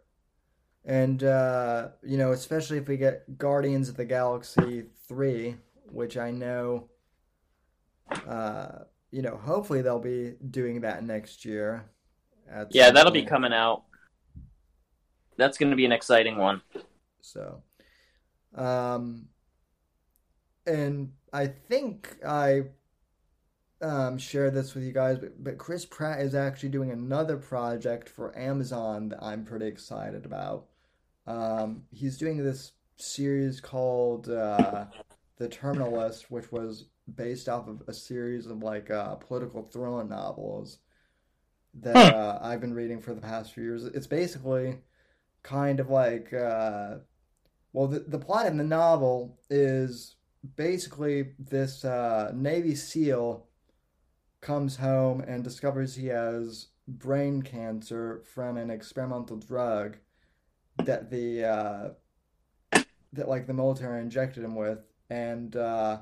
And 0.85 1.23
uh, 1.23 1.89
you 2.03 2.19
know, 2.19 2.33
especially 2.33 2.79
if 2.79 2.89
we 2.89 2.97
get 2.97 3.39
Guardians 3.39 3.89
of 3.89 3.97
the 3.97 4.05
Galaxy 4.05 4.85
3, 5.09 5.57
which 5.91 6.17
I 6.17 6.31
know 6.31 6.89
uh, 8.27 8.85
you 9.11 9.23
know, 9.23 9.37
hopefully 9.37 9.83
they'll 9.83 9.99
be 9.99 10.35
doing 10.51 10.81
that 10.81 11.05
next 11.05 11.45
year. 11.45 11.85
Yeah, 12.71 12.91
that'll 12.91 13.13
be 13.13 13.25
coming 13.25 13.53
out. 13.53 13.85
That's 15.37 15.59
going 15.59 15.71
to 15.71 15.77
be 15.77 15.85
an 15.85 15.93
exciting 15.93 16.37
one. 16.37 16.61
So, 17.21 17.63
um, 18.55 19.27
and 20.67 21.13
I 21.33 21.47
think 21.47 22.17
I 22.27 22.65
um, 23.83 24.19
shared 24.19 24.55
this 24.55 24.75
with 24.75 24.85
you 24.85 24.93
guys, 24.93 25.19
but, 25.19 25.43
but 25.43 25.59
Chris 25.59 25.85
Pratt 25.85 26.21
is 26.21 26.35
actually 26.35 26.69
doing 26.69 26.91
another 26.91 27.37
project 27.37 28.09
for 28.09 28.37
Amazon 28.39 29.09
that 29.11 29.23
I'm 29.23 29.45
pretty 29.45 29.67
excited 29.67 30.25
about. 30.25 30.67
Um, 31.27 31.85
he's 31.91 32.19
doing 32.19 32.43
this 32.43 32.73
series 32.97 33.61
called 33.61 34.29
uh, 34.29 34.87
The 35.37 35.49
Terminal 35.49 35.93
List, 35.93 36.31
which 36.31 36.51
was 36.53 36.87
based 37.13 37.49
off 37.49 37.69
of 37.69 37.83
a 37.89 37.93
series 37.93 38.47
of 38.47 38.63
like 38.63 38.91
uh, 38.91 39.17
political 39.17 39.63
thriller 39.63 40.05
novels 40.05 40.79
that 41.75 41.97
uh, 41.97 42.39
I've 42.43 42.61
been 42.61 42.75
reading 42.75 43.01
for 43.01 43.15
the 43.15 43.21
past 43.21 43.53
few 43.53 43.65
years. 43.65 43.85
It's 43.85 44.07
basically 44.07 44.79
kind 45.43 45.81
of 45.81 45.91
like 45.91 46.33
uh, 46.33 46.97
well, 47.73 47.89
the, 47.89 48.01
the 48.01 48.19
plot 48.19 48.47
in 48.47 48.57
the 48.57 48.65
novel 48.65 49.39
is 49.49 50.17
basically 50.57 51.33
this 51.39 51.85
uh, 51.85 52.33
Navy 52.35 52.75
SEAL 52.75 53.47
comes 54.43 54.77
home 54.77 55.21
and 55.21 55.43
discovers 55.43 55.95
he 55.95 56.09
has 56.09 56.67
brain 56.87 57.41
cancer 57.41 58.23
from 58.35 58.59
an 58.59 58.71
experimental 58.71 59.37
drug 59.37 59.97
that 60.79 61.11
the 61.11 61.45
uh, 61.45 61.89
that 63.13 63.29
like 63.29 63.47
the 63.47 63.55
military 63.55 64.01
injected 64.03 64.45
him 64.45 64.55
with, 64.55 64.81
and 65.09 65.57
uh, 65.57 65.99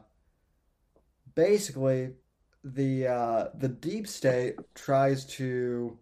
basically 1.35 2.15
the 2.65 3.07
uh, 3.07 3.49
the 3.55 3.69
deep 3.69 4.07
state 4.09 4.57
tries 4.75 5.25
to 5.25 5.99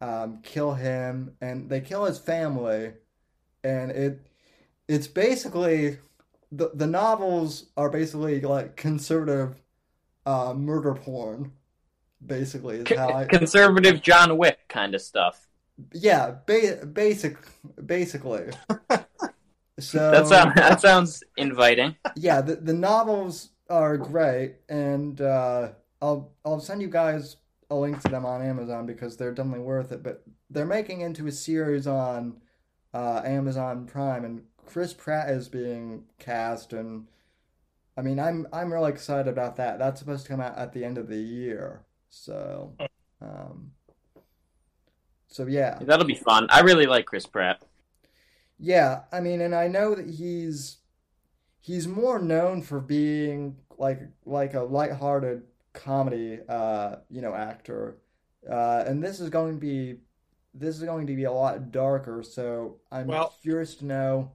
um, 0.00 0.40
kill 0.42 0.74
him, 0.74 1.34
and 1.40 1.68
they 1.70 1.80
kill 1.80 2.04
his 2.04 2.18
family, 2.18 2.92
and 3.64 3.90
it 3.90 4.26
it's 4.86 5.06
basically 5.06 5.98
the 6.52 6.70
the 6.74 6.86
novels 6.86 7.66
are 7.76 7.90
basically 7.90 8.40
like 8.40 8.76
conservative 8.76 9.54
uh, 10.28 10.54
murder 10.54 10.94
porn. 10.94 11.52
Basically, 12.24 12.78
is 12.78 12.88
how 12.96 13.12
I 13.12 13.24
Conservative 13.26 14.02
John 14.02 14.36
Wick 14.36 14.58
kind 14.68 14.94
of 14.94 15.00
stuff. 15.00 15.46
yeah, 15.92 16.36
ba- 16.46 16.84
basic 16.86 17.36
basically. 17.84 18.50
So 19.80 20.10
That 20.10 20.26
sounds 20.26 20.54
that 20.56 20.80
sounds 20.80 21.22
inviting. 21.36 21.94
yeah, 22.16 22.40
the 22.40 22.56
the 22.56 22.72
novels 22.74 23.50
are 23.70 23.96
great, 23.96 24.56
and 24.68 25.20
uh, 25.20 25.68
I'll 26.02 26.32
I'll 26.44 26.58
send 26.58 26.82
you 26.82 26.88
guys 26.88 27.36
a 27.70 27.76
link 27.76 28.00
to 28.02 28.08
them 28.08 28.26
on 28.26 28.42
Amazon 28.42 28.86
because 28.86 29.16
they're 29.16 29.32
definitely 29.32 29.60
worth 29.64 29.92
it. 29.92 30.02
But 30.02 30.24
they're 30.50 30.66
making 30.66 31.02
into 31.02 31.28
a 31.28 31.32
series 31.32 31.86
on 31.86 32.40
uh, 32.92 33.22
Amazon 33.24 33.86
Prime, 33.86 34.24
and 34.24 34.42
Chris 34.66 34.92
Pratt 34.92 35.30
is 35.30 35.48
being 35.48 36.06
cast, 36.18 36.72
and 36.72 37.06
I 37.98 38.00
mean, 38.00 38.20
I'm 38.20 38.46
I'm 38.52 38.72
really 38.72 38.92
excited 38.92 39.26
about 39.26 39.56
that. 39.56 39.80
That's 39.80 39.98
supposed 39.98 40.22
to 40.22 40.28
come 40.30 40.40
out 40.40 40.56
at 40.56 40.72
the 40.72 40.84
end 40.84 40.98
of 40.98 41.08
the 41.08 41.16
year, 41.18 41.84
so 42.08 42.72
um, 43.20 43.72
so 45.26 45.46
yeah. 45.48 45.78
That'll 45.80 46.06
be 46.06 46.14
fun. 46.14 46.46
I 46.48 46.60
really 46.60 46.86
like 46.86 47.06
Chris 47.06 47.26
Pratt. 47.26 47.60
Yeah, 48.56 49.00
I 49.10 49.18
mean, 49.18 49.40
and 49.40 49.52
I 49.52 49.66
know 49.66 49.96
that 49.96 50.08
he's 50.08 50.76
he's 51.60 51.88
more 51.88 52.20
known 52.20 52.62
for 52.62 52.78
being 52.78 53.56
like 53.78 54.00
like 54.24 54.54
a 54.54 54.60
lighthearted 54.60 55.42
comedy 55.72 56.38
uh, 56.48 56.96
you 57.10 57.20
know, 57.20 57.34
actor. 57.34 57.98
Uh, 58.48 58.84
and 58.86 59.02
this 59.02 59.18
is 59.18 59.28
going 59.28 59.54
to 59.54 59.60
be 59.60 59.96
this 60.54 60.76
is 60.76 60.84
going 60.84 61.08
to 61.08 61.16
be 61.16 61.24
a 61.24 61.32
lot 61.32 61.72
darker, 61.72 62.22
so 62.22 62.76
I'm 62.92 63.08
Well- 63.08 63.34
curious 63.42 63.74
to 63.76 63.86
know 63.86 64.32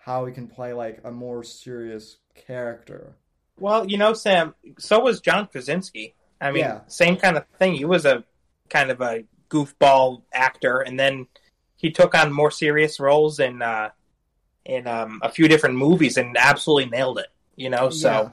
how 0.00 0.24
he 0.26 0.32
can 0.32 0.46
play 0.48 0.72
like 0.72 1.00
a 1.04 1.10
more 1.10 1.42
serious 1.44 2.16
character. 2.34 3.14
Well, 3.58 3.86
you 3.88 3.98
know, 3.98 4.14
Sam. 4.14 4.54
So 4.78 5.00
was 5.00 5.20
John 5.20 5.46
Krasinski. 5.46 6.14
I 6.40 6.50
mean, 6.50 6.60
Yeah. 6.64 6.80
same 6.86 7.16
kind 7.16 7.36
of 7.36 7.46
thing. 7.58 7.74
He 7.74 7.84
was 7.84 8.06
a 8.06 8.24
kind 8.70 8.90
of 8.90 9.00
a 9.02 9.24
goofball 9.50 10.22
actor, 10.32 10.80
and 10.80 10.98
then 10.98 11.26
he 11.76 11.90
took 11.90 12.14
on 12.14 12.32
more 12.32 12.50
serious 12.50 12.98
roles 12.98 13.38
in 13.40 13.60
uh, 13.62 13.90
in 14.64 14.86
um, 14.86 15.20
a 15.22 15.30
few 15.30 15.48
different 15.48 15.76
movies 15.76 16.16
and 16.16 16.36
absolutely 16.38 16.88
nailed 16.90 17.18
it. 17.18 17.28
You 17.56 17.68
know, 17.70 17.90
so 17.90 18.10
Yeah. 18.10 18.28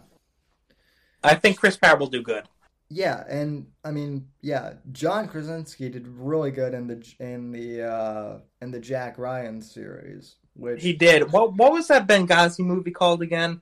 I 1.24 1.36
think 1.36 1.58
Chris 1.60 1.76
Pratt 1.76 2.00
will 2.00 2.08
do 2.08 2.22
good. 2.22 2.48
Yeah, 2.90 3.26
and 3.28 3.68
I 3.84 3.92
mean, 3.92 4.30
yeah, 4.42 4.76
John 4.94 5.28
Krasinski 5.28 5.90
did 5.90 6.08
really 6.08 6.52
good 6.52 6.74
in 6.74 6.88
the 6.88 7.14
in 7.20 7.52
the 7.52 7.84
uh 7.84 8.40
in 8.62 8.72
the 8.72 8.80
Jack 8.80 9.18
Ryan 9.18 9.62
series, 9.62 10.36
which 10.58 10.82
He 10.82 10.94
did. 10.94 11.32
What 11.32 11.54
what 11.54 11.72
was 11.72 11.88
that 11.88 12.08
Benghazi 12.08 12.60
movie 12.60 12.92
called 12.92 13.22
again? 13.22 13.62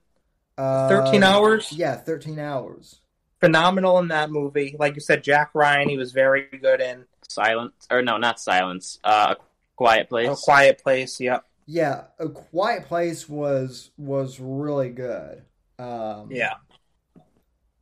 uh, 0.57 0.87
13 0.87 1.21
hours? 1.23 1.71
Yeah, 1.71 1.95
13 1.95 2.39
hours. 2.39 3.01
Phenomenal 3.41 3.99
in 3.99 4.07
that 4.07 4.31
movie. 4.31 4.75
Like 4.79 4.95
you 4.95 5.01
said, 5.01 5.23
Jack 5.23 5.51
Ryan. 5.53 5.89
He 5.89 5.97
was 5.97 6.11
very 6.13 6.47
good 6.61 6.79
in 6.81 7.05
Silence 7.27 7.87
or 7.91 8.01
no, 8.01 8.17
not 8.17 8.39
silence. 8.39 8.99
Uh, 9.03 9.35
Quiet 9.75 10.07
Place. 10.09 10.29
A 10.29 10.35
Quiet 10.35 10.81
Place. 10.81 11.19
Yep. 11.19 11.43
Yeah, 11.67 12.03
A 12.19 12.29
Quiet 12.29 12.85
Place 12.85 13.27
was 13.27 13.91
was 13.97 14.39
really 14.39 14.89
good. 14.89 15.43
Um, 15.77 16.29
Yeah. 16.31 16.53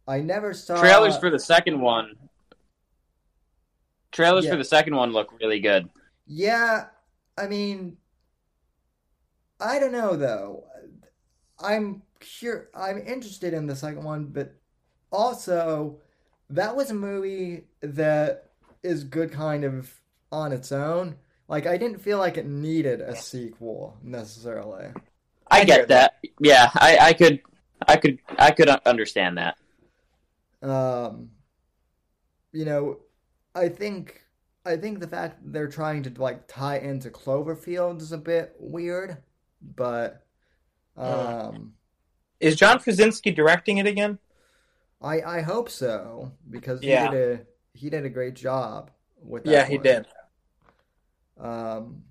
I 0.08 0.20
never 0.22 0.54
saw 0.54 0.80
Trailers 0.80 1.18
for 1.18 1.30
the 1.30 1.40
second 1.40 1.80
one. 1.80 2.16
Trailers 4.12 4.46
Yeah. 4.46 4.52
for 4.52 4.58
the 4.58 4.64
second 4.66 4.96
one 4.96 5.12
look 5.12 5.32
really 5.40 5.60
good. 5.60 5.90
Yeah, 6.26 6.86
I 7.38 7.48
mean, 7.48 7.98
I 9.64 9.80
don't 9.80 9.94
know 9.94 10.16
though. 10.16 10.66
I'm 11.60 12.04
cur- 12.20 12.70
I'm 12.76 12.98
interested 13.00 13.54
in 13.54 13.66
the 13.66 13.76
second 13.76 14.04
one, 14.04 14.26
but 14.26 14.56
also 15.12 16.00
that 16.50 16.76
was 16.76 16.92
a 16.92 16.96
movie 16.96 17.66
that 17.82 18.52
is 18.84 19.06
good 19.06 19.32
kind 19.32 19.64
of 19.64 19.94
on 20.32 20.52
its 20.52 20.72
own. 20.72 21.16
Like 21.48 21.66
I 21.66 21.78
didn't 21.78 22.02
feel 22.02 22.18
like 22.18 22.38
it 22.38 22.46
needed 22.46 23.00
a 23.00 23.16
sequel 23.16 23.98
necessarily. 24.04 24.88
I, 25.50 25.62
I 25.62 25.64
get 25.64 25.88
that. 25.88 26.16
Yeah, 26.40 26.70
I, 26.74 26.98
I 26.98 27.14
could, 27.14 27.42
I 27.88 27.96
could, 27.98 28.20
I 28.38 28.52
could 28.52 28.70
understand 28.70 29.38
that. 29.38 29.58
Um, 30.62 31.30
you 32.52 32.66
know, 32.66 33.00
I 33.56 33.70
think 33.70 34.22
I 34.66 34.78
think 34.78 35.00
the 35.00 35.08
fact 35.08 35.40
they're 35.44 35.68
trying 35.68 36.04
to 36.04 36.22
like 36.22 36.48
tie 36.48 36.78
into 36.80 37.10
Cloverfield 37.10 38.02
is 38.02 38.12
a 38.12 38.18
bit 38.18 38.56
weird, 38.60 39.18
but 39.64 40.26
um, 40.98 41.74
Is 42.40 42.56
John 42.56 42.80
Krasinski 42.80 43.32
directing 43.32 43.78
it 43.80 43.88
again? 43.88 44.20
I 45.02 45.22
I 45.22 45.42
hope 45.42 45.70
so 45.70 46.32
because 46.50 46.84
he 46.86 46.96
Yeah. 46.96 46.98
did 46.98 47.14
a 47.14 47.46
he 47.74 47.90
did 47.92 48.06
a 48.06 48.10
great 48.10 48.34
job 48.36 48.90
with 49.22 49.46
that 49.46 49.64
Yeah, 49.64 49.66
he 49.68 49.78
did. 49.78 50.08
Um, 51.38 52.04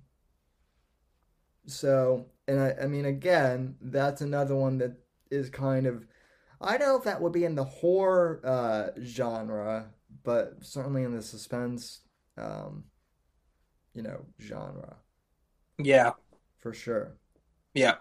so 1.67 2.27
and 2.47 2.59
I, 2.59 2.75
I 2.83 2.87
mean, 2.87 3.05
again, 3.05 3.75
that's 3.81 4.21
another 4.21 4.55
one 4.55 4.77
that 4.79 4.97
is 5.31 5.49
kind 5.49 5.85
of. 5.87 6.05
I 6.61 6.77
don't 6.77 6.87
know 6.89 6.97
if 6.97 7.03
that 7.05 7.21
would 7.21 7.33
be 7.33 7.45
in 7.45 7.55
the 7.55 7.63
horror 7.65 8.41
uh, 8.45 8.99
genre, 9.03 9.91
but 10.23 10.57
certainly 10.61 11.03
in 11.03 11.13
the 11.13 11.21
suspense, 11.21 12.01
um, 12.37 12.85
you 13.93 14.01
know, 14.01 14.25
genre 14.41 14.97
Yeah. 15.77 16.13
for 16.59 16.73
sure. 16.73 17.17
Yeah. 17.73 17.95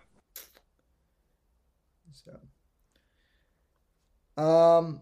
So, 2.13 4.43
um, 4.43 5.01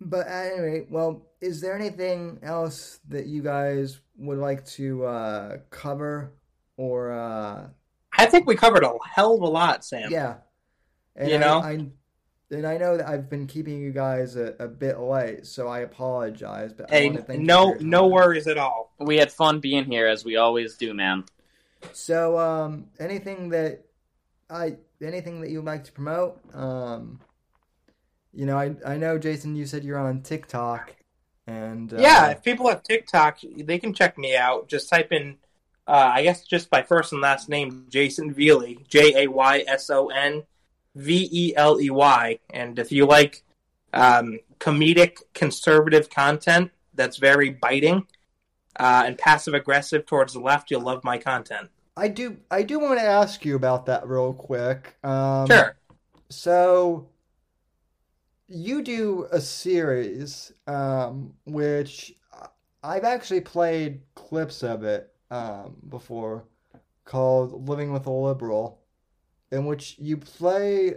but 0.00 0.28
anyway, 0.28 0.86
well, 0.88 1.26
is 1.40 1.60
there 1.60 1.74
anything 1.74 2.38
else 2.42 3.00
that 3.08 3.26
you 3.26 3.42
guys 3.42 4.00
would 4.16 4.38
like 4.38 4.64
to 4.66 5.04
uh, 5.04 5.56
cover 5.70 6.32
or 6.76 7.12
uh, 7.12 7.68
I 8.18 8.26
think 8.26 8.46
we 8.46 8.56
covered 8.56 8.84
a 8.84 8.92
hell 9.04 9.34
of 9.34 9.42
a 9.42 9.46
lot, 9.46 9.84
Sam. 9.84 10.10
yeah? 10.10 10.36
And 11.16 11.28
You 11.30 11.36
I- 11.36 11.38
know? 11.38 11.58
I, 11.60 11.86
and 12.52 12.64
I 12.64 12.78
know 12.78 12.96
that 12.96 13.08
I've 13.08 13.28
been 13.28 13.48
keeping 13.48 13.80
you 13.80 13.90
guys 13.90 14.36
a, 14.36 14.54
a 14.60 14.68
bit 14.68 15.00
late, 15.00 15.46
so 15.46 15.66
I 15.66 15.80
apologize. 15.80 16.72
But 16.72 16.92
I 16.92 16.94
Hey, 16.94 17.06
want 17.06 17.16
to 17.18 17.22
thank 17.24 17.42
no, 17.42 17.74
for 17.74 17.82
no 17.82 18.06
worries 18.06 18.46
at 18.46 18.56
all. 18.56 18.94
We 19.00 19.16
had 19.16 19.32
fun 19.32 19.58
being 19.58 19.84
here 19.84 20.06
as 20.06 20.24
we 20.24 20.36
always 20.36 20.76
do, 20.76 20.94
man. 20.94 21.24
So, 21.92 22.38
um, 22.38 22.86
anything 22.98 23.50
that 23.50 23.84
I 24.50 24.76
anything 25.02 25.40
that 25.40 25.50
you'd 25.50 25.64
like 25.64 25.84
to 25.84 25.92
promote? 25.92 26.40
Um, 26.54 27.20
you 28.32 28.46
know, 28.46 28.56
I 28.56 28.74
I 28.86 28.96
know 28.96 29.18
Jayson, 29.18 29.56
you 29.56 29.66
said 29.66 29.84
you're 29.84 29.98
on 29.98 30.22
TikTok, 30.22 30.94
and 31.46 31.92
uh, 31.92 31.96
Yeah, 31.98 32.30
if 32.30 32.42
people 32.42 32.68
have 32.68 32.82
TikTok, 32.82 33.38
they 33.56 33.78
can 33.78 33.94
check 33.94 34.18
me 34.18 34.36
out. 34.36 34.68
Just 34.68 34.88
type 34.88 35.12
in, 35.12 35.36
uh, 35.86 36.10
I 36.14 36.22
guess, 36.22 36.44
just 36.44 36.70
my 36.70 36.82
first 36.82 37.12
and 37.12 37.20
last 37.22 37.48
name, 37.48 37.86
Jayson 37.88 38.34
Veley, 38.34 38.86
J 38.88 39.24
A 39.24 39.30
Y 39.30 39.64
S 39.66 39.90
O 39.90 40.08
N 40.08 40.42
V 40.94 41.28
E 41.30 41.56
L 41.56 41.80
E 41.80 41.90
Y. 41.90 42.38
And 42.50 42.78
if 42.78 42.92
you 42.92 43.06
like 43.06 43.42
um, 43.92 44.40
comedic, 44.58 45.22
conservative 45.34 46.10
content 46.10 46.70
that's 46.94 47.16
very 47.16 47.50
biting 47.50 48.06
uh, 48.78 49.04
and 49.06 49.18
passive 49.18 49.54
aggressive 49.54 50.06
towards 50.06 50.32
the 50.32 50.40
left, 50.40 50.70
you'll 50.70 50.82
love 50.82 51.04
my 51.04 51.18
content. 51.18 51.70
I 51.96 52.08
do 52.08 52.36
I 52.50 52.62
do 52.62 52.78
want 52.78 52.98
to 52.98 53.04
ask 53.04 53.44
you 53.44 53.56
about 53.56 53.86
that 53.86 54.06
real 54.06 54.34
quick. 54.34 54.96
Um, 55.02 55.46
Sure. 55.46 55.76
So 56.28 57.08
you 58.48 58.82
do 58.82 59.26
a 59.32 59.40
series, 59.40 60.52
um, 60.66 61.32
which 61.44 62.14
I've 62.82 63.04
actually 63.04 63.40
played 63.40 64.02
clips 64.14 64.62
of 64.62 64.84
it 64.84 65.12
um, 65.30 65.76
before, 65.88 66.44
called 67.04 67.68
"Living 67.68 67.92
with 67.92 68.06
a 68.06 68.10
Liberal," 68.10 68.80
in 69.50 69.64
which 69.64 69.96
you 69.98 70.16
play 70.16 70.96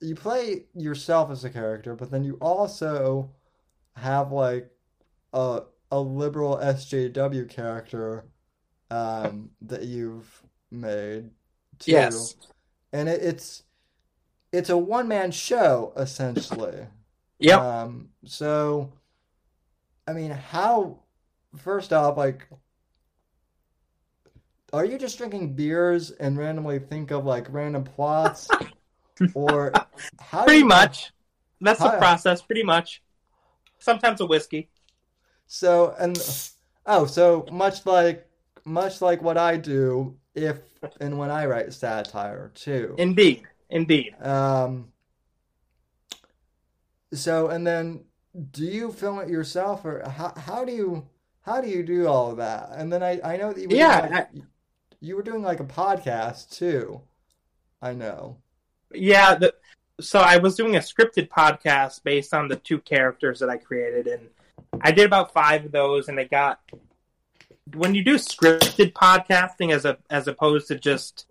you 0.00 0.14
play 0.14 0.64
yourself 0.74 1.30
as 1.30 1.44
a 1.44 1.50
character, 1.50 1.94
but 1.94 2.10
then 2.10 2.24
you 2.24 2.36
also 2.40 3.30
have 3.96 4.32
like 4.32 4.70
a 5.32 5.62
a 5.90 6.00
liberal 6.00 6.56
SJW 6.56 7.48
character 7.48 8.24
um, 8.90 9.50
that 9.62 9.84
you've 9.84 10.42
made. 10.70 11.30
Too 11.78 11.90
Yes. 11.92 12.36
and 12.92 13.08
it, 13.08 13.22
it's 13.22 13.62
it's 14.52 14.70
a 14.70 14.76
one 14.76 15.08
man 15.08 15.30
show 15.32 15.92
essentially. 15.96 16.86
Yep. 17.40 17.60
Um, 17.60 18.08
so, 18.24 18.92
I 20.06 20.12
mean, 20.12 20.30
how? 20.30 21.00
First 21.56 21.92
off, 21.92 22.16
like, 22.16 22.48
are 24.72 24.84
you 24.84 24.98
just 24.98 25.18
drinking 25.18 25.54
beers 25.54 26.10
and 26.12 26.36
randomly 26.36 26.78
think 26.78 27.10
of 27.10 27.24
like 27.24 27.46
random 27.52 27.84
plots, 27.84 28.48
or 29.34 29.72
how? 30.20 30.44
pretty 30.44 30.60
you- 30.60 30.66
much. 30.66 31.10
That's 31.60 31.80
the 31.80 31.90
process, 31.90 32.42
pretty 32.42 32.62
much. 32.62 33.02
Sometimes 33.78 34.20
a 34.20 34.26
whiskey. 34.26 34.68
So 35.46 35.94
and 35.98 36.16
oh, 36.86 37.06
so 37.06 37.46
much 37.50 37.86
like 37.86 38.26
much 38.64 39.00
like 39.00 39.22
what 39.22 39.36
I 39.36 39.56
do 39.56 40.16
if 40.34 40.58
and 41.00 41.18
when 41.18 41.30
I 41.30 41.46
write 41.46 41.72
satire 41.72 42.50
too. 42.54 42.94
Indeed. 42.98 43.42
Indeed. 43.70 44.14
Um, 44.20 44.92
so 47.12 47.48
and 47.48 47.66
then 47.66 48.04
do 48.50 48.64
you 48.64 48.90
film 48.90 49.20
it 49.20 49.28
yourself 49.28 49.84
or 49.84 50.08
how 50.08 50.32
how 50.36 50.64
do 50.64 50.72
you 50.72 51.06
how 51.42 51.60
do 51.60 51.68
you 51.68 51.82
do 51.82 52.06
all 52.06 52.30
of 52.30 52.38
that? 52.38 52.70
And 52.72 52.92
then 52.92 53.02
I 53.02 53.20
I 53.22 53.36
know 53.36 53.52
that 53.52 53.60
you 53.60 53.68
were 53.68 53.76
Yeah, 53.76 54.00
doing 54.00 54.12
like, 54.12 54.28
you 55.00 55.16
were 55.16 55.22
doing 55.22 55.42
like 55.42 55.60
a 55.60 55.64
podcast 55.64 56.56
too. 56.56 57.00
I 57.82 57.92
know. 57.92 58.38
Yeah, 58.92 59.34
the, 59.34 59.54
so 60.00 60.20
I 60.20 60.38
was 60.38 60.56
doing 60.56 60.76
a 60.76 60.80
scripted 60.80 61.28
podcast 61.28 62.02
based 62.02 62.32
on 62.32 62.48
the 62.48 62.56
two 62.56 62.78
characters 62.78 63.38
that 63.40 63.50
I 63.50 63.58
created, 63.58 64.06
and 64.06 64.28
I 64.84 64.92
did 64.92 65.06
about 65.06 65.32
five 65.32 65.64
of 65.64 65.72
those, 65.72 66.08
and 66.08 66.18
it 66.18 66.30
got. 66.30 66.60
When 67.74 67.94
you 67.94 68.04
do 68.04 68.16
scripted 68.16 68.92
podcasting 68.92 69.72
as 69.72 69.84
a 69.86 69.96
as 70.10 70.28
opposed 70.28 70.68
to 70.68 70.78
just 70.78 71.26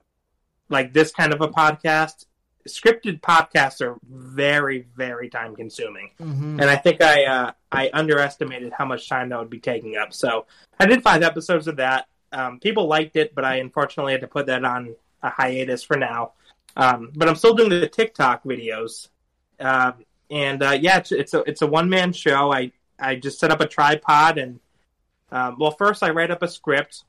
like 0.69 0.91
this 0.91 1.11
kind 1.11 1.31
of 1.31 1.41
a 1.41 1.47
podcast, 1.47 2.25
scripted 2.67 3.21
podcasts 3.21 3.79
are 3.81 3.97
very 4.09 4.87
very 4.95 5.29
time 5.29 5.55
consuming, 5.55 6.09
Mm-hmm. 6.19 6.59
and 6.59 6.69
I 6.69 6.75
think 6.75 7.01
I 7.03 7.25
uh, 7.25 7.51
I 7.71 7.91
underestimated 7.93 8.73
how 8.73 8.85
much 8.85 9.07
time 9.07 9.29
that 9.29 9.39
would 9.39 9.51
be 9.51 9.59
taking 9.59 9.95
up. 9.95 10.11
So 10.13 10.47
I 10.79 10.87
did 10.87 11.03
five 11.03 11.21
episodes 11.21 11.67
of 11.67 11.75
that. 11.77 12.07
Um, 12.31 12.59
people 12.59 12.87
liked 12.87 13.15
it, 13.15 13.35
but 13.35 13.45
I 13.45 13.57
unfortunately 13.57 14.13
had 14.13 14.21
to 14.21 14.27
put 14.27 14.47
that 14.47 14.65
on 14.65 14.95
a 15.21 15.29
hiatus 15.29 15.83
for 15.83 15.97
now. 15.97 16.31
Um, 16.75 17.11
but 17.15 17.29
I'm 17.29 17.35
still 17.35 17.53
doing 17.53 17.69
the 17.69 17.87
TikTok 17.87 18.43
videos, 18.43 19.09
um, 19.59 20.03
and 20.31 20.63
uh, 20.63 20.71
yeah, 20.81 20.97
it's, 20.97 21.11
it's 21.11 21.35
a 21.35 21.41
it's 21.41 21.61
a 21.61 21.67
one 21.67 21.87
man 21.91 22.11
show. 22.11 22.51
I 22.51 22.71
I 23.03 23.15
just 23.15 23.39
set 23.39 23.51
up 23.51 23.61
a 23.61 23.67
tripod 23.67 24.37
and 24.37 24.59
um, 25.33 25.57
well, 25.59 25.71
first 25.71 26.03
I 26.03 26.11
write 26.11 26.29
up 26.29 26.43
a 26.43 26.47
script, 26.47 27.05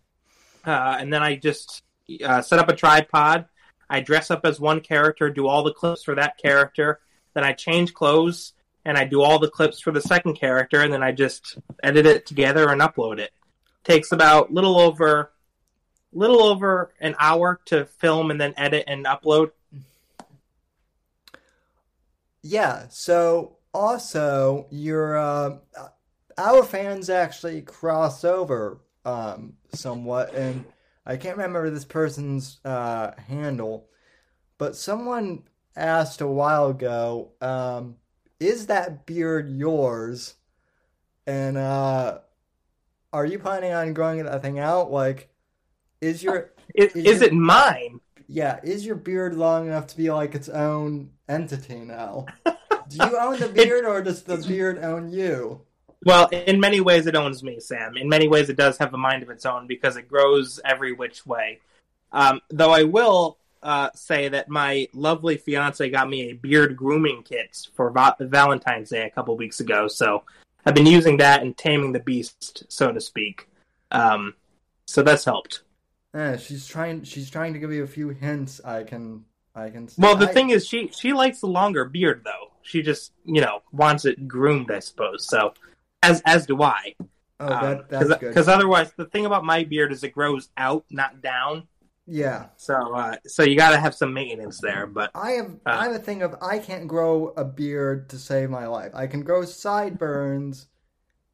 uh, 0.65 0.97
and 0.99 1.13
then 1.13 1.23
I 1.23 1.37
just 1.37 1.83
uh, 2.25 2.41
set 2.41 2.59
up 2.59 2.71
a 2.71 2.75
tripod. 2.75 3.45
I 3.91 4.01
dress 4.01 4.31
up 4.31 4.47
as 4.47 4.59
one 4.59 4.81
character, 4.81 5.29
do 5.29 5.47
all 5.47 5.63
the 5.63 5.75
clips 5.75 6.03
for 6.05 6.15
that 6.15 6.39
character. 6.39 7.01
Then 7.35 7.45
I 7.45 7.53
change 7.53 7.93
clothes 7.93 8.55
and 8.87 8.97
I 8.97 9.05
do 9.05 9.21
all 9.21 9.39
the 9.39 9.51
clips 9.51 9.81
for 9.81 9.93
the 9.93 10.01
second 10.01 10.35
character, 10.35 10.81
and 10.81 10.93
then 10.93 11.03
I 11.03 11.13
just 11.13 11.59
edit 11.83 12.07
it 12.07 12.27
together 12.27 12.71
and 12.71 12.81
upload 12.81 13.19
it. 13.19 13.33
Takes 13.83 14.13
about 14.13 14.53
little 14.53 14.79
over 14.79 15.33
little 16.13 16.43
over 16.43 16.93
an 17.01 17.15
hour 17.19 17.61
to 17.67 17.85
film 17.85 18.31
and 18.31 18.41
then 18.41 18.55
edit 18.57 18.85
and 18.87 19.05
upload. 19.05 19.51
Yeah, 22.43 22.87
so 22.89 23.54
also 23.75 24.67
your 24.71 25.17
uh, 25.19 25.59
our 26.39 26.63
fans 26.65 27.11
actually 27.11 27.63
cross 27.63 28.25
over 28.25 28.81
um, 29.05 29.55
somewhat, 29.75 30.35
and 30.35 30.65
I 31.05 31.17
can't 31.17 31.37
remember 31.37 31.69
this 31.71 31.85
person's 31.85 32.61
uh, 32.65 33.13
handle, 33.29 33.89
but 34.59 34.77
someone 34.77 35.43
asked 35.77 36.21
a 36.21 36.27
while 36.27 36.69
ago, 36.69 37.33
um, 37.41 37.97
"Is 38.41 38.67
that 38.69 39.05
beard 39.07 39.51
yours?" 39.51 40.35
And 41.27 41.57
uh, 41.57 42.19
are 43.13 43.27
you 43.27 43.39
planning 43.39 43.73
on 43.73 43.95
growing 43.95 44.23
that 44.25 44.43
thing 44.43 44.59
out? 44.59 44.91
Like, 44.91 45.29
is 46.01 46.23
your 46.23 46.53
Is, 46.75 46.93
Is 46.95 47.05
is 47.07 47.21
your- 47.21 47.29
it 47.29 47.35
mine? 47.35 48.01
yeah, 48.27 48.59
is 48.65 48.87
your 48.87 48.97
beard 48.97 49.35
long 49.35 49.67
enough 49.67 49.87
to 49.89 49.97
be 49.97 50.11
like 50.11 50.35
its 50.35 50.49
own 50.49 51.11
entity 51.29 51.81
now? 51.81 52.27
Do 52.89 52.97
you 52.97 53.19
own 53.19 53.39
the 53.39 53.49
beard 53.55 53.85
or 53.85 54.03
does 54.03 54.23
the 54.23 54.37
beard 54.37 54.79
own 54.79 55.11
you? 55.11 55.61
Well, 56.05 56.29
in 56.29 56.61
many 56.61 56.81
ways, 56.81 57.07
it 57.07 57.17
owns 57.17 57.43
me, 57.43 57.61
Sam. 57.61 57.97
In 57.97 58.09
many 58.09 58.29
ways, 58.29 58.51
it 58.51 58.57
does 58.57 58.77
have 58.79 58.93
a 58.93 58.99
mind 58.99 59.23
of 59.23 59.31
its 59.31 59.47
own 59.47 59.67
because 59.67 59.97
it 59.97 60.09
grows 60.09 60.61
every 60.65 60.93
which 60.93 61.25
way. 61.25 61.61
Um, 62.13 62.41
though 62.51 62.71
I 62.73 62.83
will 62.83 63.39
uh, 63.63 63.89
say 63.95 64.29
that 64.29 64.51
my 64.51 64.87
lovely 64.93 65.39
fiance 65.39 65.89
got 65.89 66.09
me 66.11 66.31
a 66.31 66.33
beard 66.35 66.77
grooming 66.77 67.23
kit 67.23 67.69
for 67.75 67.91
va- 67.91 68.17
Valentine's 68.21 68.91
Day 68.91 69.07
a 69.07 69.11
couple 69.11 69.35
weeks 69.37 69.61
ago. 69.61 69.89
So 69.89 70.25
I've 70.67 70.75
been 70.75 70.87
using 70.87 71.17
that 71.19 71.43
and 71.43 71.57
taming 71.57 71.93
the 71.93 72.01
beast, 72.01 72.65
so 72.69 72.93
to 72.93 73.01
speak. 73.01 73.49
Um, 73.91 74.35
so 74.87 75.03
that's 75.03 75.25
helped. 75.25 75.63
Eh, 76.13 76.37
she's 76.37 76.67
trying 76.67 77.03
she's 77.05 77.31
trying 77.31 77.55
to 77.55 77.59
give 77.59 77.73
you 77.73 77.83
a 77.83 77.87
few 77.89 78.11
hints 78.11 78.61
I 78.65 78.83
can 78.85 79.25
I 79.55 79.71
can. 79.71 79.89
Well, 79.97 80.17
the 80.17 80.29
I- 80.29 80.33
thing 80.33 80.51
is, 80.51 80.67
she 80.67 80.89
she 80.89 81.13
likes 81.15 81.41
the 81.41 81.47
longer 81.49 81.87
beard, 81.87 82.23
though. 82.25 82.51
She 82.65 82.83
just 82.83 83.13
you 83.25 83.41
know 83.41 83.61
wants 83.73 84.05
it 84.05 84.27
groomed, 84.27 84.71
I 84.71 84.81
suppose. 84.81 85.27
So 85.29 85.55
as 86.03 86.23
as 86.27 86.47
do 86.47 86.63
I. 86.63 86.95
Oh, 87.41 87.49
that 87.49 87.89
that's 87.89 88.09
good. 88.09 88.21
Because 88.21 88.49
otherwise, 88.49 88.93
the 88.97 89.07
thing 89.07 89.27
about 89.27 89.45
my 89.45 89.65
beard 89.65 89.93
is 89.93 90.05
it 90.05 90.11
grows 90.11 90.49
out, 90.57 90.85
not 90.91 91.21
down. 91.21 91.67
Yeah. 92.07 92.47
So, 92.57 92.95
uh, 92.95 93.17
so 93.27 93.43
you 93.43 93.57
got 93.57 93.71
to 93.71 93.79
have 93.79 93.95
some 93.95 94.13
maintenance 94.13 94.61
there. 94.61 94.87
But 94.87 95.11
I 95.15 95.33
have 95.33 95.57
Uh. 95.67 95.71
I 95.71 95.85
have 95.85 95.95
a 95.95 95.99
thing 95.99 96.23
of 96.23 96.37
I 96.43 96.59
can't 96.59 96.87
grow 96.87 97.33
a 97.37 97.45
beard 97.45 98.09
to 98.11 98.19
save 98.19 98.51
my 98.51 98.67
life. 98.67 98.93
I 98.95 99.07
can 99.07 99.23
grow 99.23 99.45
sideburns 99.45 100.67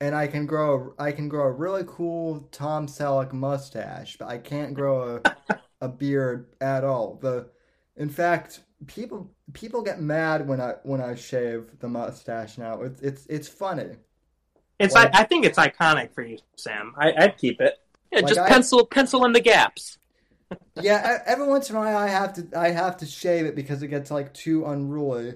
and 0.00 0.14
I 0.14 0.26
can 0.26 0.46
grow 0.46 0.94
I 0.98 1.12
can 1.12 1.28
grow 1.28 1.46
a 1.46 1.52
really 1.52 1.84
cool 1.86 2.48
Tom 2.52 2.86
Selleck 2.86 3.32
mustache, 3.32 4.16
but 4.18 4.28
I 4.28 4.38
can't 4.38 4.74
grow 4.74 5.20
a 5.24 5.56
a 5.80 5.88
beard 5.88 6.54
at 6.60 6.84
all. 6.84 7.18
The 7.20 7.48
in 7.96 8.08
fact, 8.08 8.60
people 8.86 9.30
people 9.52 9.82
get 9.82 10.00
mad 10.00 10.46
when 10.46 10.60
I 10.60 10.74
when 10.82 11.00
I 11.00 11.14
shave 11.14 11.78
the 11.80 11.88
mustache 11.88 12.58
now. 12.58 12.82
It's 12.82 13.00
it's 13.00 13.26
it's 13.26 13.48
funny. 13.48 13.96
It's 14.78 14.94
Like- 14.94 15.14
I, 15.14 15.20
I 15.20 15.24
think 15.24 15.44
it's 15.44 15.58
iconic 15.58 16.14
for 16.14 16.22
you, 16.22 16.38
Sam. 16.56 16.94
I, 16.96 17.12
I'd 17.12 17.36
keep 17.36 17.60
it. 17.60 17.74
Yeah, 18.10 18.20
Like 18.20 18.28
just 18.28 18.40
I- 18.40 18.48
pencil 18.48 18.86
pencil 18.86 19.24
in 19.24 19.32
the 19.32 19.40
gaps. 19.40 19.98
Yeah, 20.82 21.18
every 21.26 21.46
once 21.46 21.70
in 21.70 21.76
a 21.76 21.78
while 21.78 21.96
I 21.96 22.08
have 22.08 22.32
to 22.34 22.58
I 22.58 22.70
have 22.70 22.96
to 22.98 23.06
shave 23.06 23.46
it 23.46 23.54
because 23.54 23.82
it 23.84 23.88
gets 23.88 24.10
like 24.10 24.34
too 24.34 24.64
unruly. 24.66 25.34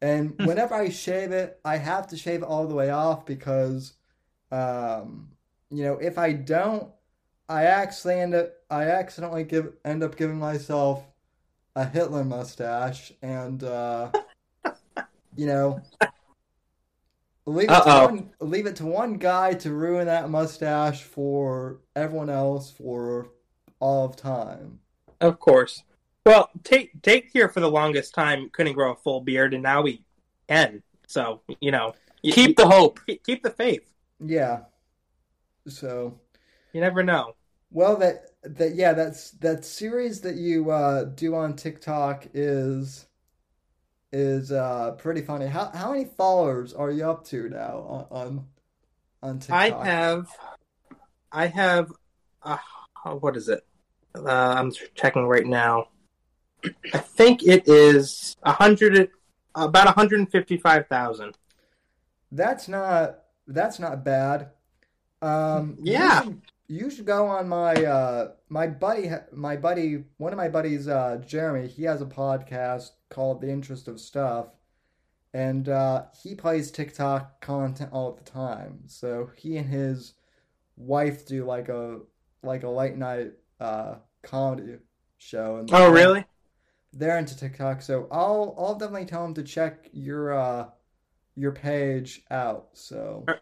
And 0.00 0.34
whenever 0.46 0.74
I 0.74 0.88
shave 0.88 1.32
it, 1.32 1.60
I 1.64 1.76
have 1.76 2.06
to 2.08 2.16
shave 2.16 2.42
it 2.42 2.46
all 2.46 2.66
the 2.66 2.74
way 2.74 2.88
off 2.90 3.26
because 3.26 3.92
um 4.50 5.28
you 5.70 5.82
know, 5.84 5.94
if 5.94 6.16
I 6.16 6.32
don't 6.32 6.88
I 7.48 7.66
accidentally 7.66 8.22
end 8.22 8.34
up 8.34 8.52
I 8.70 8.84
accidentally 8.84 9.44
give 9.44 9.72
end 9.84 10.02
up 10.02 10.16
giving 10.16 10.38
myself 10.38 11.04
a 11.76 11.84
Hitler 11.84 12.24
mustache 12.24 13.12
and 13.22 13.62
uh 13.62 14.10
you 15.36 15.46
know 15.46 15.80
leave 17.44 17.70
it 17.70 17.82
to 17.84 18.02
one 18.06 18.30
leave 18.40 18.66
it 18.66 18.76
to 18.76 18.86
one 18.86 19.14
guy 19.14 19.52
to 19.54 19.72
ruin 19.72 20.06
that 20.06 20.30
mustache 20.30 21.02
for 21.02 21.78
everyone 21.94 22.30
else 22.30 22.70
for 22.70 23.28
all 23.78 24.06
of 24.06 24.16
time. 24.16 24.80
Of 25.20 25.38
course. 25.38 25.82
Well, 26.24 26.48
take 26.64 27.00
Tate 27.02 27.26
here 27.32 27.48
for 27.48 27.60
the 27.60 27.70
longest 27.70 28.14
time 28.14 28.48
couldn't 28.52 28.72
grow 28.72 28.92
a 28.92 28.96
full 28.96 29.20
beard, 29.20 29.52
and 29.54 29.62
now 29.62 29.84
he 29.84 30.02
can. 30.48 30.82
So 31.06 31.42
you 31.60 31.70
know, 31.70 31.94
Keep 32.24 32.56
the 32.56 32.66
hope. 32.66 32.98
keep 33.24 33.42
the 33.42 33.50
faith. 33.50 33.92
Yeah. 34.18 34.60
So, 35.68 36.18
You 36.72 36.80
never 36.80 37.02
know. 37.02 37.34
well, 37.70 37.96
that 37.96 38.30
that 38.48 38.74
yeah, 38.74 38.92
that's 38.92 39.32
that 39.32 39.64
series 39.64 40.20
that 40.22 40.36
you 40.36 40.70
uh, 40.70 41.04
do 41.04 41.34
on 41.34 41.56
TikTok 41.56 42.26
is 42.34 43.06
is 44.12 44.52
uh, 44.52 44.92
pretty 44.92 45.22
funny. 45.22 45.46
How 45.46 45.70
how 45.74 45.92
many 45.92 46.04
followers 46.04 46.72
are 46.72 46.90
you 46.90 47.08
up 47.08 47.24
to 47.26 47.48
now 47.48 48.06
on 48.10 48.46
on, 49.22 49.40
on 49.40 49.42
I 49.50 49.70
have, 49.84 50.28
I 51.32 51.46
have, 51.46 51.92
uh, 52.42 52.58
what 53.04 53.36
is 53.36 53.48
it? 53.48 53.64
Uh, 54.14 54.28
I'm 54.28 54.72
checking 54.94 55.26
right 55.26 55.46
now. 55.46 55.88
I 56.94 56.98
think 56.98 57.42
it 57.42 57.68
is 57.68 58.36
a 58.42 58.52
hundred, 58.52 59.10
about 59.54 59.86
155,000. 59.86 61.36
That's 62.32 62.68
not 62.68 63.20
that's 63.46 63.78
not 63.78 64.04
bad. 64.04 64.50
Um, 65.22 65.78
Yeah. 65.80 66.22
You 66.22 66.30
should, 66.30 66.42
you 66.68 66.90
should 66.90 67.06
go 67.06 67.26
on 67.26 67.48
my 67.48 67.74
uh 67.84 68.32
my 68.48 68.66
buddy 68.66 69.10
my 69.32 69.56
buddy 69.56 70.04
one 70.16 70.32
of 70.32 70.36
my 70.36 70.48
buddies 70.48 70.88
uh 70.88 71.20
Jeremy 71.26 71.68
he 71.68 71.84
has 71.84 72.02
a 72.02 72.06
podcast 72.06 72.90
called 73.08 73.40
The 73.40 73.48
Interest 73.50 73.86
of 73.88 74.00
Stuff 74.00 74.46
and 75.32 75.68
uh 75.68 76.04
he 76.22 76.34
plays 76.34 76.70
TikTok 76.70 77.40
content 77.40 77.90
all 77.92 78.12
the 78.12 78.24
time. 78.30 78.80
So 78.86 79.30
he 79.36 79.56
and 79.58 79.68
his 79.68 80.14
wife 80.76 81.26
do 81.26 81.44
like 81.44 81.68
a 81.68 82.00
like 82.42 82.62
a 82.62 82.68
late 82.68 82.96
night 82.96 83.32
uh 83.60 83.96
comedy 84.22 84.76
show 85.18 85.56
and 85.56 85.68
Oh, 85.72 85.90
really? 85.90 86.24
they're 86.92 87.18
into 87.18 87.36
TikTok, 87.36 87.82
so 87.82 88.08
I'll 88.10 88.54
I'll 88.58 88.74
definitely 88.74 89.06
tell 89.06 89.24
him 89.24 89.34
to 89.34 89.42
check 89.42 89.88
your 89.92 90.32
uh 90.32 90.68
your 91.34 91.52
page 91.52 92.22
out. 92.30 92.68
So 92.72 93.24
Are 93.28 93.38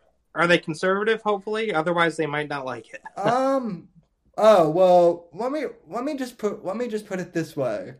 they 0.46 0.58
conservative? 0.58 1.22
Hopefully, 1.22 1.72
otherwise 1.72 2.16
they 2.16 2.26
might 2.26 2.48
not 2.48 2.64
like 2.64 2.92
it. 2.92 3.02
um 3.18 3.88
oh 4.36 4.68
well 4.68 5.28
let 5.32 5.52
me 5.52 5.64
let 5.86 6.04
me 6.04 6.16
just 6.16 6.38
put 6.38 6.64
let 6.64 6.76
me 6.76 6.88
just 6.88 7.06
put 7.06 7.20
it 7.20 7.32
this 7.32 7.56
way. 7.56 7.94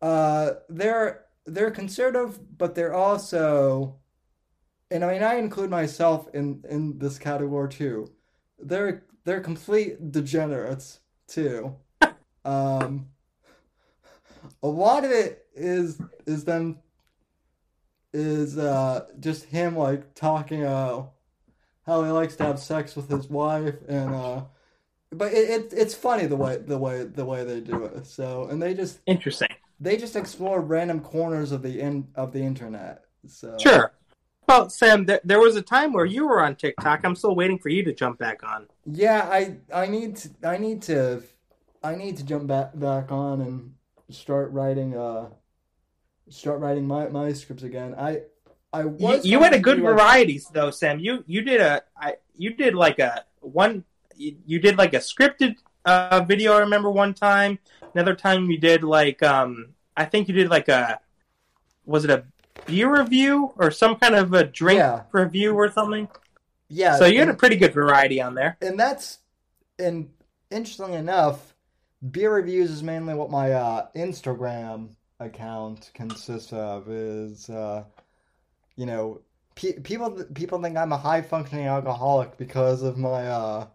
Uh 0.00 0.52
they're 0.68 1.24
they're 1.44 1.70
conservative, 1.70 2.38
but 2.58 2.74
they're 2.74 2.94
also 2.94 3.96
and 4.90 5.04
I 5.04 5.12
mean 5.12 5.22
I 5.22 5.34
include 5.34 5.70
myself 5.70 6.28
in 6.34 6.64
in 6.68 6.98
this 6.98 7.18
category 7.18 7.68
too. 7.68 8.10
They're 8.58 9.04
they're 9.24 9.40
complete 9.40 10.12
degenerates 10.12 11.00
too. 11.28 11.76
Um 12.44 13.08
a 14.62 14.68
lot 14.68 15.04
of 15.04 15.10
it 15.10 15.46
is 15.54 16.00
is 16.26 16.44
them 16.44 16.78
is 18.12 18.56
uh 18.56 19.06
just 19.20 19.44
him 19.44 19.76
like 19.76 20.14
talking 20.14 20.64
uh 20.64 21.06
how 21.86 22.02
he 22.04 22.10
likes 22.10 22.36
to 22.36 22.44
have 22.44 22.58
sex 22.58 22.96
with 22.96 23.08
his 23.08 23.28
wife 23.28 23.76
and 23.88 24.14
uh 24.14 24.42
but 25.12 25.32
it, 25.32 25.48
it 25.50 25.72
it's 25.76 25.94
funny 25.94 26.26
the 26.26 26.36
way 26.36 26.56
the 26.56 26.76
way 26.78 27.04
the 27.04 27.24
way 27.24 27.44
they 27.44 27.60
do 27.60 27.84
it 27.84 28.06
so 28.06 28.46
and 28.50 28.60
they 28.60 28.74
just 28.74 28.98
Interesting. 29.06 29.48
they 29.80 29.96
just 29.96 30.16
explore 30.16 30.60
random 30.60 31.00
corners 31.00 31.52
of 31.52 31.62
the 31.62 31.80
in 31.80 32.08
of 32.14 32.32
the 32.32 32.40
internet 32.40 33.04
so 33.26 33.56
Sure. 33.60 33.92
Well, 34.48 34.70
Sam, 34.70 35.06
there, 35.06 35.20
there 35.24 35.40
was 35.40 35.56
a 35.56 35.62
time 35.62 35.92
where 35.92 36.04
you 36.04 36.24
were 36.28 36.40
on 36.40 36.54
TikTok. 36.54 37.00
I'm 37.04 37.16
still 37.16 37.34
waiting 37.34 37.58
for 37.58 37.68
you 37.68 37.82
to 37.82 37.92
jump 37.92 38.18
back 38.20 38.44
on. 38.44 38.68
yeah 38.84 39.28
i 39.28 39.56
i 39.74 39.86
need 39.86 40.14
to 40.16 40.28
i 40.44 40.56
need 40.56 40.82
to 40.82 41.22
i 41.82 41.94
need 41.96 42.16
to 42.18 42.24
jump 42.24 42.46
back 42.46 42.70
back 42.78 43.10
on 43.10 43.40
and 43.40 43.74
start 44.10 44.52
writing 44.52 44.96
uh 44.96 45.28
start 46.28 46.60
writing 46.60 46.86
my 46.86 47.08
my 47.08 47.32
scripts 47.32 47.64
again 47.64 47.94
i 47.98 48.20
i 48.72 48.80
You, 48.82 48.88
was 48.88 49.24
you 49.26 49.38
going 49.38 49.52
had 49.52 49.60
a 49.60 49.62
good 49.62 49.78
do, 49.78 49.82
like- 49.90 50.42
though, 50.52 50.70
Sam. 50.70 50.98
You 50.98 51.24
you 51.26 51.42
did 51.42 51.60
a 51.60 51.82
I, 51.96 52.14
you 52.36 52.54
did 52.54 52.74
like 52.74 52.98
a 52.98 53.24
one 53.40 53.84
you, 54.16 54.36
you 54.46 54.58
did 54.58 54.76
like 54.78 54.94
a 54.94 54.98
scripted 54.98 55.56
uh, 55.84 56.20
video. 56.26 56.54
I 56.54 56.60
remember 56.60 56.90
one 56.90 57.14
time. 57.14 57.58
Another 57.94 58.14
time 58.14 58.50
you 58.50 58.58
did 58.58 58.82
like 58.82 59.22
um 59.22 59.68
I 59.96 60.04
think 60.04 60.28
you 60.28 60.34
did 60.34 60.48
like 60.50 60.68
a 60.68 61.00
was 61.84 62.04
it 62.04 62.10
a 62.10 62.24
beer 62.66 62.90
review 62.98 63.52
or 63.56 63.70
some 63.70 63.96
kind 63.96 64.14
of 64.14 64.32
a 64.32 64.44
drink 64.44 64.78
Yeah. 64.78 65.02
review 65.12 65.54
or 65.54 65.70
something. 65.70 66.08
yeah 66.68 66.96
So 66.96 67.04
you 67.06 67.20
had 67.20 67.28
a 67.28 67.34
pretty 67.34 67.56
good 67.56 67.72
variety 67.72 68.20
on 68.20 68.34
there. 68.34 68.56
and 68.60 68.78
that's 68.78 69.18
and 69.78 70.08
interestingly 70.50 70.94
enough, 70.94 71.54
beer 72.10 72.32
reviews 72.34 72.70
is 72.70 72.82
mainly 72.82 73.14
what 73.14 73.30
my 73.30 73.52
uh, 73.52 73.86
Instagram 73.94 74.88
account 75.20 75.90
consists 75.94 76.52
of. 76.52 76.88
Is 76.90 77.48
uh, 77.50 77.84
you 78.76 78.86
know, 78.86 79.22
pe- 79.54 79.80
people 79.80 80.24
people 80.34 80.62
think 80.62 80.76
I'm 80.76 80.92
a 80.92 80.96
high 80.98 81.22
functioning 81.22 81.66
alcoholic 81.66 82.36
because 82.36 82.82
of 82.82 82.98
my 82.98 83.26
uh, 83.26 83.66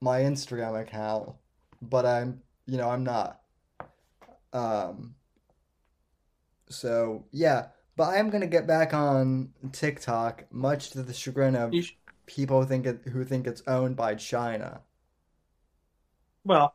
my 0.00 0.20
Instagram 0.20 0.80
account, 0.80 1.34
but 1.82 2.06
I'm 2.06 2.42
you 2.66 2.78
know 2.78 2.90
I'm 2.90 3.04
not. 3.04 3.40
Um. 4.52 5.14
So 6.70 7.24
yeah, 7.32 7.68
but 7.96 8.04
I 8.10 8.16
am 8.16 8.30
gonna 8.30 8.46
get 8.46 8.66
back 8.66 8.94
on 8.94 9.52
TikTok, 9.72 10.44
much 10.52 10.90
to 10.90 11.02
the 11.02 11.12
chagrin 11.14 11.56
of 11.56 11.74
sh- 11.80 11.92
people 12.26 12.64
think 12.64 12.86
it 12.86 13.00
who 13.12 13.24
think 13.24 13.46
it's 13.46 13.62
owned 13.66 13.96
by 13.96 14.14
China. 14.14 14.82
well, 16.44 16.74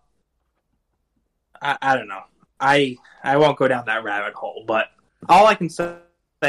I, 1.61 1.77
I 1.81 1.95
don't 1.95 2.07
know. 2.07 2.23
I 2.60 2.97
I 3.23 3.38
won't 3.38 3.57
go 3.57 3.68
down 3.68 3.85
that 3.85 4.03
rabbit 4.03 4.34
hole, 4.34 4.64
but 4.68 4.88
all 5.30 5.47
I 5.47 5.55
can 5.55 5.69
say 5.69 5.95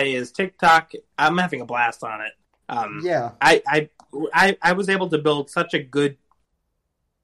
is 0.03 0.33
TikTok. 0.33 0.93
I'm 1.19 1.39
having 1.39 1.61
a 1.61 1.67
blast 1.67 2.03
on 2.05 2.21
it. 2.21 2.33
Um, 2.69 3.01
Yeah, 3.05 3.33
I, 3.41 3.63
I 3.67 3.89
I 4.33 4.57
I 4.63 4.73
was 4.73 4.89
able 4.89 5.09
to 5.11 5.19
build 5.19 5.51
such 5.51 5.75
a 5.75 5.79
good 5.79 6.17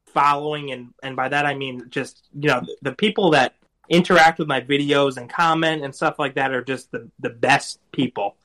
following, 0.07 0.71
and 0.73 0.93
and 1.03 1.17
by 1.17 1.29
that 1.29 1.47
I 1.47 1.55
mean 1.55 1.87
just 1.91 2.29
you 2.35 2.49
know 2.49 2.61
the, 2.61 2.77
the 2.83 2.93
people 2.93 3.31
that 3.31 3.55
interact 3.89 4.39
with 4.39 4.49
my 4.49 4.61
videos 4.61 5.17
and 5.17 5.29
comment 5.29 5.85
and 5.85 5.95
stuff 5.95 6.19
like 6.19 6.35
that 6.35 6.53
are 6.53 6.63
just 6.63 6.91
the 6.93 7.11
the 7.21 7.31
best 7.31 7.81
people. 7.93 8.37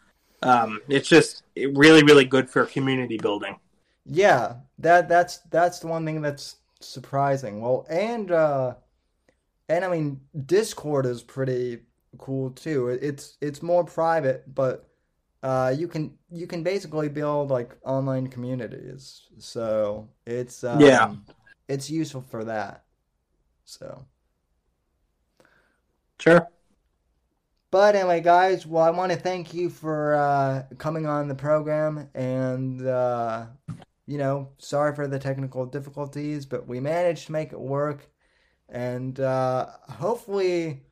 Um, 0.41 0.81
it's 0.87 1.09
just 1.09 1.43
really 1.55 2.03
really 2.03 2.25
good 2.25 2.49
for 2.49 2.65
community 2.65 3.17
building. 3.17 3.57
yeah. 4.05 4.55
That 4.79 5.07
that's 5.07 5.37
that's 5.49 5.79
the 5.79 5.87
one 5.87 6.05
thing 6.05 6.21
that's 6.21 6.57
surprising. 6.81 7.61
Well, 7.61 7.85
and 7.89 8.29
uh, 8.31 8.75
and 9.69 9.85
I 9.85 9.89
mean 9.89 10.21
Discord 10.45 11.05
is 11.05 11.23
pretty 11.23 11.79
cool 12.17 12.51
too. 12.51 12.89
It's 12.89 13.37
it's 13.41 13.61
more 13.61 13.83
private, 13.83 14.53
but 14.53 14.87
uh, 15.43 15.73
you 15.77 15.87
can 15.87 16.17
you 16.31 16.47
can 16.47 16.63
basically 16.63 17.09
build 17.09 17.49
like 17.49 17.75
online 17.85 18.27
communities. 18.27 19.23
So 19.37 20.09
it's 20.25 20.63
um, 20.63 20.81
Yeah. 20.81 21.13
it's 21.67 21.89
useful 21.89 22.21
for 22.21 22.43
that. 22.45 22.85
So. 23.65 24.05
Sure. 26.19 26.47
But 27.71 27.95
anyway, 27.95 28.21
guys, 28.21 28.65
well, 28.65 28.83
I 28.83 28.89
want 28.89 29.11
to 29.11 29.17
thank 29.17 29.53
you 29.53 29.69
for 29.69 30.15
uh, 30.15 30.63
coming 30.77 31.05
on 31.05 31.27
the 31.27 31.35
program, 31.35 32.09
and 32.13 32.87
uh, 32.87 33.47
you 34.07 34.17
know, 34.17 34.49
sorry 34.57 34.95
for 34.95 35.07
the 35.07 35.19
technical 35.19 35.65
difficulties, 35.65 36.45
but 36.45 36.67
we 36.67 36.79
managed 36.79 37.25
to 37.25 37.33
make 37.33 37.51
it 37.51 37.59
work, 37.59 38.09
and 38.69 39.19
uh, 39.19 39.67
hopefully, 39.89 40.84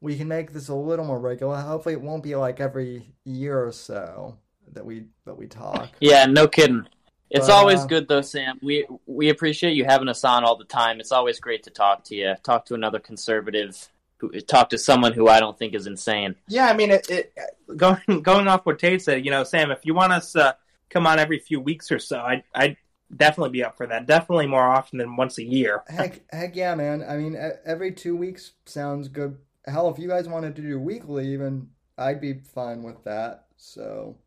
we 0.00 0.16
can 0.16 0.28
make 0.28 0.52
this 0.52 0.68
a 0.68 0.74
little 0.74 1.04
more 1.04 1.18
regular. 1.18 1.56
Hopefully, 1.60 1.94
it 1.94 2.00
won't 2.00 2.22
be 2.22 2.36
like 2.36 2.60
every 2.60 3.14
year 3.24 3.64
or 3.64 3.72
so 3.72 4.38
that 4.72 4.84
we 4.84 5.06
that 5.24 5.36
we 5.36 5.46
talk. 5.46 5.90
Yeah, 6.00 6.26
no 6.26 6.48
kidding. 6.48 6.86
It's 7.30 7.46
But, 7.46 7.54
always 7.54 7.80
uh, 7.80 7.86
good 7.86 8.08
though, 8.08 8.20
Sam. 8.20 8.58
We 8.62 8.86
we 9.06 9.30
appreciate 9.30 9.74
you 9.74 9.84
having 9.84 10.08
us 10.08 10.24
on 10.24 10.44
all 10.44 10.56
the 10.56 10.64
time. 10.64 11.00
It's 11.00 11.12
always 11.12 11.40
great 11.40 11.64
to 11.64 11.70
talk 11.70 12.04
to 12.04 12.14
you. 12.14 12.34
Talk 12.42 12.66
to 12.66 12.74
another 12.74 12.98
conservative. 13.00 13.88
Who, 14.18 14.30
talk 14.40 14.70
to 14.70 14.78
someone 14.78 15.12
who 15.12 15.28
I 15.28 15.40
don't 15.40 15.58
think 15.58 15.74
is 15.74 15.86
insane. 15.86 16.36
Yeah, 16.48 16.68
I 16.68 16.74
mean, 16.74 16.90
it, 16.90 17.10
it, 17.10 17.34
going 17.76 18.00
going 18.22 18.48
off 18.48 18.64
what 18.64 18.78
Tate 18.78 19.02
said, 19.02 19.24
you 19.24 19.30
know, 19.30 19.44
Sam, 19.44 19.70
if 19.70 19.84
you 19.84 19.94
want 19.94 20.12
us 20.12 20.34
uh, 20.36 20.52
come 20.88 21.06
on 21.06 21.18
every 21.18 21.38
few 21.38 21.60
weeks 21.60 21.90
or 21.90 21.98
so, 21.98 22.18
I 22.18 22.42
I'd 22.54 22.76
definitely 23.14 23.50
be 23.50 23.64
up 23.64 23.76
for 23.76 23.86
that. 23.86 24.06
Definitely 24.06 24.46
more 24.46 24.62
often 24.68 24.98
than 24.98 25.16
once 25.16 25.38
a 25.38 25.44
year. 25.44 25.82
Heck, 25.88 26.22
heck 26.32 26.56
yeah, 26.56 26.74
man. 26.74 27.04
I 27.06 27.16
mean, 27.16 27.34
e- 27.34 27.58
every 27.64 27.92
two 27.92 28.16
weeks 28.16 28.52
sounds 28.64 29.08
good. 29.08 29.36
Hell, 29.66 29.90
if 29.90 29.98
you 29.98 30.08
guys 30.08 30.28
wanted 30.28 30.56
to 30.56 30.62
do 30.62 30.78
weekly, 30.80 31.32
even 31.32 31.68
I'd 31.98 32.20
be 32.20 32.34
fine 32.34 32.82
with 32.82 33.02
that. 33.04 33.46
So, 33.56 34.18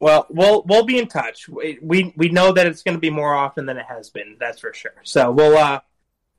Well, 0.00 0.26
we'll 0.30 0.62
we'll 0.66 0.84
be 0.84 0.98
in 0.98 1.08
touch. 1.08 1.48
We 1.48 1.78
we, 1.82 2.12
we 2.16 2.28
know 2.28 2.52
that 2.52 2.66
it's 2.66 2.82
going 2.82 2.96
to 2.96 3.00
be 3.00 3.10
more 3.10 3.34
often 3.34 3.66
than 3.66 3.76
it 3.76 3.86
has 3.86 4.10
been. 4.10 4.36
That's 4.38 4.60
for 4.60 4.72
sure. 4.72 4.92
So 5.02 5.30
we'll 5.32 5.56
uh 5.58 5.80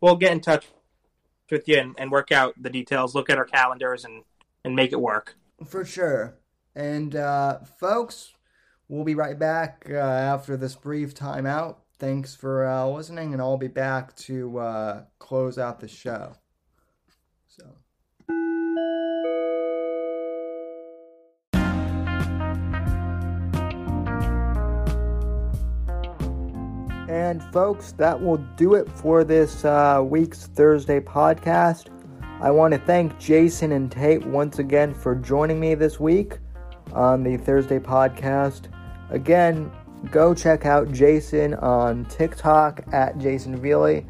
we'll 0.02 0.16
get 0.16 0.32
in 0.32 0.40
touch 0.42 0.68
with 1.52 1.68
you 1.68 1.78
and, 1.80 1.96
and 1.98 2.12
work 2.12 2.32
out 2.32 2.54
the 2.62 2.70
details. 2.70 3.16
Look 3.16 3.30
at 3.30 3.38
our 3.38 3.46
calendars 3.46 4.06
and 4.06 4.24
and 4.64 4.76
make 4.76 4.92
it 4.94 5.02
work. 5.02 5.36
for 5.66 5.86
sure. 5.86 6.36
And, 6.76 7.16
uh, 7.16 7.60
folks, 7.80 8.34
we'll 8.88 9.04
be 9.04 9.16
right 9.16 9.38
back 9.38 9.86
uh, 9.90 9.96
after 9.98 10.56
this 10.58 10.76
brief 10.76 11.14
timeout. 11.16 11.78
Thanks 11.98 12.36
for 12.36 12.66
uh, 12.66 12.86
listening, 12.88 13.34
and 13.34 13.42
I'll 13.42 13.58
be 13.58 13.68
back 13.68 14.16
to 14.18 14.60
uh, 14.60 15.04
close 15.18 15.58
out 15.58 15.80
the 15.80 15.88
show. 15.88 16.34
And 27.10 27.42
folks, 27.52 27.94
that 27.94 28.22
will 28.22 28.38
do 28.56 28.76
it 28.76 28.88
for 28.88 29.24
this 29.24 29.66
uh, 29.66 30.04
week's 30.06 30.46
Thursday 30.46 31.00
podcast. 31.00 31.88
I 32.40 32.52
want 32.52 32.72
to 32.76 32.80
thank 32.80 33.18
Jayson 33.18 33.72
and 33.72 33.92
Tate 33.92 34.24
once 34.28 34.60
again 34.60 34.94
for 34.94 35.16
joining 35.16 35.60
me 35.60 35.74
this 35.74 36.00
week 36.00 36.38
on 36.94 37.24
the 37.24 37.38
Thursday 37.38 37.80
podcast. 37.80 38.72
Again, 39.10 39.72
go 40.12 40.36
check 40.36 40.68
out 40.68 40.92
Jayson 40.92 41.56
on 41.56 42.06
TikTok 42.06 42.84
at 42.94 43.18
Jayson 43.18 43.60
Veley. 43.60 44.06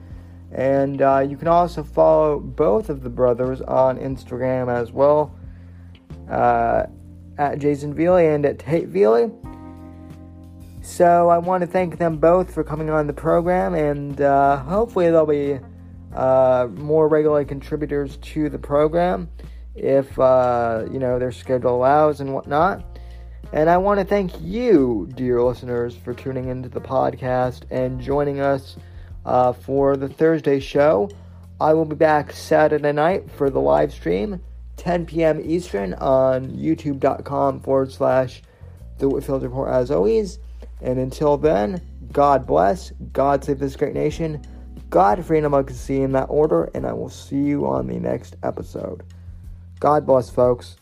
And 0.51 1.01
uh, 1.01 1.19
you 1.19 1.37
can 1.37 1.47
also 1.47 1.83
follow 1.83 2.37
both 2.37 2.89
of 2.89 3.01
the 3.01 3.09
brothers 3.09 3.61
on 3.61 3.97
Instagram 3.97 4.69
as 4.69 4.91
well 4.91 5.33
uh, 6.29 6.87
at 7.37 7.59
Jayson 7.59 7.95
Veley 7.95 8.35
and 8.35 8.45
at 8.45 8.59
Tate 8.59 8.91
Veley. 8.91 9.31
So 10.89 11.29
I 11.29 11.37
want 11.37 11.61
to 11.61 11.67
thank 11.67 11.99
them 11.99 12.17
both 12.17 12.51
for 12.51 12.63
coming 12.63 12.89
on 12.89 13.05
the 13.05 13.13
program, 13.13 13.75
and 13.75 14.19
uh, 14.19 14.57
hopefully 14.57 15.11
they'll 15.11 15.25
be 15.27 15.59
uh, 16.13 16.67
more 16.75 17.07
regular 17.07 17.45
contributors 17.45 18.17
to 18.17 18.49
the 18.49 18.57
program 18.57 19.29
if 19.75 20.17
uh, 20.19 20.87
you 20.91 20.97
know 20.97 21.19
their 21.19 21.31
schedule 21.31 21.75
allows 21.75 22.21
and 22.21 22.33
whatnot. 22.33 22.99
And 23.53 23.69
I 23.69 23.77
want 23.77 23.99
to 23.99 24.05
thank 24.05 24.41
you, 24.41 25.07
dear 25.13 25.41
listeners, 25.43 25.95
for 25.95 26.15
tuning 26.15 26.49
into 26.49 26.69
the 26.69 26.81
podcast 26.81 27.65
and 27.69 28.01
joining 28.01 28.41
us 28.41 28.75
uh, 29.25 29.53
for 29.53 29.95
the 29.95 30.09
Thursday 30.09 30.59
show. 30.59 31.07
I 31.61 31.75
will 31.75 31.85
be 31.85 31.95
back 31.95 32.33
Saturday 32.33 32.91
night 32.91 33.29
for 33.29 33.51
the 33.51 33.61
live 33.61 33.93
stream, 33.93 34.41
10 34.77 35.05
p.m. 35.05 35.39
Eastern 35.45 35.93
on 35.93 36.49
youtube.com 36.49 37.61
forward 37.61 37.91
slash 37.91 38.41
the 38.97 39.07
Whitfield 39.07 39.43
Report 39.43 39.69
as 39.69 39.91
always. 39.91 40.39
And 40.81 40.99
until 40.99 41.37
then, 41.37 41.81
God 42.11 42.47
bless, 42.47 42.91
God 43.13 43.43
save 43.43 43.59
this 43.59 43.75
great 43.75 43.93
nation, 43.93 44.41
God 44.89 45.23
free 45.23 45.37
and 45.37 45.45
democracy 45.45 46.01
in 46.01 46.13
that 46.13 46.27
order, 46.29 46.69
and 46.73 46.85
I 46.85 46.93
will 46.93 47.09
see 47.09 47.37
you 47.37 47.67
on 47.67 47.87
the 47.87 47.99
next 47.99 48.35
episode. 48.43 49.03
God 49.79 50.05
bless, 50.05 50.29
folks. 50.29 50.77